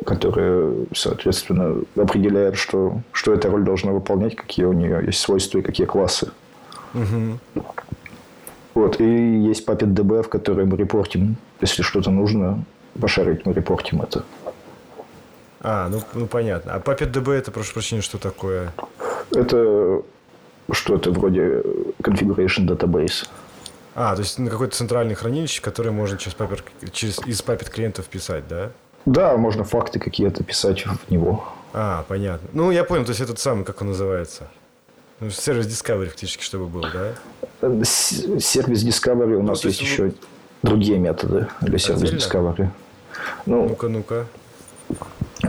которая, 0.05 0.75
соответственно, 0.95 1.83
определяет, 1.97 2.57
что, 2.57 3.01
что 3.13 3.33
эта 3.33 3.51
роль 3.51 3.65
должна 3.65 3.93
выполнять, 3.93 4.37
какие 4.37 4.67
у 4.67 4.73
нее 4.73 5.03
есть 5.07 5.21
свойства 5.21 5.59
и 5.59 5.63
какие 5.63 5.87
классы. 5.87 6.31
Угу. 6.95 7.63
Вот. 8.81 8.99
И 8.99 9.05
есть 9.05 9.69
Puppet 9.69 9.93
DB, 9.93 10.23
в 10.23 10.31
которой 10.31 10.65
мы 10.65 10.79
репортим, 10.79 11.37
если 11.61 11.83
что-то 11.83 12.11
нужно 12.11 12.65
пошарить, 12.99 13.45
мы 13.45 13.53
репортим 13.53 14.01
это. 14.01 14.25
А, 15.61 15.91
ну, 15.91 16.01
ну 16.15 16.27
понятно. 16.27 16.73
А 16.73 16.79
Puppet 16.79 17.13
DB 17.13 17.33
это, 17.33 17.51
прошу 17.51 17.75
прощения, 17.75 18.01
что 18.01 18.17
такое? 18.17 18.73
Это 19.33 20.01
что-то 20.73 21.11
вроде 21.11 21.63
Configuration 22.03 22.67
Database. 22.67 23.29
А, 23.95 24.15
то 24.15 24.23
есть 24.23 24.39
на 24.39 24.49
какое-то 24.49 24.75
центральное 24.75 25.15
хранилище, 25.15 25.61
которое 25.61 25.91
можно 25.91 26.17
через, 26.17 26.35
Puppet, 26.35 26.63
через 26.91 27.19
из 27.27 27.43
Puppet 27.43 27.69
клиентов 27.71 28.07
писать, 28.07 28.49
да? 28.49 28.71
Да, 29.05 29.37
можно 29.37 29.63
факты 29.65 29.99
какие-то 29.99 30.43
писать 30.43 30.87
в 30.87 31.11
него. 31.11 31.45
А, 31.75 32.07
понятно. 32.09 32.49
Ну, 32.55 32.71
я 32.71 32.85
понял, 32.85 33.05
то 33.05 33.11
есть 33.11 33.21
этот 33.21 33.39
самый, 33.39 33.67
как 33.67 33.83
он 33.83 33.89
называется? 33.89 34.49
Ну, 35.21 35.29
сервис 35.29 35.67
Discovery 35.67 36.07
фактически, 36.07 36.43
чтобы 36.43 36.67
был, 36.67 36.81
да? 36.81 37.15
Сервис 37.85 38.85
Discovery 38.85 39.35
у 39.35 39.43
нас 39.43 39.63
ну, 39.63 39.69
есть, 39.69 39.81
есть 39.81 39.93
еще 39.93 40.13
другие 40.63 40.99
методы 40.99 41.47
для 41.61 41.79
сервиса 41.79 42.17
Discovery. 42.17 42.69
Ну, 43.45 43.69
ну-ка, 43.69 43.89
ну-ка. 43.89 44.27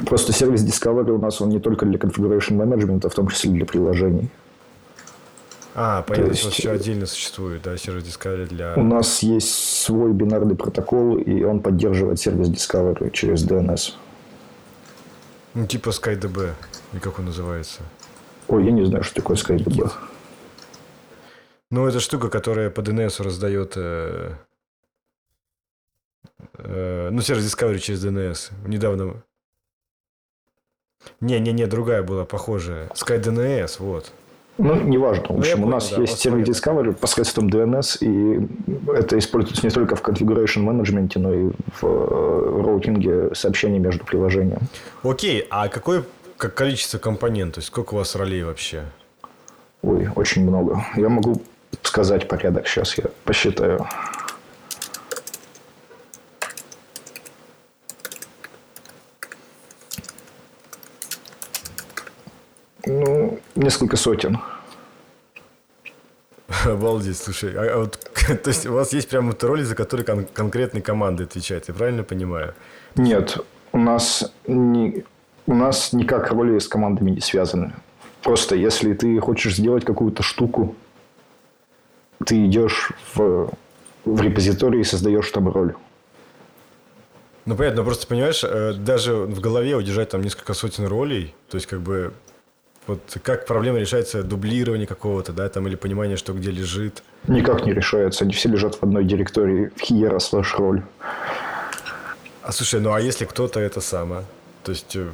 Просто 0.05 0.33
сервис 0.33 0.65
Discovery 0.65 1.11
у 1.11 1.19
нас 1.19 1.39
он 1.39 1.49
не 1.49 1.59
только 1.59 1.85
для 1.85 1.97
configuration 1.97 2.57
management, 2.57 3.05
а 3.05 3.09
в 3.09 3.13
том 3.13 3.29
числе 3.29 3.51
для 3.51 3.65
приложений. 3.65 4.29
А, 5.73 6.01
понятно, 6.01 6.31
есть, 6.31 6.57
еще 6.57 6.71
отдельно 6.71 7.05
существует, 7.05 7.61
да, 7.61 7.77
сервис 7.77 8.03
Discovery 8.03 8.47
для... 8.47 8.73
У 8.75 8.83
нас 8.83 9.23
есть 9.23 9.55
свой 9.55 10.11
бинарный 10.11 10.55
протокол, 10.55 11.17
и 11.17 11.43
он 11.43 11.61
поддерживает 11.61 12.19
сервис 12.19 12.49
Discovery 12.49 13.09
через 13.11 13.47
DNS. 13.47 13.93
Ну, 15.53 15.65
типа 15.65 15.89
SkyDB, 15.89 16.51
или 16.91 16.99
как 16.99 17.19
он 17.19 17.25
называется. 17.25 17.79
Ой, 18.51 18.65
я 18.65 18.71
не 18.71 18.83
знаю, 18.83 19.03
что 19.03 19.15
такое 19.15 19.37
SkyDB. 19.37 19.89
Ну, 21.69 21.87
это 21.87 22.01
штука, 22.01 22.29
которая 22.29 22.69
по 22.69 22.81
DNS 22.81 23.23
раздает... 23.23 23.73
Э, 23.77 24.33
э, 26.57 27.09
ну, 27.11 27.21
сервис 27.21 27.45
Discovery 27.45 27.79
через 27.79 28.05
DNS. 28.05 28.51
Недавно... 28.67 29.23
Не-не-не, 31.21 31.65
другая 31.65 32.03
была 32.03 32.25
похожая. 32.25 32.89
SkyDNS, 32.89 33.77
вот. 33.79 34.11
Ну, 34.57 34.75
неважно. 34.75 35.27
В 35.27 35.29
Ну, 35.29 35.39
общем, 35.39 35.59
у 35.59 35.61
понял, 35.61 35.71
нас 35.71 35.89
да, 35.89 36.01
есть 36.01 36.19
сервис. 36.19 36.49
Discovery 36.49 36.93
посредством 36.93 37.47
DNS, 37.47 37.99
и 38.01 38.47
это 38.91 39.17
используется 39.17 39.65
не 39.65 39.71
только 39.71 39.95
в 39.95 40.03
configuration 40.03 40.59
менеджменте, 40.59 41.19
но 41.19 41.33
и 41.33 41.51
в 41.79 41.83
э, 41.83 42.61
роутинге 42.63 43.33
сообщений 43.33 43.79
между 43.79 44.03
приложением. 44.03 44.59
Окей, 45.03 45.47
а 45.49 45.69
какое 45.69 46.03
как 46.41 46.55
количество 46.55 46.97
компонентов? 46.97 47.55
То 47.55 47.59
есть 47.59 47.67
сколько 47.67 47.93
у 47.93 47.97
вас 47.97 48.15
ролей 48.15 48.41
вообще? 48.41 48.85
Ой, 49.83 50.09
очень 50.15 50.43
много. 50.43 50.83
Я 50.95 51.07
могу 51.07 51.39
сказать 51.83 52.27
порядок. 52.27 52.67
Сейчас 52.67 52.97
я 52.97 53.05
посчитаю. 53.25 53.87
Ну, 62.87 63.39
несколько 63.53 63.95
сотен. 63.95 64.39
Обалдеть, 66.65 67.19
слушай. 67.19 67.53
А, 67.55 67.75
а 67.75 67.77
вот, 67.81 67.99
то 68.43 68.49
есть 68.49 68.65
у 68.65 68.73
вас 68.73 68.93
есть 68.93 69.09
прям 69.09 69.27
вот 69.27 69.43
роли, 69.43 69.61
за 69.61 69.75
которые 69.75 70.07
кон- 70.07 70.25
конкретные 70.25 70.81
команды 70.81 71.25
отвечают, 71.25 71.67
я 71.67 71.75
правильно 71.75 72.03
понимаю? 72.03 72.55
Нет, 72.95 73.37
у 73.73 73.77
нас, 73.77 74.33
не, 74.47 75.05
у 75.51 75.55
нас 75.55 75.91
никак 75.91 76.31
роли 76.31 76.57
с 76.59 76.67
командами 76.67 77.11
не 77.11 77.19
связаны. 77.19 77.73
Просто 78.23 78.55
если 78.55 78.93
ты 78.93 79.19
хочешь 79.19 79.55
сделать 79.55 79.83
какую-то 79.83 80.23
штуку, 80.23 80.75
ты 82.25 82.45
идешь 82.45 82.91
в, 83.13 83.51
в 84.05 84.21
репозиторий 84.21 84.81
и 84.81 84.83
создаешь 84.83 85.29
там 85.31 85.49
роль. 85.49 85.73
Ну, 87.45 87.55
понятно, 87.55 87.81
но 87.81 87.85
просто, 87.85 88.07
понимаешь, 88.07 88.43
э, 88.43 88.73
даже 88.73 89.13
в 89.15 89.41
голове 89.41 89.75
удержать 89.75 90.09
там 90.09 90.21
несколько 90.21 90.53
сотен 90.53 90.85
ролей, 90.85 91.33
то 91.49 91.57
есть, 91.57 91.67
как 91.67 91.81
бы, 91.81 92.13
вот 92.85 93.01
как 93.23 93.47
проблема 93.47 93.79
решается 93.79 94.23
дублирование 94.23 94.87
какого-то, 94.87 95.33
да, 95.33 95.49
там, 95.49 95.67
или 95.67 95.75
понимание, 95.75 96.17
что 96.17 96.33
где 96.33 96.51
лежит. 96.51 97.03
Никак 97.27 97.65
не 97.65 97.73
решается. 97.73 98.23
Они 98.23 98.33
все 98.33 98.47
лежат 98.47 98.75
в 98.75 98.83
одной 98.83 99.03
директории 99.03 99.71
в 99.75 99.81
Hiera 99.81 100.19
слэш 100.19 100.55
роль. 100.55 100.83
А 102.43 102.51
слушай, 102.51 102.79
ну 102.79 102.93
а 102.93 103.01
если 103.01 103.25
кто-то 103.25 103.59
это 103.59 103.81
само? 103.81 104.23
То 104.63 104.71
есть, 104.71 104.95
э, 104.95 105.09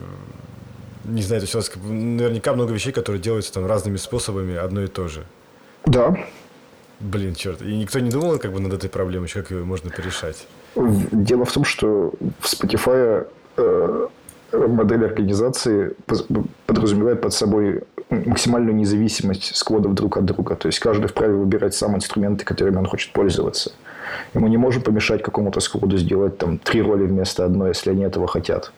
не 1.05 1.21
знаю, 1.21 1.41
то 1.41 1.45
есть 1.45 1.55
у 1.55 1.57
вас 1.57 1.71
наверняка 1.75 2.53
много 2.53 2.73
вещей, 2.73 2.91
которые 2.91 3.21
делаются 3.21 3.53
там 3.53 3.65
разными 3.65 3.97
способами, 3.97 4.55
одно 4.55 4.83
и 4.83 4.87
то 4.87 5.07
же. 5.07 5.23
Да. 5.85 6.15
Блин, 6.99 7.35
черт. 7.35 7.61
И 7.61 7.77
никто 7.77 7.99
не 7.99 8.09
думал 8.09 8.39
как 8.39 8.51
бы 8.51 8.59
над 8.59 8.73
этой 8.73 8.89
проблемой, 8.89 9.29
как 9.29 9.51
ее 9.51 9.63
можно 9.63 9.89
порешать? 9.89 10.47
Дело 10.75 11.45
в 11.45 11.51
том, 11.51 11.63
что 11.63 12.13
в 12.39 12.45
Spotify 12.45 13.27
э, 13.57 14.07
модель 14.51 15.05
организации 15.05 15.95
подразумевает 16.65 17.21
под 17.21 17.33
собой 17.33 17.83
максимальную 18.09 18.75
независимость 18.75 19.55
скводов 19.55 19.93
друг 19.93 20.17
от 20.17 20.25
друга. 20.25 20.55
То 20.55 20.67
есть 20.67 20.79
каждый 20.79 21.07
вправе 21.07 21.33
выбирать 21.33 21.73
сам 21.73 21.95
инструменты, 21.95 22.45
которыми 22.45 22.77
он 22.77 22.85
хочет 22.85 23.11
пользоваться. 23.13 23.71
И 24.33 24.39
мы 24.39 24.49
не 24.49 24.57
можем 24.57 24.81
помешать 24.81 25.21
какому-то 25.21 25.59
скводу 25.59 25.97
сделать 25.97 26.37
там 26.37 26.57
три 26.57 26.81
роли 26.81 27.03
вместо 27.03 27.45
одной, 27.45 27.69
если 27.69 27.91
они 27.91 28.03
этого 28.03 28.27
хотят. 28.27 28.71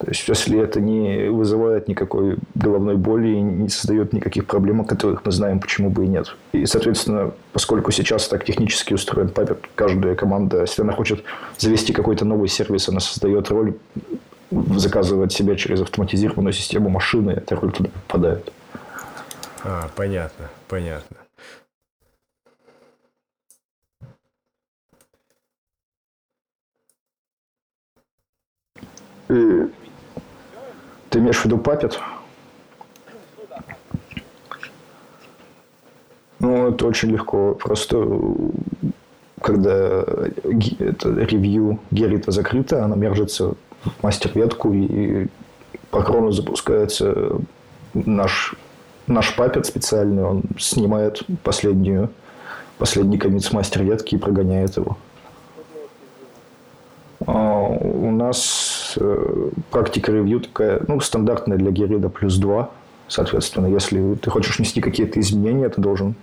То 0.00 0.06
есть, 0.08 0.26
если 0.26 0.58
это 0.58 0.80
не 0.80 1.28
вызывает 1.28 1.86
никакой 1.86 2.38
головной 2.54 2.96
боли 2.96 3.28
и 3.28 3.40
не 3.40 3.68
создает 3.68 4.14
никаких 4.14 4.46
проблем, 4.46 4.80
о 4.80 4.84
которых 4.84 5.26
мы 5.26 5.30
знаем, 5.30 5.60
почему 5.60 5.90
бы 5.90 6.06
и 6.06 6.08
нет. 6.08 6.34
И, 6.52 6.64
соответственно, 6.64 7.32
поскольку 7.52 7.90
сейчас 7.90 8.26
так 8.26 8.46
технически 8.46 8.94
устроен 8.94 9.28
Puppet, 9.28 9.58
каждая 9.74 10.14
команда, 10.14 10.62
если 10.62 10.80
она 10.80 10.94
хочет 10.94 11.22
завести 11.58 11.92
какой-то 11.92 12.24
новый 12.24 12.48
сервис, 12.48 12.88
она 12.88 13.00
создает 13.00 13.50
роль, 13.50 13.74
заказывает 14.50 15.32
себя 15.32 15.54
через 15.54 15.82
автоматизированную 15.82 16.54
систему 16.54 16.88
машины, 16.88 17.32
эта 17.32 17.54
роль 17.56 17.70
туда 17.70 17.90
попадает. 18.08 18.50
А, 19.64 19.90
понятно, 19.94 20.48
понятно. 20.66 21.18
И 29.28 29.70
ты 31.10 31.18
имеешь 31.18 31.38
в 31.38 31.44
виду 31.44 31.58
Puppet? 31.58 31.94
Ну, 36.38 36.68
это 36.68 36.86
очень 36.86 37.10
легко. 37.10 37.54
Просто 37.54 37.98
когда 39.42 40.04
это 40.78 41.10
ревью 41.10 41.80
Герита 41.90 42.30
закрыто, 42.30 42.84
она 42.84 42.96
мержится 42.96 43.54
в 43.84 44.02
мастер-ветку 44.02 44.72
и 44.72 45.26
по 45.90 46.02
крону 46.02 46.30
запускается 46.30 47.40
наш, 47.94 48.54
наш 49.06 49.34
папет 49.34 49.66
специальный. 49.66 50.24
Он 50.24 50.42
снимает 50.58 51.22
последнюю, 51.42 52.10
последний 52.78 53.40
с 53.40 53.52
мастер-ветки 53.52 54.14
и 54.14 54.18
прогоняет 54.18 54.76
его. 54.76 54.96
А, 57.26 57.62
У 57.68 58.10
нас 58.10 58.94
э, 58.96 59.50
практика 59.70 60.12
ревью 60.12 60.40
такая, 60.40 60.82
ну, 60.88 61.00
стандартная 61.00 61.58
для 61.58 61.70
Герида 61.70 62.08
плюс 62.08 62.36
2. 62.36 62.70
Соответственно, 63.08 63.66
если 63.66 64.14
ты 64.14 64.30
хочешь 64.30 64.58
внести 64.58 64.80
какие-то 64.80 65.20
изменения, 65.20 65.68
ты 65.68 65.80
должен 65.80 66.14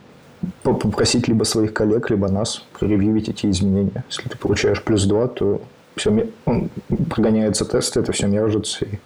по- 0.63 0.73
попросить 0.73 1.27
либо 1.27 1.43
своих 1.43 1.73
коллег, 1.73 2.09
либо 2.09 2.29
нас 2.29 2.63
проревьюить 2.79 3.29
эти 3.29 3.47
изменения. 3.47 4.03
Если 4.09 4.29
ты 4.29 4.37
получаешь 4.37 4.81
плюс 4.81 5.03
2, 5.05 5.27
то 5.27 5.61
все, 5.95 6.29
он 6.45 6.69
прогоняется 7.09 7.65
тест, 7.65 7.97
это 7.97 8.11
все 8.11 8.27
мержится 8.27 8.85
и 8.85 8.99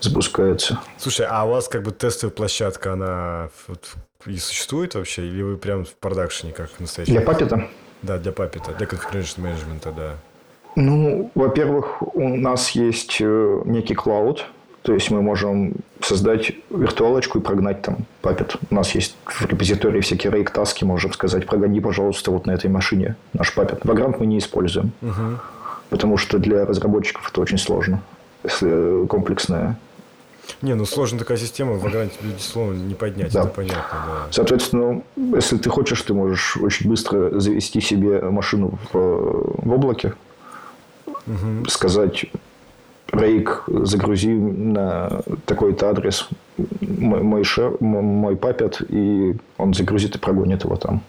запускается. 0.00 0.78
Слушай, 0.98 1.26
а 1.28 1.44
у 1.44 1.50
вас 1.50 1.68
как 1.68 1.82
бы 1.82 1.90
тестовая 1.90 2.32
площадка, 2.34 2.92
она 2.92 3.48
вот 3.68 3.94
и 4.26 4.36
существует 4.38 4.94
вообще? 4.94 5.26
Или 5.26 5.42
вы 5.42 5.56
прям 5.56 5.84
в 5.84 5.94
продакшене, 5.94 6.52
как 6.52 6.68
настоящий? 6.80 7.12
Для 7.12 7.20
папета 7.20 7.68
Да, 8.02 8.18
для 8.18 8.32
папета, 8.32 8.72
для 8.78 8.86
configuration 8.86 9.40
менеджмента, 9.40 9.92
да. 9.92 10.14
Ну, 10.76 11.30
во-первых, 11.34 12.02
у 12.14 12.28
нас 12.28 12.70
есть 12.70 13.18
э, 13.20 13.62
некий 13.64 13.94
клауд, 13.94 14.46
то 14.82 14.92
есть 14.92 15.10
мы 15.10 15.22
можем 15.22 15.74
создать 16.00 16.52
виртуалочку 16.68 17.38
и 17.38 17.42
прогнать 17.42 17.80
там 17.82 17.98
папет. 18.20 18.56
У 18.70 18.74
нас 18.74 18.94
есть 18.94 19.16
в 19.24 19.46
репозитории 19.46 20.00
всякие 20.00 20.32
рейк-таски, 20.32 20.84
можем 20.84 21.12
сказать, 21.12 21.46
прогони, 21.46 21.80
пожалуйста, 21.80 22.30
вот 22.30 22.46
на 22.46 22.50
этой 22.50 22.68
машине 22.68 23.16
наш 23.32 23.54
папет. 23.54 23.80
Vagrant 23.84 24.16
мы 24.18 24.26
не 24.26 24.38
используем, 24.38 24.92
потому 25.90 26.16
что 26.18 26.38
для 26.38 26.66
разработчиков 26.66 27.30
это 27.30 27.40
очень 27.40 27.58
сложно, 27.58 28.02
если 28.42 29.06
комплексная. 29.06 29.78
Не, 30.60 30.74
ну 30.74 30.84
сложная 30.84 31.20
такая 31.20 31.38
система, 31.38 31.72
в 31.74 31.86
Vagrant, 31.86 32.12
безусловно, 32.20 32.74
не 32.76 32.94
поднять, 32.94 33.32
Да. 33.32 33.40
это 33.40 33.48
понятно, 33.48 33.82
да. 34.06 34.26
Соответственно, 34.30 35.02
если 35.16 35.56
ты 35.56 35.70
хочешь, 35.70 36.02
ты 36.02 36.12
можешь 36.12 36.58
очень 36.58 36.90
быстро 36.90 37.40
завести 37.40 37.80
себе 37.80 38.20
машину 38.20 38.78
в, 38.92 38.98
в 38.98 39.72
облаке, 39.72 40.12
сказать, 41.68 42.26
рейк, 43.12 43.64
загрузи 43.66 44.32
на 44.32 45.22
такой-то 45.46 45.90
адрес 45.90 46.28
мой, 46.80 47.22
мой, 47.22 47.44
шер, 47.44 47.76
м- 47.80 48.04
мой 48.04 48.36
папет, 48.36 48.80
и 48.88 49.36
он 49.58 49.74
загрузит 49.74 50.16
и 50.16 50.18
прогонит 50.18 50.64
его 50.64 50.76
там. 50.76 51.02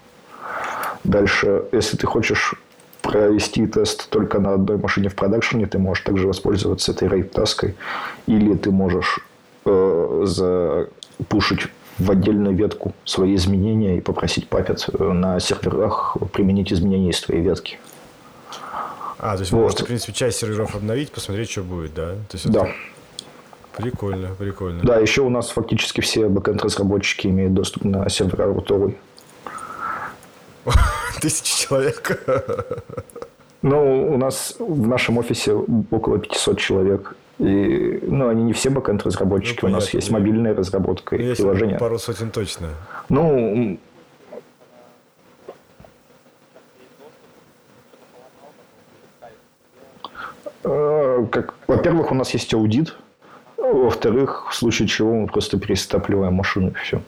Дальше, 1.03 1.63
если 1.71 1.97
ты 1.97 2.07
хочешь 2.07 2.55
провести 3.01 3.67
тест 3.67 4.09
только 4.09 4.39
на 4.39 4.53
одной 4.53 4.77
машине 4.77 5.09
в 5.09 5.15
продакшене, 5.15 5.67
ты 5.67 5.77
можешь 5.77 6.03
также 6.03 6.27
воспользоваться 6.27 6.91
этой 6.91 7.07
рейд-таской, 7.07 7.75
или 8.25 8.55
ты 8.55 8.71
можешь 8.71 9.19
э, 9.65 10.23
запушить 10.25 11.67
в 11.99 12.11
отдельную 12.11 12.55
ветку 12.55 12.93
свои 13.05 13.35
изменения 13.35 13.97
и 13.97 14.01
попросить 14.01 14.47
папет 14.47 14.89
э, 14.91 15.11
на 15.11 15.39
серверах 15.39 16.17
применить 16.33 16.73
изменения 16.73 17.11
из 17.11 17.21
твоей 17.21 17.41
ветки. 17.41 17.77
А, 19.19 19.35
то 19.35 19.41
есть 19.41 19.51
вы 19.51 19.57
Вот. 19.59 19.63
можете, 19.65 19.83
в 19.83 19.87
принципе, 19.87 20.13
часть 20.13 20.37
серверов 20.39 20.75
обновить, 20.75 21.11
посмотреть, 21.11 21.49
что 21.49 21.63
будет, 21.63 21.93
да? 21.93 22.11
То 22.29 22.33
есть 22.33 22.49
Да. 22.51 22.61
это 22.67 22.73
Прикольно, 23.77 24.29
прикольно. 24.37 24.81
Да, 24.83 24.97
еще 24.99 25.21
у 25.21 25.29
нас 25.29 25.49
фактически 25.49 25.99
все 26.01 26.29
бэкэнд-разработчики 26.29 27.27
имеют 27.27 27.53
доступ 27.53 27.83
на 27.83 28.07
сервера 28.09 28.45
Руторы. 28.45 28.95
Тысяча 31.21 31.67
человек. 31.67 32.23
Ну, 33.61 34.13
у 34.13 34.17
нас 34.17 34.57
в 34.59 34.87
нашем 34.87 35.17
офисе 35.17 35.53
около 35.89 36.19
500 36.19 36.59
человек. 36.59 37.15
И, 37.39 37.99
ну, 38.03 38.27
они 38.29 38.43
не 38.43 38.53
все 38.53 38.69
бэкэнд-разработчики. 38.69 39.61
Ну, 39.63 39.69
у 39.69 39.71
нас 39.71 39.91
есть 39.91 40.11
мобильная 40.11 40.53
разработка 40.53 41.15
и 41.15 41.23
Есть 41.25 41.41
приложения. 41.41 41.79
пару 41.79 41.97
сотен 41.97 42.29
точно. 42.29 42.67
Ну, 43.09 43.79
как, 51.31 51.53
во-первых, 51.67 52.11
у 52.11 52.15
нас 52.15 52.31
есть 52.31 52.53
аудит. 52.53 52.95
Во-вторых, 53.57 54.47
в 54.51 54.55
случае 54.55 54.87
чего 54.87 55.13
мы 55.13 55.27
просто 55.27 55.59
перестапливаем 55.59 56.33
машину 56.33 56.69
и 56.69 56.73
все. 56.73 57.01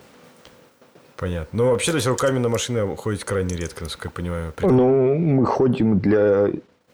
Понятно. 1.17 1.57
Но 1.57 1.71
вообще, 1.71 1.91
то 1.91 1.97
есть 1.97 2.07
руками 2.07 2.37
на 2.39 2.49
машины 2.49 2.95
ходить 2.95 3.23
крайне 3.23 3.55
редко, 3.55 3.83
насколько 3.83 4.09
я 4.09 4.11
понимаю. 4.11 4.53
Ну, 4.61 5.15
мы 5.15 5.45
ходим 5.45 5.99
для 5.99 6.49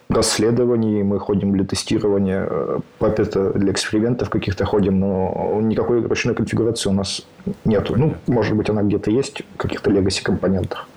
расследований, 0.09 1.03
мы 1.03 1.20
ходим 1.20 1.51
для 1.53 1.66
тестирования 1.66 2.47
э, 2.49 2.80
папета, 2.99 3.51
для 3.53 3.72
экспериментов 3.72 4.30
каких-то 4.30 4.66
ходим, 4.66 4.99
но 4.99 5.59
никакой 5.61 6.05
ручной 6.05 6.36
конфигурации 6.36 6.89
у 6.89 6.93
нас 6.93 7.26
нету. 7.66 7.95
Ну, 7.97 8.16
может 8.28 8.55
быть, 8.55 8.70
она 8.70 8.84
где-то 8.84 9.11
есть 9.11 9.41
в 9.55 9.57
каких-то 9.57 9.91
legacy 9.91 10.24
компонентах. 10.24 10.88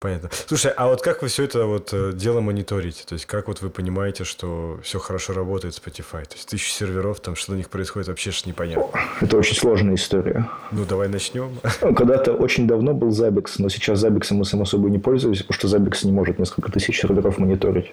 Понятно. 0.00 0.30
Слушай, 0.46 0.72
а 0.74 0.88
вот 0.88 1.02
как 1.02 1.20
вы 1.20 1.28
все 1.28 1.44
это 1.44 1.66
вот 1.66 1.90
э, 1.92 2.12
дело 2.14 2.40
мониторите? 2.40 3.04
То 3.06 3.12
есть, 3.12 3.26
как 3.26 3.48
вот 3.48 3.60
вы 3.60 3.68
понимаете, 3.68 4.24
что 4.24 4.80
все 4.82 4.98
хорошо 4.98 5.34
работает 5.34 5.74
Spotify? 5.74 6.24
То 6.24 6.36
есть, 6.36 6.48
тысячи 6.48 6.70
серверов, 6.70 7.20
там, 7.20 7.36
что 7.36 7.52
на 7.52 7.56
них 7.56 7.68
происходит, 7.68 8.08
вообще 8.08 8.30
ж 8.30 8.46
непонятно. 8.46 8.98
Это 9.20 9.36
очень 9.36 9.54
сложная 9.54 9.96
история. 9.96 10.48
Ну, 10.72 10.86
давай 10.86 11.08
начнем. 11.08 11.50
Когда-то 11.80 12.32
очень 12.32 12.66
давно 12.66 12.94
был 12.94 13.10
Zabbix, 13.10 13.56
но 13.58 13.68
сейчас 13.68 14.02
Zabbix 14.02 14.32
мы 14.32 14.46
само 14.46 14.64
собой 14.64 14.90
не 14.90 14.98
пользуемся, 14.98 15.44
потому 15.44 15.68
что 15.68 15.76
Zabbix 15.76 16.06
не 16.06 16.12
может 16.12 16.38
несколько 16.38 16.72
тысяч 16.72 16.98
серверов 16.98 17.36
мониторить. 17.36 17.92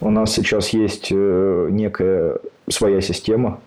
У 0.00 0.10
нас 0.10 0.32
сейчас 0.32 0.68
есть 0.68 1.08
э, 1.10 1.68
некая 1.68 2.38
своя 2.68 3.00
система. 3.00 3.60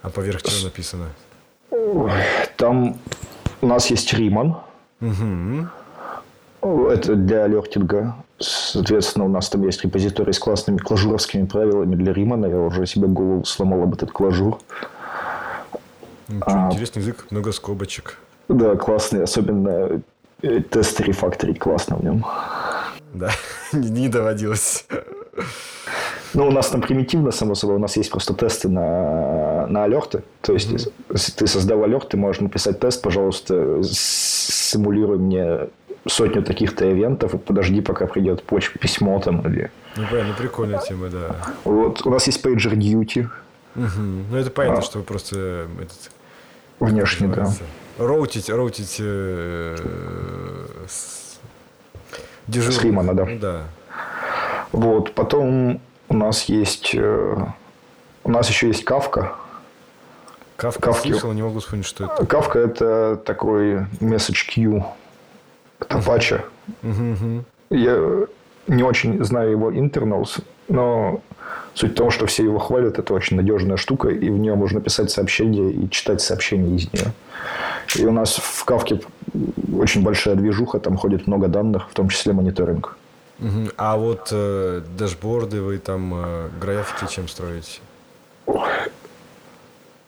А 0.00 0.10
поверх 0.10 0.42
чего 0.42 0.66
написано? 0.66 1.08
Там 2.56 2.96
у 3.60 3.66
нас 3.66 3.90
есть 3.90 4.12
Риман. 4.12 4.58
Угу. 5.00 5.66
Это 6.62 7.16
для 7.16 7.44
алертинга. 7.44 8.14
Соответственно, 8.38 9.24
у 9.24 9.28
нас 9.28 9.48
там 9.48 9.62
есть 9.62 9.82
репозиторий 9.82 10.32
с 10.32 10.38
классными 10.38 10.78
клажуровскими 10.78 11.46
правилами 11.46 11.96
для 11.96 12.12
Римана. 12.12 12.46
Я 12.46 12.60
уже 12.60 12.86
себе 12.86 13.08
голову 13.08 13.44
сломал 13.44 13.82
об 13.82 13.94
этот 13.94 14.12
клажур. 14.12 14.58
Ну, 16.28 16.40
а, 16.46 16.68
интересный 16.70 17.00
язык, 17.00 17.26
много 17.30 17.52
скобочек. 17.52 18.18
Да, 18.48 18.76
классный. 18.76 19.24
Особенно 19.24 20.02
э, 20.42 20.60
тесты 20.60 21.02
рефакторить 21.02 21.58
классно 21.58 21.96
в 21.96 22.04
нем. 22.04 22.24
Да, 23.12 23.30
не 23.72 24.08
доводилось. 24.08 24.86
Ну, 26.34 26.46
у 26.46 26.50
нас 26.50 26.68
там 26.68 26.80
примитивно, 26.80 27.30
само 27.30 27.54
собой, 27.54 27.76
у 27.76 27.78
нас 27.78 27.96
есть 27.96 28.10
просто 28.10 28.32
тесты 28.32 28.68
на, 28.68 29.66
на 29.66 29.84
алерты. 29.84 30.22
То 30.40 30.54
есть, 30.54 30.70
mm-hmm. 30.70 30.92
если 31.10 31.32
ты 31.32 31.46
создал 31.46 31.82
алерт, 31.84 32.08
ты 32.08 32.16
можешь 32.16 32.40
написать 32.40 32.80
тест, 32.80 33.02
пожалуйста, 33.02 33.80
симулируй 33.82 35.18
мне 35.18 35.68
сотню 36.06 36.42
таких-то 36.42 36.90
ивентов 36.90 37.34
и 37.34 37.38
подожди, 37.38 37.80
пока 37.80 38.06
придет 38.06 38.42
почта, 38.42 38.78
письмо 38.78 39.20
там 39.20 39.40
или... 39.46 39.70
Ну, 39.96 40.04
понятно, 40.10 40.34
прикольная 40.34 40.80
тема, 40.80 41.08
да. 41.08 41.36
Вот, 41.64 42.04
у 42.04 42.10
нас 42.10 42.26
есть 42.26 42.44
Pager 42.44 42.74
Duty. 42.74 43.28
Угу. 43.76 44.00
Ну, 44.30 44.36
это 44.36 44.50
понятно, 44.50 44.80
а. 44.80 44.82
что 44.82 44.98
вы 44.98 45.04
просто 45.04 45.36
э, 45.36 45.66
этот... 45.80 46.10
Внешне, 46.80 47.28
да. 47.28 47.48
Роутить, 47.98 48.50
роутить 48.50 48.96
э, 48.98 49.76
с... 50.88 51.38
дежурных. 52.48 52.80
С 52.80 52.84
Римана, 52.84 53.14
да. 53.14 53.28
Да. 53.40 53.62
Вот, 54.72 55.14
потом 55.14 55.80
у 56.08 56.16
нас 56.16 56.46
есть... 56.46 56.94
Э, 56.94 57.46
у 58.24 58.30
нас 58.30 58.48
еще 58.48 58.68
есть 58.68 58.84
Кавка. 58.84 59.34
Кавка 60.56 60.80
Кавки... 60.80 61.08
слышал, 61.08 61.32
не 61.32 61.42
могу 61.42 61.60
вспомнить, 61.60 61.86
что 61.86 62.04
это. 62.04 62.26
Кавка– 62.26 62.58
это 62.60 63.20
такой 63.24 63.86
message 64.00 64.48
queue 64.48 64.84
Apache. 65.90 66.42
Угу. 66.82 67.44
Я 67.70 68.26
не 68.68 68.82
очень 68.82 69.22
знаю 69.24 69.50
его 69.50 69.72
internals, 69.72 70.42
но 70.68 71.20
суть 71.74 71.92
в 71.92 71.94
том, 71.94 72.10
что 72.10 72.26
все 72.26 72.44
его 72.44 72.58
хвалят, 72.58 72.98
это 72.98 73.14
очень 73.14 73.36
надежная 73.36 73.76
штука, 73.76 74.08
и 74.08 74.30
в 74.30 74.38
нее 74.38 74.54
можно 74.54 74.80
писать 74.80 75.10
сообщения 75.10 75.70
и 75.70 75.90
читать 75.90 76.20
сообщения 76.20 76.76
из 76.76 76.92
нее. 76.92 77.12
И 77.96 78.06
у 78.06 78.12
нас 78.12 78.36
в 78.36 78.64
Кавке 78.64 79.00
очень 79.76 80.02
большая 80.02 80.34
движуха, 80.34 80.78
там 80.78 80.96
ходит 80.96 81.26
много 81.26 81.48
данных, 81.48 81.88
в 81.90 81.94
том 81.94 82.08
числе 82.08 82.32
мониторинг. 82.32 82.96
Угу. 83.40 83.70
А 83.76 83.96
вот 83.96 84.28
э, 84.30 84.82
дашборды 84.96 85.62
вы 85.62 85.78
там 85.78 86.12
э, 86.14 86.48
графики 86.60 87.12
чем 87.12 87.26
строите? 87.28 87.80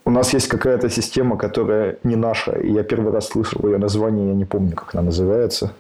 У 0.07 0.11
нас 0.11 0.34
есть 0.34 0.48
какая-то 0.48 0.90
система, 0.90 1.38
которая 1.38 1.96
не 2.02 2.16
наша. 2.16 2.52
И 2.52 2.70
я 2.70 2.82
первый 2.82 3.12
раз 3.12 3.28
слышал 3.28 3.66
ее 3.66 3.78
название, 3.78 4.28
я 4.28 4.34
не 4.34 4.44
помню, 4.44 4.76
как 4.76 4.94
она 4.94 5.05
называется. 5.05 5.72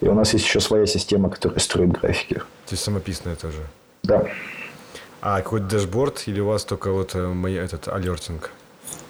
И 0.00 0.08
у 0.08 0.14
нас 0.14 0.32
есть 0.32 0.44
еще 0.44 0.60
своя 0.60 0.86
система, 0.86 1.28
которая 1.28 1.58
строит 1.58 1.90
графики. 1.90 2.34
То 2.34 2.72
есть 2.72 2.84
самописная 2.84 3.34
тоже? 3.34 3.58
Да. 4.04 4.26
А 5.20 5.38
какой-то 5.40 5.66
дашборд 5.66 6.22
или 6.26 6.40
у 6.40 6.46
вас 6.46 6.64
только 6.64 6.92
вот 6.92 7.12
э, 7.14 7.56
этот 7.56 7.88
alerting? 7.88 8.52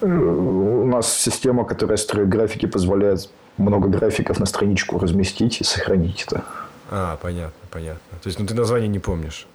Э, 0.01 0.07
у 0.07 0.87
нас 0.87 1.13
система, 1.13 1.65
которая 1.65 1.99
строит 1.99 2.29
графики, 2.29 2.67
позволяет 2.67 3.29
много 3.59 3.89
графиков 3.89 4.41
на 4.41 4.47
страничку 4.47 4.99
разместить 4.99 5.61
и 5.61 5.65
сохранить 5.65 6.25
это. 6.27 6.45
А, 6.91 7.19
понятно, 7.21 7.69
понятно. 7.71 8.19
То 8.23 8.29
есть, 8.29 8.39
ну 8.39 8.47
ты 8.47 8.55
название 8.55 8.89
не 8.89 8.99
помнишь? 8.99 9.47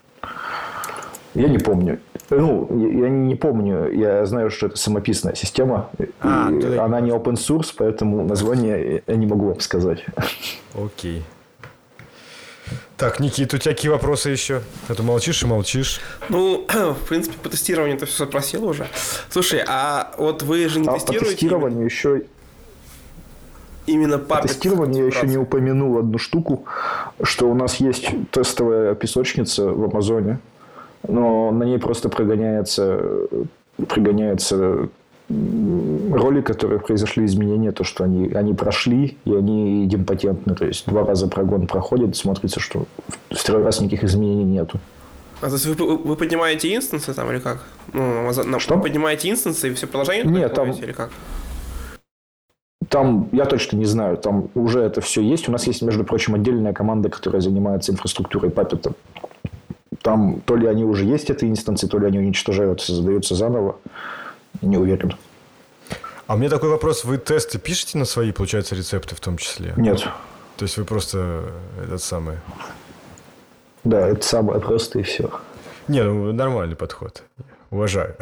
Я 1.36 1.48
не 1.48 1.58
помню. 1.58 2.00
Ну, 2.30 2.68
я 3.00 3.10
не 3.10 3.36
помню. 3.36 3.92
Я 3.92 4.26
знаю, 4.26 4.50
что 4.50 4.68
это 4.68 4.78
самописная 4.78 5.36
система. 5.36 5.90
А, 6.22 6.52
и 6.52 6.76
она 6.78 7.02
не 7.02 7.12
open 7.12 7.36
source, 7.36 7.74
поэтому 7.76 8.24
название 8.24 9.04
я 9.06 9.16
не 9.16 9.28
могу 9.28 9.48
вам 9.48 9.60
сказать. 9.60 10.06
Окей. 10.74 11.24
Так, 12.98 13.22
Никит, 13.22 13.54
у 13.54 13.58
тебя 13.58 13.74
какие 13.74 13.90
вопросы 13.90 14.30
еще? 14.30 14.62
А 14.90 14.94
то 14.94 15.04
молчишь 15.04 15.44
и 15.44 15.46
молчишь. 15.46 16.02
Ну, 16.28 16.68
в 16.68 17.08
принципе, 17.08 17.38
по 17.42 17.48
тестированию 17.48 17.98
ты 17.98 18.06
все 18.06 18.26
спросил 18.26 18.66
уже. 18.66 18.88
Слушай, 19.30 19.64
а 19.66 20.12
вот 20.18 20.44
вы 20.44 20.68
же 20.68 20.82
не 20.82 20.88
а 20.90 20.94
тестируете... 20.94 21.26
По 21.26 21.32
тестированию 21.32 21.86
еще... 21.86 22.24
Именно 23.86 24.20
по 24.20 24.42
тестированию 24.42 25.06
я 25.06 25.08
еще 25.08 25.26
не 25.26 25.38
упомянул 25.38 25.98
одну 25.98 26.18
штуку, 26.18 26.66
что 27.24 27.50
у 27.50 27.56
нас 27.56 27.78
есть 27.78 28.10
тестовая 28.32 28.94
песочница 28.96 29.70
в 29.70 29.86
Амазоне, 29.86 30.40
но 31.08 31.52
на 31.52 31.64
ней 31.64 31.80
просто 31.80 32.10
прогоняется, 32.10 33.02
прогоняется 33.88 34.90
роли, 35.30 36.42
которые 36.42 36.80
произошли 36.80 37.26
изменения, 37.26 37.72
то, 37.72 37.84
что 37.84 38.04
они, 38.04 38.34
они 38.34 38.54
прошли, 38.54 39.18
и 39.26 39.34
они 39.34 39.86
идемпотентны. 39.86 40.56
То 40.56 40.66
есть, 40.66 40.88
два 40.88 41.06
раза 41.06 41.28
прогон 41.28 41.68
проходит, 41.68 42.16
смотрится, 42.16 42.60
что 42.60 42.86
второй 43.30 43.64
раз 43.64 43.80
никаких 43.80 44.04
изменений 44.06 44.44
нету. 44.44 44.80
А 45.42 45.48
то 45.48 45.54
есть 45.54 45.66
вы, 45.68 45.98
вы 45.98 46.16
поднимаете 46.16 46.76
инстансы 46.76 47.14
там 47.14 47.32
или 47.32 47.40
как? 47.40 47.64
Ну, 47.94 48.30
на, 48.44 48.60
что? 48.60 48.76
Вы 48.76 48.82
поднимаете 48.82 49.30
инстансы 49.30 49.70
и 49.70 49.74
все 49.74 49.88
приложения 49.88 50.24
Нет, 50.24 50.54
там, 50.54 50.72
или 50.72 50.92
как? 50.92 51.12
Там, 52.90 53.30
я 53.32 53.46
точно 53.46 53.78
не 53.78 53.86
знаю, 53.86 54.18
там 54.18 54.50
уже 54.56 54.80
это 54.82 55.00
все 55.00 55.22
есть. 55.22 55.48
У 55.48 55.52
нас 55.52 55.68
есть, 55.68 55.82
между 55.82 56.04
прочим, 56.04 56.36
отдельная 56.36 56.74
команда, 56.74 57.10
которая 57.10 57.40
занимается 57.40 57.92
инфраструктурой 57.92 58.50
Puppet. 58.50 58.94
Там 60.02 60.42
то 60.42 60.56
ли 60.56 60.68
они 60.68 60.84
уже 60.84 61.06
есть, 61.06 61.30
эти 61.30 61.46
инстанции, 61.46 61.88
то 61.88 62.00
ли 62.00 62.08
они 62.08 62.20
уничтожаются, 62.20 62.88
создаются 62.88 63.36
заново. 63.36 63.80
Не 64.62 64.78
уверен. 64.78 65.16
А 66.28 66.36
у 66.36 66.38
меня 66.38 66.50
такой 66.50 66.70
вопрос. 66.70 67.04
Вы 67.04 67.18
тесты 67.18 67.60
пишете 67.60 67.98
на 67.98 68.06
свои, 68.06 68.32
получается, 68.32 68.76
рецепты 68.76 69.16
в 69.16 69.20
том 69.20 69.38
числе? 69.38 69.74
Нет. 69.78 70.08
То 70.58 70.64
есть 70.64 70.78
вы 70.78 70.86
просто 70.86 71.52
этот 71.82 72.02
самый... 72.02 72.38
Да, 73.84 74.08
это 74.08 74.22
самое 74.26 74.60
просто 74.60 75.00
и 75.00 75.04
все. 75.04 75.32
Не, 75.88 76.04
ну 76.04 76.32
нормальный 76.34 76.76
подход. 76.76 77.24
Уважаю. 77.72 78.16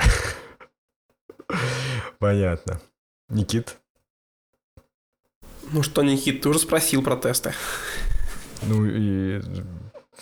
Понятно. 2.19 2.79
Никит? 3.29 3.77
Ну 5.71 5.83
что, 5.83 6.01
Никит, 6.01 6.41
ты 6.41 6.49
уже 6.49 6.59
спросил 6.59 7.03
про 7.03 7.17
тесты. 7.17 7.53
Ну 8.63 8.85
и 8.85 9.41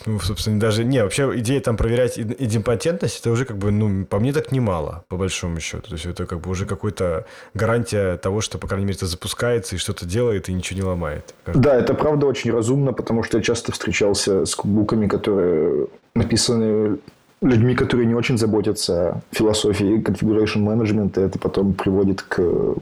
ну, 0.05 0.19
собственно, 0.19 0.59
даже... 0.59 0.83
Не, 0.83 1.03
вообще 1.03 1.31
идея 1.37 1.61
там 1.61 1.77
проверять 1.77 2.19
идемпотентность, 2.19 3.19
это 3.19 3.31
уже 3.31 3.45
как 3.45 3.57
бы, 3.57 3.71
ну, 3.71 4.05
по 4.05 4.19
мне 4.19 4.33
так 4.33 4.51
немало, 4.51 5.05
по 5.07 5.17
большому 5.17 5.59
счету. 5.59 5.89
То 5.89 5.93
есть 5.93 6.05
это 6.05 6.25
как 6.25 6.41
бы 6.41 6.51
уже 6.51 6.65
какая-то 6.65 7.25
гарантия 7.53 8.17
того, 8.17 8.41
что, 8.41 8.57
по 8.57 8.67
крайней 8.67 8.85
мере, 8.85 8.97
это 8.97 9.07
запускается 9.07 9.75
и 9.75 9.79
что-то 9.79 10.05
делает 10.05 10.49
и 10.49 10.53
ничего 10.53 10.79
не 10.79 10.85
ломает. 10.85 11.33
Да, 11.45 11.75
это 11.75 11.93
правда 11.93 12.25
очень 12.25 12.51
разумно, 12.51 12.93
потому 12.93 13.23
что 13.23 13.37
я 13.37 13.43
часто 13.43 13.71
встречался 13.71 14.45
с 14.45 14.55
кубуками, 14.55 15.07
которые 15.07 15.87
написаны 16.13 16.97
людьми, 17.45 17.75
которые 17.75 18.07
не 18.07 18.15
очень 18.15 18.37
заботятся 18.37 19.09
о 19.09 19.21
философии 19.31 20.01
configuration 20.01 20.65
management, 20.65 21.19
это 21.19 21.37
потом 21.39 21.73
приводит 21.73 22.21
к 22.21 22.41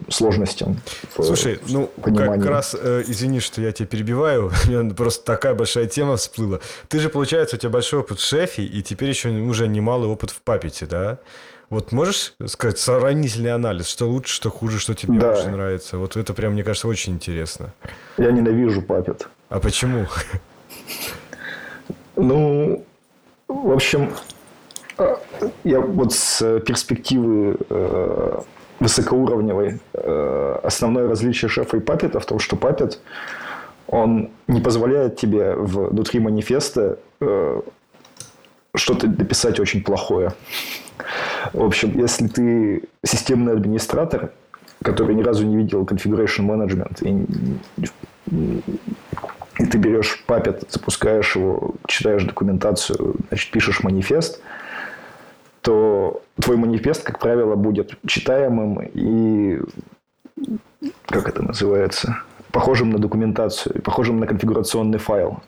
сложностям. 0.09 0.77
Слушай, 1.15 1.59
ну 1.67 1.89
понимании. 2.01 2.41
как 2.41 2.49
раз, 2.49 2.75
э, 2.79 3.03
извини, 3.05 3.39
что 3.39 3.61
я 3.61 3.71
тебя 3.71 3.87
перебиваю, 3.87 4.51
у 4.67 4.69
меня 4.69 4.93
просто 4.93 5.25
такая 5.25 5.53
большая 5.53 5.87
тема 5.87 6.15
всплыла. 6.15 6.59
Ты 6.87 6.99
же, 6.99 7.09
получается, 7.09 7.57
у 7.57 7.59
тебя 7.59 7.69
большой 7.69 7.99
опыт 7.99 8.19
в 8.19 8.23
шефе, 8.23 8.63
и 8.63 8.81
теперь 8.81 9.09
еще 9.09 9.29
уже 9.29 9.67
немалый 9.67 10.09
опыт 10.09 10.31
в 10.31 10.41
папете, 10.41 10.85
да? 10.85 11.19
Вот 11.69 11.91
можешь 11.91 12.35
сказать 12.45 12.77
сравнительный 12.77 13.51
анализ, 13.51 13.87
что 13.87 14.05
лучше, 14.07 14.33
что 14.33 14.49
хуже, 14.49 14.79
что 14.79 14.93
тебе 14.93 15.19
да. 15.19 15.31
больше 15.31 15.49
нравится? 15.49 15.97
Вот 15.97 16.15
это 16.15 16.33
прям, 16.33 16.53
мне 16.53 16.63
кажется, 16.63 16.87
очень 16.87 17.13
интересно. 17.13 17.73
Я 18.17 18.31
ненавижу 18.31 18.81
папет. 18.81 19.27
А 19.49 19.59
почему? 19.59 20.07
Ну, 22.15 22.85
в 23.47 23.71
общем, 23.71 24.11
я 25.63 25.79
вот 25.79 26.13
с 26.13 26.59
перспективы 26.61 27.57
э, 27.69 28.39
высокоуровневой 28.79 29.79
э, 29.93 30.59
основное 30.63 31.07
различие 31.07 31.49
шефа 31.49 31.77
и 31.77 31.79
папета 31.79 32.19
в 32.19 32.25
том, 32.25 32.39
что 32.39 32.55
папет 32.55 32.99
он 33.87 34.31
не 34.47 34.61
позволяет 34.61 35.17
тебе 35.17 35.53
внутри 35.55 36.19
манифеста 36.19 36.97
э, 37.21 37.61
что-то 38.75 39.07
дописать 39.07 39.59
очень 39.59 39.83
плохое. 39.83 40.33
В 41.53 41.63
общем, 41.63 41.99
если 41.99 42.27
ты 42.27 42.83
системный 43.05 43.53
администратор, 43.53 44.31
который 44.81 45.15
ни 45.15 45.21
разу 45.21 45.45
не 45.45 45.57
видел 45.57 45.83
configuration 45.83 46.47
management, 46.47 47.03
и, 47.03 48.63
и 49.59 49.65
ты 49.65 49.77
берешь 49.77 50.23
Puppet, 50.27 50.65
запускаешь 50.69 51.35
его, 51.35 51.75
читаешь 51.87 52.23
документацию, 52.23 53.15
значит, 53.29 53.51
пишешь 53.51 53.83
манифест, 53.83 54.41
то 55.63 56.21
твой 56.39 56.57
манифест, 56.57 57.03
как 57.03 57.19
правило, 57.19 57.55
будет 57.55 57.97
читаемым 58.05 58.81
и 58.93 59.59
как 61.07 61.29
это 61.29 61.41
называется, 61.41 62.17
похожим 62.51 62.89
на 62.89 62.99
документацию, 62.99 63.81
похожим 63.81 64.19
на 64.19 64.27
конфигурационный 64.27 64.99
файл. 64.99 65.39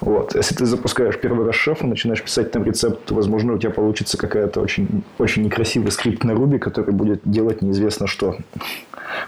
Вот. 0.00 0.34
Если 0.34 0.54
ты 0.54 0.66
запускаешь 0.66 1.18
первый 1.18 1.46
раз 1.46 1.54
шеф 1.54 1.82
и 1.82 1.86
начинаешь 1.86 2.22
писать 2.22 2.50
там 2.50 2.64
рецепт, 2.64 3.10
возможно, 3.10 3.54
у 3.54 3.58
тебя 3.58 3.70
получится 3.70 4.18
какая-то 4.18 4.60
очень, 4.60 5.02
очень 5.18 5.42
некрасивый 5.44 5.92
скрипт 5.92 6.24
на 6.24 6.32
Ruby, 6.32 6.58
который 6.58 6.92
будет 6.92 7.20
делать 7.24 7.62
неизвестно 7.62 8.06
что. 8.06 8.36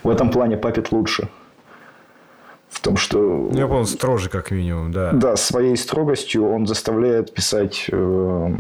В 0.03 0.09
этом 0.09 0.31
плане 0.31 0.57
Puppet 0.57 0.89
лучше. 0.91 1.29
В 2.69 2.81
том, 2.81 2.97
что... 2.97 3.19
Ну, 3.53 3.57
я 3.57 3.69
понял, 3.69 3.87
строже, 3.87 4.29
как 4.29 4.51
минимум, 4.51 4.91
да. 4.91 5.13
Да, 5.13 5.37
своей 5.37 5.77
строгостью 5.77 6.51
он 6.51 6.67
заставляет 6.67 7.33
писать 7.33 7.87
э, 7.93 8.55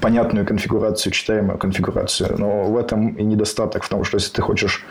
понятную 0.00 0.46
конфигурацию, 0.46 1.12
читаемую 1.12 1.58
конфигурацию. 1.58 2.36
Но 2.38 2.64
в 2.64 2.76
этом 2.76 3.08
и 3.14 3.22
недостаток, 3.22 3.84
в 3.84 3.88
том, 3.88 4.04
что 4.04 4.16
если 4.16 4.32
ты 4.32 4.42
хочешь 4.42 4.84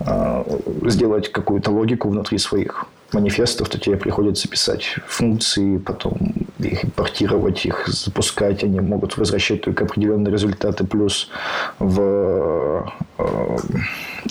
э, 0.00 0.44
сделать 0.84 1.32
какую-то 1.32 1.70
логику 1.70 2.08
внутри 2.08 2.38
своих 2.38 2.86
манифестов, 3.12 3.68
то 3.68 3.78
тебе 3.78 3.96
приходится 3.96 4.48
писать 4.48 4.96
функции, 5.06 5.78
потом 5.78 6.34
их 6.58 6.84
импортировать, 6.84 7.64
их 7.64 7.86
запускать. 7.86 8.64
Они 8.64 8.80
могут 8.80 9.16
возвращать 9.16 9.62
только 9.62 9.84
определенные 9.84 10.32
результаты. 10.32 10.84
Плюс 10.84 11.30
в... 11.78 12.90
Э, 13.18 13.56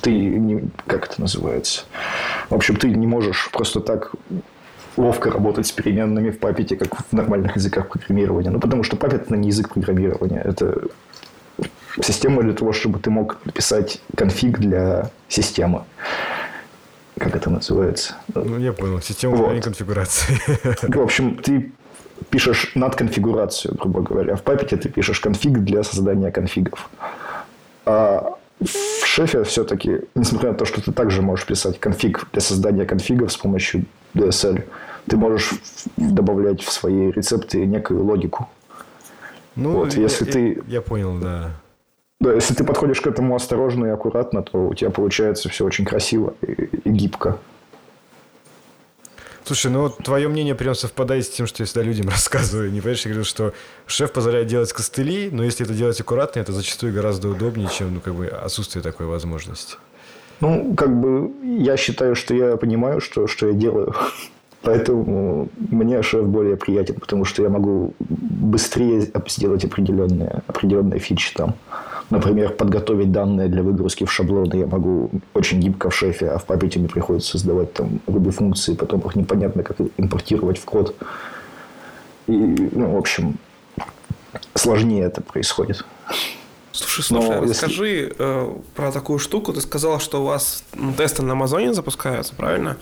ты... 0.02 0.12
Не, 0.12 0.64
как 0.88 1.06
это 1.06 1.22
называется? 1.22 1.84
В 2.50 2.56
общем, 2.56 2.76
ты 2.76 2.90
не 2.90 3.08
можешь 3.08 3.50
просто 3.52 3.80
так 3.80 4.12
ловко 4.98 5.32
работать 5.32 5.68
с 5.68 5.72
переменными 5.72 6.32
в 6.32 6.40
папете, 6.40 6.76
как 6.76 6.96
в 6.96 7.14
нормальных 7.14 7.56
языках 7.56 7.90
программирования. 7.90 8.50
Ну, 8.50 8.60
потому 8.60 8.84
что 8.84 8.96
папет– 8.96 9.24
это 9.26 9.38
не 9.38 9.50
язык 9.50 9.70
программирования. 9.70 10.42
Это 10.44 10.84
система 12.02 12.42
для 12.44 12.54
того, 12.54 12.74
чтобы 12.74 13.00
ты 13.00 13.10
мог 13.10 13.38
написать 13.46 14.02
конфиг 14.16 14.60
для 14.60 15.12
системы 15.28 15.84
как 17.20 17.36
это 17.36 17.50
называется. 17.50 18.16
Ну, 18.34 18.58
я 18.58 18.74
понял. 18.74 19.00
Система 19.02 19.36
вот. 19.36 19.64
конфигурации. 19.64 20.36
В 20.82 21.00
общем, 21.00 21.38
ты 21.38 21.72
пишешь 22.30 22.72
над 22.76 22.96
конфигурацию, 22.96 23.76
грубо 23.76 24.02
говоря. 24.02 24.36
В 24.36 24.44
Puppet 24.44 24.78
ты 24.78 24.90
пишешь 24.90 25.20
конфиг 25.20 25.60
для 25.60 25.84
создания 25.84 26.32
конфигов. 26.32 26.90
А 27.86 28.38
в 28.60 29.06
шефе 29.06 29.44
все-таки, 29.44 30.02
несмотря 30.16 30.52
на 30.52 30.58
то, 30.58 30.66
что 30.66 30.82
ты 30.82 30.92
также 30.92 31.22
можешь 31.22 31.46
писать 31.46 31.80
конфиг 31.80 32.28
для 32.32 32.42
создания 32.42 32.86
конфигов 32.86 33.32
с 33.32 33.38
помощью 33.38 33.86
DSL, 34.14 34.64
ты 35.08 35.18
можешь 35.18 35.52
добавлять 35.98 36.62
в 36.62 36.72
свои 36.72 37.12
рецепты 37.12 37.66
некую 37.66 38.04
логику. 38.04 38.50
Ну, 39.56 39.72
вот, 39.72 39.94
если 39.94 40.26
я, 40.26 40.32
ты... 40.32 40.64
я 40.68 40.82
понял, 40.82 41.20
да. 41.20 41.52
Да, 42.20 42.34
если 42.34 42.54
ты 42.54 42.64
подходишь 42.64 43.02
к 43.02 43.08
этому 43.08 43.36
осторожно 43.36 43.88
и 43.88 43.90
аккуратно, 43.90 44.44
то 44.44 44.68
у 44.68 44.74
тебя 44.74 44.90
получается 44.90 45.50
все 45.50 45.66
очень 45.66 45.84
красиво 45.84 46.34
и, 46.42 46.52
и 46.52 46.90
гибко. 46.90 47.38
Слушай, 49.46 49.72
ну 49.72 49.82
вот 49.82 49.98
твое 49.98 50.30
мнение 50.30 50.56
прям 50.56 50.74
совпадает 50.74 51.26
с 51.26 51.30
тем, 51.30 51.48
что 51.48 51.64
я 51.64 51.66
всегда 51.66 51.84
людям 51.84 52.08
рассказываю. 52.10 52.72
Не 52.72 52.80
понимаешь, 52.80 53.06
я 53.06 53.12
говорю, 53.12 53.26
что 53.26 53.54
шеф 53.86 54.14
позволяет 54.14 54.48
делать 54.48 54.72
костыли, 54.72 55.30
но 55.32 55.44
если 55.44 55.66
это 55.66 55.74
делать 55.74 56.00
аккуратно, 56.00 56.40
это 56.40 56.54
зачастую 56.54 56.94
гораздо 56.94 57.30
удобнее, 57.30 57.70
чем 57.70 57.96
ну, 57.96 58.00
как 58.00 58.16
бы 58.16 58.28
отсутствие 58.28 58.82
такой 58.82 59.06
возможности. 59.06 59.76
Ну, 60.40 60.74
как 60.76 60.96
бы 61.00 61.32
я 61.44 61.78
считаю, 61.78 62.16
что 62.16 62.34
я 62.34 62.58
понимаю, 62.58 63.02
что, 63.02 63.28
что 63.28 63.48
я 63.48 63.54
делаю. 63.54 63.94
Поэтому 64.62 65.50
мне 65.58 66.02
шеф 66.04 66.26
более 66.26 66.56
приятен, 66.56 66.96
потому 66.96 67.26
что 67.26 67.44
я 67.44 67.50
могу 67.50 67.94
быстрее 68.00 69.12
сделать 69.28 69.66
определенные, 69.66 70.42
определенные 70.48 71.00
фичи 71.00 71.34
там. 71.34 71.56
Например, 72.14 72.52
подготовить 72.52 73.12
данные 73.12 73.48
для 73.48 73.64
выгрузки 73.64 74.04
в 74.06 74.12
шаблоны 74.12 74.56
я 74.56 74.68
могу 74.68 75.10
очень 75.34 75.60
гибко 75.60 75.90
в 75.90 75.96
шефе, 75.96 76.30
а 76.30 76.38
в 76.38 76.46
папете 76.46 76.78
мне 76.78 76.88
приходится 76.88 77.32
создавать 77.32 77.74
там 77.74 78.02
Ruby 78.06 78.30
функции, 78.30 78.76
потом 78.76 79.00
их 79.00 79.16
непонятно 79.16 79.64
как 79.64 79.78
импортировать 79.98 80.60
в 80.60 80.66
код. 80.66 80.96
И, 82.28 82.32
ну, 82.32 82.94
в 82.94 82.98
общем, 82.98 83.40
сложнее 84.54 85.06
это 85.06 85.22
происходит. 85.22 85.84
Слушай, 86.72 87.04
слушай, 87.04 87.30
Но 87.30 87.42
расскажи 87.42 87.88
если... 87.88 88.16
э, 88.20 88.56
про 88.76 88.92
такую 88.92 89.18
штуку. 89.18 89.52
Ты 89.52 89.62
сказал, 89.62 90.00
что 90.00 90.22
у 90.22 90.26
вас 90.26 90.64
тесты 90.96 91.24
на 91.24 91.32
Амазоне 91.32 91.74
запускаются, 91.74 92.36
правильно? 92.36 92.78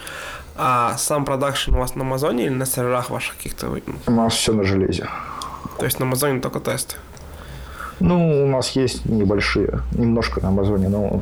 А 0.58 0.98
сам 0.98 1.24
продакшн 1.24 1.74
у 1.74 1.78
вас 1.78 1.96
на 1.96 2.02
Амазоне 2.02 2.48
или 2.48 2.54
на 2.54 2.66
серверах 2.66 3.10
ваших 3.10 3.38
каких-то? 3.38 3.80
У 4.08 4.12
нас 4.12 4.34
все 4.34 4.52
на 4.52 4.66
железе. 4.66 5.08
То 5.80 5.86
есть 5.86 6.00
на 6.00 6.06
Амазоне 6.06 6.42
только 6.42 6.60
тесты? 6.60 6.98
Ну, 8.02 8.44
у 8.44 8.48
нас 8.48 8.72
есть 8.72 9.06
небольшие, 9.06 9.82
немножко 9.94 10.42
на 10.42 10.50
Амазоне, 10.50 10.90
но 10.90 11.22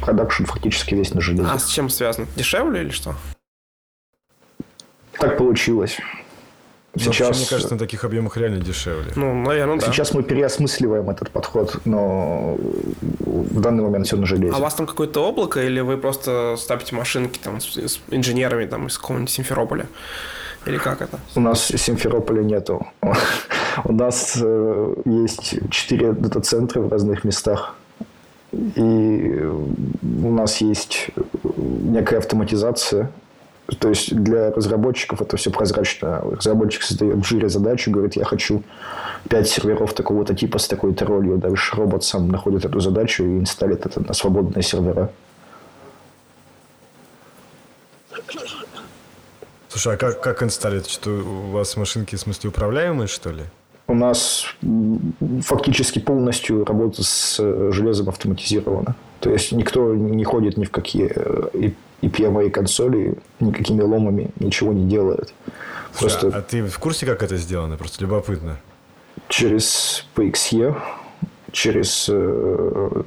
продакшн 0.00 0.44
фактически 0.44 0.94
весь 0.94 1.12
на 1.14 1.20
железе. 1.20 1.48
А 1.50 1.58
с 1.58 1.68
чем 1.68 1.88
связано? 1.88 2.26
Дешевле 2.36 2.82
или 2.82 2.90
что? 2.90 3.14
Так 5.12 5.36
получилось. 5.36 5.98
Сейчас, 6.96 7.06
Вообще, 7.06 7.38
мне 7.40 7.46
кажется, 7.48 7.74
на 7.74 7.78
таких 7.78 8.04
объемах 8.04 8.36
реально 8.36 8.58
дешевле. 8.58 9.12
Ну, 9.14 9.32
наверное, 9.32 9.78
да. 9.78 9.86
Сейчас 9.86 10.12
мы 10.12 10.24
переосмысливаем 10.24 11.08
этот 11.08 11.30
подход, 11.30 11.78
но 11.84 12.56
в 13.20 13.60
данный 13.60 13.84
момент 13.84 14.06
все 14.06 14.16
на 14.16 14.26
железе. 14.26 14.52
А 14.52 14.58
у 14.58 14.60
вас 14.60 14.74
там 14.74 14.86
какое-то 14.86 15.20
облако, 15.24 15.62
или 15.62 15.78
вы 15.78 15.98
просто 15.98 16.56
ставите 16.58 16.96
машинки 16.96 17.38
там 17.38 17.60
с, 17.60 17.76
с 17.76 18.00
инженерами 18.10 18.66
там, 18.66 18.88
из 18.88 18.98
какого-нибудь 18.98 19.30
Симферополя? 19.30 19.86
Или 20.66 20.78
как 20.78 21.00
это? 21.00 21.18
У 21.34 21.40
нас 21.40 21.66
Симферополя 21.66 22.42
нету. 22.42 22.86
У 23.84 23.92
нас 23.92 24.38
э, 24.40 24.94
есть 25.04 25.54
четыре 25.70 26.12
дата-центра 26.12 26.80
в 26.80 26.88
разных 26.90 27.24
местах. 27.24 27.74
И 28.52 29.48
у 30.02 30.32
нас 30.32 30.60
есть 30.60 31.10
некая 31.56 32.18
автоматизация. 32.18 33.10
То 33.78 33.88
есть 33.88 34.14
для 34.14 34.50
разработчиков 34.50 35.22
это 35.22 35.36
все 35.36 35.50
прозрачно. 35.50 36.20
Разработчик 36.20 36.82
создает 36.82 37.18
в 37.18 37.24
жире 37.24 37.48
задачу, 37.48 37.92
говорит, 37.92 38.16
я 38.16 38.24
хочу 38.24 38.64
пять 39.28 39.48
серверов 39.48 39.94
такого-то 39.94 40.34
типа 40.34 40.58
с 40.58 40.66
такой-то 40.66 41.04
ролью. 41.04 41.38
Дальше 41.38 41.76
робот 41.76 42.02
сам 42.02 42.28
находит 42.28 42.64
эту 42.64 42.80
задачу 42.80 43.24
и 43.24 43.38
инсталлит 43.38 43.86
это 43.86 44.00
на 44.00 44.12
свободные 44.12 44.62
сервера. 44.62 45.10
Слушай, 49.70 49.94
а 49.94 49.96
как, 49.96 50.20
как 50.20 50.42
инсталлировать? 50.42 50.90
Что 50.90 51.10
у 51.10 51.52
вас 51.52 51.76
машинки, 51.76 52.16
в 52.16 52.20
смысле, 52.20 52.50
управляемые, 52.50 53.06
что 53.06 53.30
ли? 53.30 53.44
У 53.86 53.94
нас 53.94 54.44
фактически 55.42 56.00
полностью 56.00 56.64
работа 56.64 57.04
с 57.04 57.36
э, 57.38 57.70
железом 57.72 58.08
автоматизирована. 58.08 58.96
То 59.20 59.30
есть 59.30 59.52
никто 59.52 59.94
не 59.94 60.24
ходит 60.24 60.56
ни 60.56 60.64
в 60.64 60.72
какие 60.72 61.12
э, 61.14 61.70
и 62.00 62.06
PMA 62.06 62.50
консоли, 62.50 63.14
никакими 63.38 63.82
ломами 63.82 64.30
ничего 64.40 64.72
не 64.72 64.88
делает. 64.88 65.32
Просто... 65.96 66.28
а 66.34 66.42
ты 66.42 66.64
в 66.64 66.78
курсе, 66.80 67.06
как 67.06 67.22
это 67.22 67.36
сделано? 67.36 67.76
Просто 67.76 68.02
любопытно. 68.02 68.58
Через 69.28 70.04
PXE, 70.16 70.76
через 71.52 72.06
э, 72.08 73.02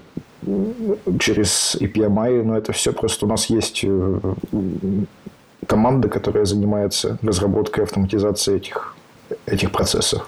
через 1.19 1.75
EPMI, 1.75 2.43
но 2.43 2.57
это 2.57 2.71
все 2.71 2.93
просто 2.93 3.25
у 3.25 3.29
нас 3.29 3.47
есть 3.47 3.85
команда, 5.67 6.09
которая 6.09 6.45
занимается 6.45 7.17
разработкой 7.21 7.83
автоматизации 7.83 8.55
этих, 8.55 8.95
этих 9.45 9.71
процессов. 9.71 10.27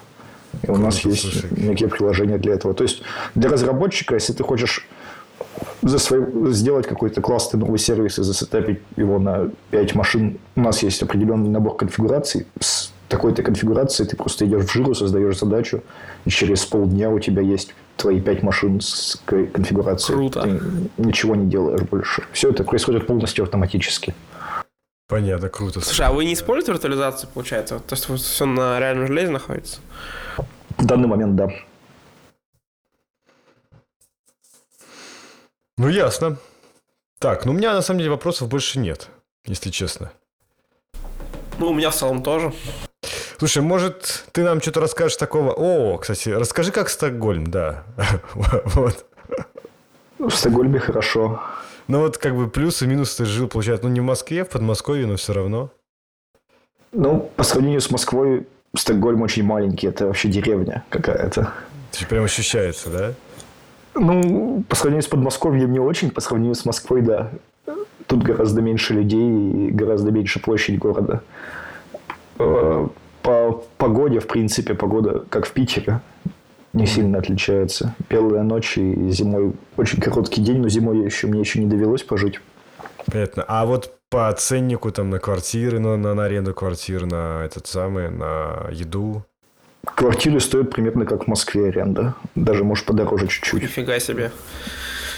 И 0.63 0.71
у 0.71 0.77
нас 0.77 0.99
есть 0.99 1.21
слушай. 1.21 1.49
некие 1.51 1.89
приложения 1.89 2.37
для 2.37 2.53
этого. 2.53 2.73
То 2.73 2.83
есть 2.83 3.01
для 3.35 3.49
разработчика, 3.49 4.15
если 4.15 4.33
ты 4.33 4.43
хочешь 4.43 4.87
за 5.81 5.99
свой, 5.99 6.53
сделать 6.53 6.87
какой-то 6.87 7.21
классный 7.21 7.59
новый 7.59 7.79
сервис 7.79 8.19
и 8.19 8.23
засетапить 8.23 8.79
его 8.95 9.19
на 9.19 9.49
5 9.71 9.95
машин, 9.95 10.37
у 10.55 10.61
нас 10.61 10.81
есть 10.83 11.01
определенный 11.03 11.49
набор 11.49 11.75
конфигураций. 11.75 12.47
С 12.59 12.91
такой-то 13.09 13.43
конфигурацией 13.43 14.09
ты 14.09 14.15
просто 14.15 14.45
идешь 14.45 14.65
в 14.65 14.71
жиру, 14.71 14.95
создаешь 14.95 15.37
задачу, 15.37 15.83
и 16.25 16.29
через 16.29 16.65
полдня 16.65 17.09
у 17.09 17.19
тебя 17.19 17.41
есть 17.41 17.75
твои 17.97 18.19
5 18.19 18.43
машин 18.43 18.81
с 18.81 19.21
конфигурацией. 19.25 20.17
Круто. 20.17 20.41
Ты 20.41 21.03
ничего 21.03 21.35
не 21.35 21.45
делаешь 21.45 21.81
больше. 21.81 22.23
Все 22.31 22.49
это 22.49 22.63
происходит 22.63 23.07
полностью 23.07 23.43
автоматически. 23.43 24.15
Понятно, 25.07 25.49
круто. 25.49 25.81
Слушай, 25.81 26.07
а 26.07 26.11
вы 26.11 26.25
не 26.25 26.33
используете 26.33 26.71
виртуализацию, 26.71 27.29
получается? 27.31 27.79
То 27.79 27.95
что 27.95 28.15
все 28.17 28.45
на 28.45 28.79
реальном 28.79 29.07
железе 29.07 29.31
находится? 29.31 29.79
В 30.77 30.85
данный 30.85 31.07
момент, 31.07 31.35
да. 31.35 31.49
Ну, 35.77 35.89
ясно. 35.89 36.37
Так, 37.19 37.45
ну 37.45 37.51
у 37.51 37.55
меня 37.55 37.73
на 37.73 37.81
самом 37.81 37.99
деле 37.99 38.11
вопросов 38.11 38.49
больше 38.49 38.79
нет, 38.79 39.09
если 39.45 39.69
честно. 39.69 40.11
Ну, 41.59 41.69
у 41.69 41.73
меня 41.73 41.91
в 41.91 41.95
целом 41.95 42.23
тоже. 42.23 42.53
Слушай, 43.37 43.61
может, 43.61 44.25
ты 44.31 44.43
нам 44.43 44.61
что-то 44.61 44.79
расскажешь 44.79 45.17
такого... 45.17 45.53
О, 45.53 45.97
кстати, 45.97 46.29
расскажи, 46.29 46.71
как 46.71 46.89
Стокгольм, 46.89 47.47
да. 47.47 47.83
вот. 48.33 49.05
В 50.17 50.31
Стокгольме 50.31 50.79
хорошо. 50.79 51.41
Ну 51.87 51.99
вот 51.99 52.17
как 52.17 52.35
бы 52.35 52.49
плюсы 52.49 52.85
и 52.85 52.87
минусы 52.87 53.17
ты 53.17 53.25
жил, 53.25 53.47
получается, 53.47 53.87
ну 53.87 53.93
не 53.93 53.99
в 53.99 54.03
Москве, 54.03 54.43
в 54.43 54.49
Подмосковье, 54.49 55.05
но 55.05 55.17
все 55.17 55.33
равно. 55.33 55.69
Ну, 56.91 57.29
по 57.35 57.43
сравнению 57.43 57.81
с 57.81 57.91
Москвой, 57.91 58.47
Стокгольм 58.75 59.21
очень 59.21 59.43
маленький. 59.43 59.87
Это 59.87 60.07
вообще 60.07 60.29
деревня 60.29 60.83
какая-то. 60.89 61.41
То 61.41 61.97
есть 61.97 62.07
прям 62.07 62.23
ощущается, 62.23 62.89
да? 62.89 63.13
Ну, 63.93 64.63
по 64.67 64.75
сравнению 64.75 65.03
с 65.03 65.07
Подмосковьем 65.07 65.71
не 65.71 65.79
очень, 65.79 66.11
по 66.11 66.21
сравнению 66.21 66.55
с 66.55 66.65
Москвой, 66.65 67.01
да. 67.01 67.31
Тут 68.07 68.23
гораздо 68.23 68.61
меньше 68.61 68.93
людей 68.93 69.67
и 69.67 69.71
гораздо 69.71 70.11
меньше 70.11 70.39
площадь 70.39 70.77
города. 70.77 71.21
Э, 72.37 72.87
По 73.21 73.63
погоде, 73.77 74.19
в 74.19 74.27
принципе, 74.27 74.73
погода, 74.73 75.23
как 75.29 75.45
в 75.47 75.51
Питере, 75.51 76.01
не 76.75 76.85
сильно 76.85 77.19
отличается. 77.19 77.95
Белая 78.09 78.43
ночь 78.43 78.77
и 78.77 79.09
зимой 79.09 79.53
очень 79.77 79.99
короткий 80.01 80.41
день, 80.41 80.59
но 80.59 80.69
зимой 80.69 80.99
я 80.99 81.05
еще, 81.05 81.27
мне 81.27 81.39
еще 81.39 81.59
не 81.59 81.67
довелось 81.67 82.03
пожить. 82.03 82.39
Понятно. 83.05 83.45
А 83.47 83.65
вот 83.65 83.93
по 84.09 84.31
ценнику 84.33 84.91
там 84.91 85.09
на 85.09 85.19
квартиры, 85.19 85.79
на, 85.79 85.97
на, 85.97 86.13
на 86.13 86.25
аренду 86.25 86.53
квартир, 86.53 87.05
на 87.05 87.43
этот 87.45 87.67
самый, 87.67 88.09
на 88.09 88.67
еду. 88.71 89.23
Квартиры 89.85 90.39
стоят 90.39 90.71
примерно 90.71 91.05
как 91.05 91.25
в 91.25 91.27
Москве 91.27 91.67
аренда. 91.69 92.15
Даже, 92.35 92.63
может, 92.63 92.85
подороже 92.85 93.27
чуть-чуть. 93.27 93.61
Нифига 93.63 93.99
себе. 93.99 94.31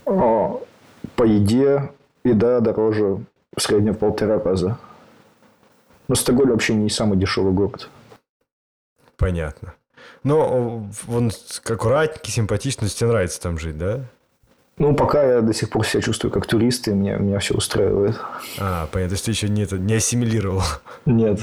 А, 0.05 0.60
По 1.16 1.24
еде 1.24 1.89
еда 2.24 2.60
дороже 2.60 3.20
в 3.55 3.62
среднем 3.62 3.93
в 3.93 3.99
полтора 3.99 4.39
раза. 4.39 4.78
Но 6.08 6.16
Стокгольм 6.16 6.51
вообще 6.51 6.74
не 6.76 6.89
самый 6.89 7.18
дешевый 7.18 7.53
город. 7.53 7.89
Понятно. 9.18 9.74
Но 10.24 10.88
он 11.07 11.32
аккуратненький, 11.65 12.32
симпатичный, 12.32 12.89
тебе 12.89 13.09
нравится 13.09 13.41
там 13.41 13.57
жить, 13.57 13.78
да? 13.78 14.05
Ну, 14.78 14.95
пока 14.95 15.24
я 15.24 15.41
до 15.41 15.53
сих 15.53 15.70
пор 15.72 15.86
себя 15.88 16.01
чувствую 16.01 16.32
как 16.32 16.45
турист, 16.45 16.88
и 16.88 16.91
меня, 16.91 17.18
меня 17.18 17.39
все 17.39 17.55
устраивает. 17.55 18.15
А, 18.59 18.88
понятно, 18.91 19.09
то 19.09 19.13
есть 19.13 19.26
ты 19.26 19.32
еще 19.32 19.49
не, 19.49 19.63
это, 19.63 19.78
не 19.78 19.95
ассимилировал. 19.95 20.61
Нет, 21.05 21.39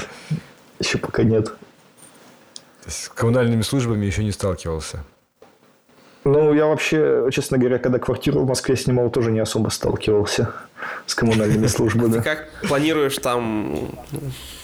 еще 0.79 0.99
пока 0.99 1.25
нет. 1.25 1.47
То 1.47 2.87
есть 2.87 3.05
с 3.05 3.09
коммунальными 3.09 3.63
службами 3.63 4.05
еще 4.05 4.23
не 4.23 4.31
сталкивался. 4.31 5.05
Ну, 6.25 6.55
я 6.55 6.67
вообще, 6.67 7.29
честно 7.31 7.59
говоря, 7.59 7.79
когда 7.79 7.99
квартиру 7.99 8.41
в 8.41 8.47
Москве 8.47 8.77
снимал, 8.77 9.11
тоже 9.11 9.31
не 9.31 9.41
особо 9.41 9.69
сталкивался 9.69 10.53
с 11.07 11.15
коммунальными 11.15 11.67
службами. 11.69 12.15
Ты 12.15 12.23
как 12.23 12.49
планируешь 12.67 13.17
там 13.19 13.91
ну, 14.13 14.21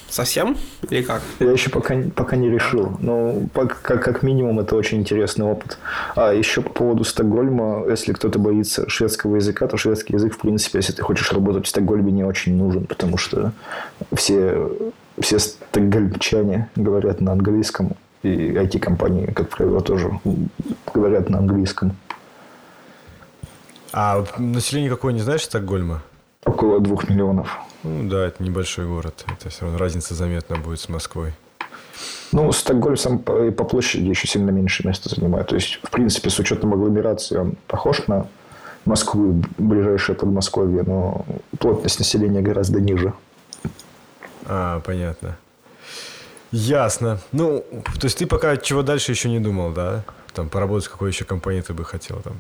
совсем 0.09 0.57
или 0.89 1.03
как? 1.03 1.23
Я 1.39 1.51
еще 1.51 1.69
пока, 1.69 1.95
пока 2.15 2.37
не 2.37 2.49
решил. 2.49 2.97
Но 3.01 3.43
пока, 3.53 3.99
как 3.99 4.23
минимум 4.23 4.61
это 4.61 4.75
очень 4.75 4.99
интересный 4.99 5.45
опыт. 5.45 5.79
А 6.17 6.33
еще 6.33 6.63
по 6.63 6.71
поводу 6.71 7.05
Стокгольма, 7.05 7.85
если 7.89 8.15
кто-то 8.15 8.39
боится 8.39 8.89
шведского 8.89 9.37
языка, 9.37 9.67
то 9.67 9.77
шведский 9.77 10.15
язык, 10.15 10.35
в 10.35 10.39
принципе, 10.39 10.79
если 10.79 10.93
ты 10.93 11.03
хочешь 11.03 11.31
работать 11.33 11.67
в 11.67 11.69
Стокгольме, 11.69 12.11
не 12.11 12.25
очень 12.25 12.57
нужен, 12.57 12.87
потому 12.87 13.19
что 13.19 13.53
все, 14.15 14.71
все 15.21 15.39
стокгольмчане 15.39 16.71
говорят 16.75 17.21
на 17.21 17.33
английском. 17.33 17.97
И 18.23 18.29
IT-компании, 18.29 19.27
как 19.27 19.49
правило, 19.49 19.81
тоже 19.81 20.11
говорят 20.93 21.31
на 21.31 21.39
английском. 21.39 21.97
А 23.93 24.25
население 24.39 24.91
какое, 24.91 25.13
не 25.13 25.21
знаешь, 25.21 25.43
Стокгольма? 25.43 26.03
Около 26.45 26.81
двух 26.81 27.09
миллионов. 27.09 27.59
Ну 27.83 28.09
да, 28.09 28.27
это 28.27 28.43
небольшой 28.43 28.87
город. 28.87 29.25
Это 29.27 29.49
все 29.49 29.63
равно 29.63 29.79
разница 29.79 30.15
заметна 30.15 30.57
будет 30.57 30.81
с 30.81 30.89
Москвой. 30.89 31.33
Ну, 32.33 32.53
Стокгольм 32.53 32.97
сам 32.97 33.19
по, 33.19 33.51
по 33.51 33.65
площади 33.65 34.05
еще 34.05 34.29
сильно 34.29 34.51
меньше 34.51 34.87
места 34.87 35.09
занимает. 35.09 35.49
То 35.49 35.57
есть, 35.57 35.81
в 35.83 35.91
принципе, 35.91 36.31
с 36.31 36.39
учетом 36.39 36.73
агломерации 36.73 37.37
он 37.37 37.55
похож 37.67 38.07
на 38.07 38.27
Москву, 38.85 39.43
ближайшее 39.59 40.17
Подмосковье, 40.17 40.83
но 40.83 41.25
плотность 41.59 41.99
населения 41.99 42.41
гораздо 42.41 42.81
ниже. 42.81 43.13
А, 44.47 44.81
понятно. 44.81 45.37
Ясно. 46.53 47.19
Ну, 47.33 47.65
то 47.99 48.05
есть 48.05 48.19
ты 48.19 48.27
пока 48.27 48.57
чего 48.57 48.83
дальше 48.83 49.13
еще 49.13 49.29
не 49.29 49.41
думал, 49.41 49.73
да? 49.73 50.03
Там 50.35 50.49
поработать 50.49 50.89
в 50.89 50.91
какой 50.91 51.11
еще 51.11 51.25
компании 51.25 51.61
ты 51.61 51.73
бы 51.75 51.85
хотел 51.85 52.21
там? 52.23 52.35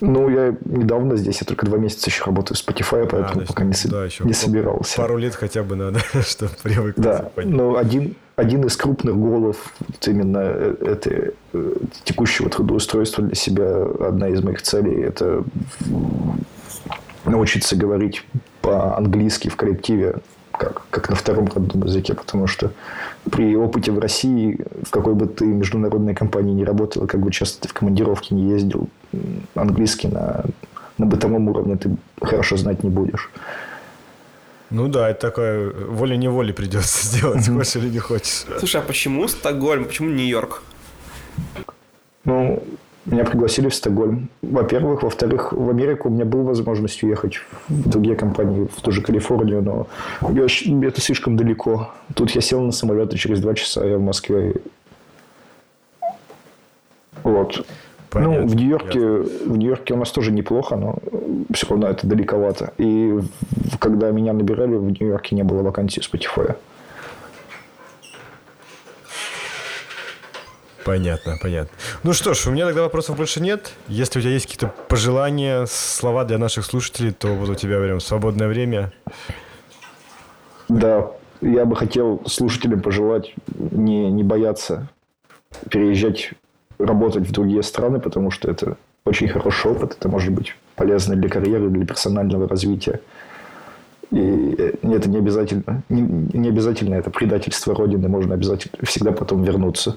Ну, 0.00 0.28
я 0.28 0.54
недавно 0.64 1.16
здесь, 1.16 1.40
я 1.40 1.46
только 1.46 1.64
два 1.64 1.78
месяца 1.78 2.10
еще 2.10 2.24
работаю 2.24 2.58
в 2.58 2.60
Spotify, 2.60 3.08
поэтому 3.10 3.42
А, 3.42 3.46
пока 3.46 3.64
не, 3.64 3.72
да, 3.86 4.04
еще 4.04 4.24
не 4.24 4.34
собирался. 4.34 4.96
Пару 4.96 5.16
лет 5.16 5.34
хотя 5.34 5.62
бы 5.62 5.74
надо, 5.74 6.00
чтобы 6.22 6.52
привыкнуть. 6.62 7.04
Да, 7.04 7.30
но 7.36 7.76
один, 7.76 8.14
один 8.36 8.66
из 8.66 8.76
крупных 8.76 9.16
голов 9.16 9.56
вот 9.80 10.06
именно 10.08 10.38
э- 10.42 10.76
этой, 10.82 11.34
э, 11.54 11.72
текущего 12.04 12.50
трудоустройства 12.50 13.24
для 13.24 13.34
себя, 13.34 13.84
одна 14.06 14.28
из 14.28 14.42
моих 14.42 14.60
целей, 14.60 15.00
это 15.00 15.42
научиться 17.24 17.74
говорить 17.74 18.22
по-английски 18.60 19.48
в 19.48 19.56
коллективе, 19.56 20.16
как, 20.58 20.82
как 20.90 21.08
на 21.08 21.16
втором 21.16 21.46
родном 21.46 21.84
языке, 21.84 22.14
потому 22.14 22.46
что 22.46 22.72
при 23.30 23.56
опыте 23.56 23.92
в 23.92 23.98
России, 23.98 24.58
в 24.82 24.90
какой 24.90 25.14
бы 25.14 25.26
ты 25.26 25.44
международной 25.44 26.14
компании 26.14 26.52
не 26.52 26.64
работал, 26.64 27.06
как 27.06 27.20
бы 27.20 27.30
часто 27.30 27.62
ты 27.62 27.68
в 27.68 27.72
командировке 27.72 28.34
не 28.34 28.50
ездил, 28.50 28.88
английский 29.54 30.08
на, 30.08 30.44
на 30.98 31.06
бытовом 31.06 31.48
уровне 31.48 31.76
ты 31.76 31.96
хорошо 32.20 32.56
знать 32.56 32.82
не 32.82 32.90
будешь. 32.90 33.30
Ну 34.70 34.88
да, 34.88 35.10
это 35.10 35.20
такое 35.20 35.70
волей-неволей 35.70 36.52
придется 36.52 37.06
сделать, 37.06 37.44
хочешь 37.44 37.76
или 37.76 37.88
не 37.88 37.98
хочешь. 37.98 38.44
Слушай, 38.58 38.80
а 38.80 38.84
почему 38.84 39.28
Стокгольм, 39.28 39.84
почему 39.84 40.10
Нью-Йорк? 40.10 40.62
Ну, 43.16 43.22
меня 43.22 43.30
пригласили 43.30 43.68
в 43.70 43.74
Стокгольм. 43.74 44.28
Во-первых. 44.42 45.02
Во-вторых, 45.02 45.52
в 45.52 45.70
Америку 45.70 46.08
у 46.08 46.12
меня 46.12 46.26
была 46.26 46.42
возможность 46.42 47.02
уехать 47.02 47.38
в 47.68 47.88
другие 47.88 48.14
компании, 48.14 48.68
в 48.76 48.82
ту 48.82 48.92
же 48.92 49.00
Калифорнию, 49.00 49.62
но 49.62 49.86
я 50.32 50.44
это 50.88 51.00
слишком 51.00 51.36
далеко. 51.36 51.90
Тут 52.14 52.32
я 52.32 52.42
сел 52.42 52.60
на 52.60 52.72
самолет, 52.72 53.14
и 53.14 53.16
через 53.16 53.40
два 53.40 53.54
часа 53.54 53.86
я 53.86 53.96
в 53.96 54.02
Москве. 54.02 54.56
Вот. 57.22 57.66
Понятно, 58.10 58.42
ну, 58.42 58.46
в 58.46 58.54
Нью-Йорке, 58.54 59.00
в 59.00 59.56
Нью-Йорке 59.56 59.94
у 59.94 59.96
нас 59.96 60.10
тоже 60.10 60.30
неплохо, 60.30 60.76
но 60.76 60.98
все 61.54 61.68
равно 61.68 61.88
это 61.88 62.06
далековато. 62.06 62.74
И 62.76 63.18
когда 63.78 64.10
меня 64.10 64.34
набирали, 64.34 64.76
в 64.76 64.90
Нью-Йорке 64.90 65.36
не 65.36 65.42
было 65.42 65.62
вакансии 65.62 66.02
Spotify. 66.02 66.54
Понятно, 70.86 71.36
понятно. 71.42 71.76
Ну 72.04 72.12
что 72.12 72.32
ж, 72.32 72.46
у 72.46 72.52
меня 72.52 72.64
тогда 72.64 72.82
вопросов 72.82 73.16
больше 73.16 73.40
нет. 73.40 73.72
Если 73.88 74.20
у 74.20 74.22
тебя 74.22 74.30
есть 74.30 74.46
какие-то 74.46 74.72
пожелания, 74.86 75.66
слова 75.66 76.24
для 76.24 76.38
наших 76.38 76.64
слушателей, 76.64 77.10
то 77.10 77.26
вот 77.34 77.48
у 77.48 77.54
тебя 77.56 77.80
прям 77.80 77.98
свободное 77.98 78.46
время. 78.46 78.92
Да, 80.68 81.10
я 81.40 81.64
бы 81.64 81.74
хотел 81.74 82.22
слушателям 82.26 82.82
пожелать 82.82 83.34
не, 83.58 84.12
не 84.12 84.22
бояться 84.22 84.88
переезжать, 85.70 86.30
работать 86.78 87.26
в 87.26 87.32
другие 87.32 87.64
страны, 87.64 87.98
потому 87.98 88.30
что 88.30 88.48
это 88.48 88.76
очень 89.04 89.26
хороший 89.26 89.72
опыт, 89.72 89.96
это 89.98 90.08
может 90.08 90.32
быть 90.32 90.54
полезно 90.76 91.16
для 91.16 91.28
карьеры, 91.28 91.68
для 91.68 91.84
персонального 91.84 92.46
развития. 92.48 93.00
И 94.12 94.54
это 94.82 95.10
не 95.10 95.18
обязательно, 95.18 95.82
не, 95.88 96.02
не 96.02 96.48
обязательно 96.48 96.94
это 96.94 97.10
предательство 97.10 97.74
Родины, 97.74 98.08
можно 98.08 98.34
обязательно 98.34 98.86
всегда 98.86 99.10
потом 99.10 99.42
вернуться. 99.42 99.96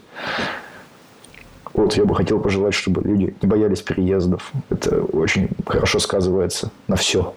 Вот 1.74 1.94
я 1.96 2.06
бы 2.06 2.16
хотел 2.16 2.40
пожелать, 2.40 2.74
чтобы 2.74 3.02
люди 3.04 3.36
не 3.42 3.48
боялись 3.48 3.82
переездов. 3.82 4.52
Это 4.70 5.02
очень 5.02 5.50
хорошо 5.66 6.00
сказывается 6.00 6.72
на 6.88 6.96
все. 6.96 7.34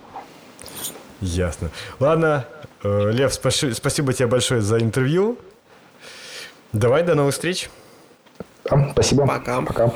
Ясно. 1.21 1.71
Ладно, 2.01 2.47
э, 2.83 3.11
Лев, 3.13 3.33
спаши- 3.33 3.75
спасибо 3.75 4.13
тебе 4.13 4.27
большое 4.29 4.61
за 4.61 4.81
интервью. 4.81 5.39
Давай, 6.73 7.03
до 7.03 7.15
новых 7.15 7.35
встреч. 7.35 7.71
Да, 8.65 8.89
спасибо. 8.93 9.27
Пока. 9.27 9.61
Пока. 9.63 9.93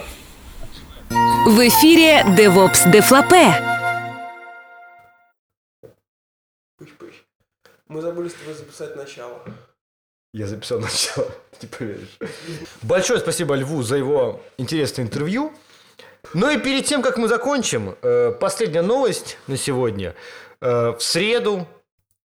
В 1.46 1.58
эфире 1.68 2.22
DevOps 2.36 2.90
Дефлапе. 2.90 3.54
Мы 7.88 8.00
забыли 8.02 8.28
с 8.28 8.34
тобой 8.34 8.54
записать 8.54 8.96
начало. 8.96 9.40
Я 10.36 10.46
записал 10.46 10.80
начало, 10.80 11.28
не 11.62 11.68
поверишь. 11.78 12.18
Большое 12.82 13.20
спасибо 13.20 13.54
Льву 13.54 13.82
за 13.82 13.96
его 13.96 14.42
интересное 14.58 15.06
интервью. 15.06 15.50
Ну 16.34 16.50
и 16.50 16.58
перед 16.58 16.84
тем, 16.84 17.00
как 17.00 17.16
мы 17.16 17.26
закончим, 17.26 17.96
э, 18.02 18.32
последняя 18.38 18.82
новость 18.82 19.38
на 19.46 19.56
сегодня. 19.56 20.14
Э, 20.60 20.92
В 20.92 21.00
среду 21.00 21.66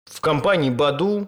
в 0.05 0.21
компании 0.21 0.71
Баду 0.71 1.27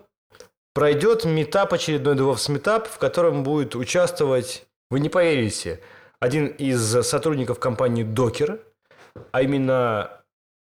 пройдет 0.72 1.24
метап, 1.24 1.72
очередной 1.72 2.14
DevOps 2.14 2.48
метап, 2.48 2.86
в 2.86 2.98
котором 2.98 3.42
будет 3.42 3.74
участвовать, 3.74 4.64
вы 4.88 5.00
не 5.00 5.08
поверите, 5.08 5.80
один 6.20 6.46
из 6.46 6.80
сотрудников 7.04 7.58
компании 7.58 8.04
Docker, 8.04 8.60
а 9.32 9.42
именно 9.42 10.12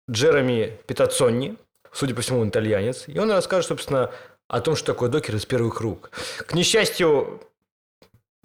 Джереми 0.09 0.79
Питацонни, 0.87 1.57
судя 1.91 2.15
по 2.15 2.21
всему, 2.21 2.39
он 2.39 2.47
итальянец, 2.47 3.03
и 3.07 3.19
он 3.19 3.29
расскажет, 3.31 3.67
собственно, 3.67 4.11
о 4.47 4.61
том, 4.61 4.75
что 4.75 4.93
такое 4.93 5.09
докер 5.09 5.35
из 5.35 5.45
первых 5.45 5.81
рук. 5.81 6.11
К 6.45 6.53
несчастью, 6.53 7.41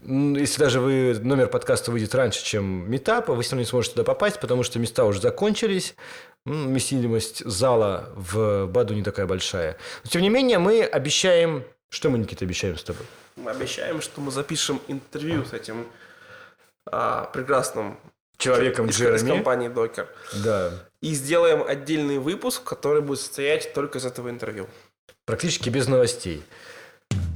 если 0.02 0.58
даже 0.58 0.80
вы 0.80 1.18
номер 1.20 1.48
подкаста 1.48 1.90
выйдет 1.90 2.14
раньше, 2.14 2.44
чем 2.44 2.90
метап, 2.90 3.28
вы 3.28 3.42
все 3.42 3.52
равно 3.52 3.62
не 3.62 3.66
сможете 3.66 3.94
туда 3.94 4.04
попасть, 4.04 4.40
потому 4.40 4.62
что 4.62 4.78
места 4.78 5.04
уже 5.04 5.20
закончились. 5.20 5.94
Вместимость 6.46 7.44
зала 7.44 8.08
в 8.16 8.66
Баду 8.66 8.94
не 8.94 9.02
такая 9.02 9.26
большая. 9.26 9.76
Но, 10.04 10.10
тем 10.10 10.22
не 10.22 10.30
менее, 10.30 10.58
мы 10.58 10.82
обещаем... 10.82 11.64
Что 11.90 12.08
мы, 12.08 12.18
Никита, 12.18 12.44
обещаем 12.44 12.78
с 12.78 12.82
тобой? 12.82 13.04
Мы 13.36 13.50
обещаем, 13.50 14.00
что 14.00 14.20
мы 14.20 14.30
запишем 14.30 14.80
интервью 14.88 15.44
с 15.44 15.52
этим 15.52 15.86
а, 16.86 17.24
прекрасным 17.24 17.98
человеком 18.38 18.86
из, 18.88 18.96
Джереми. 18.96 19.16
из 19.16 19.22
компании 19.24 19.68
Docker. 19.68 20.06
Да. 20.42 20.72
И 21.02 21.12
сделаем 21.14 21.62
отдельный 21.62 22.18
выпуск, 22.18 22.64
который 22.64 23.02
будет 23.02 23.20
состоять 23.20 23.74
только 23.74 23.98
из 23.98 24.06
этого 24.06 24.30
интервью. 24.30 24.66
Практически 25.26 25.68
без 25.68 25.86
новостей. 25.88 26.42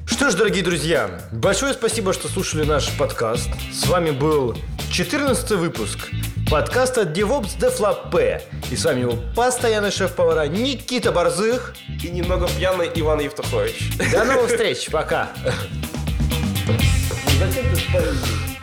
Что 0.07 0.31
ж, 0.31 0.35
дорогие 0.35 0.63
друзья, 0.63 1.21
большое 1.33 1.75
спасибо, 1.75 2.13
что 2.13 2.29
слушали 2.29 2.65
наш 2.65 2.91
подкаст. 2.97 3.51
С 3.73 3.87
вами 3.87 4.11
был 4.11 4.57
14 4.91 5.51
выпуск 5.53 6.11
подкаста 6.51 7.03
DevOps 7.03 7.59
Deflap. 7.59 8.43
И 8.71 8.77
с 8.77 8.85
вами 8.85 9.01
его 9.01 9.17
постоянный 9.35 9.91
шеф-повара 9.91 10.47
Никита 10.47 11.11
Борзых. 11.11 11.75
И 12.03 12.09
немного 12.11 12.49
пьяный 12.49 12.91
Иван 12.95 13.21
Евтухович. 13.21 13.97
До 14.13 14.25
новых 14.25 14.51
встреч, 14.51 14.89
пока. 14.91 15.31
Зачем 17.39 17.65
ты? 17.93 18.54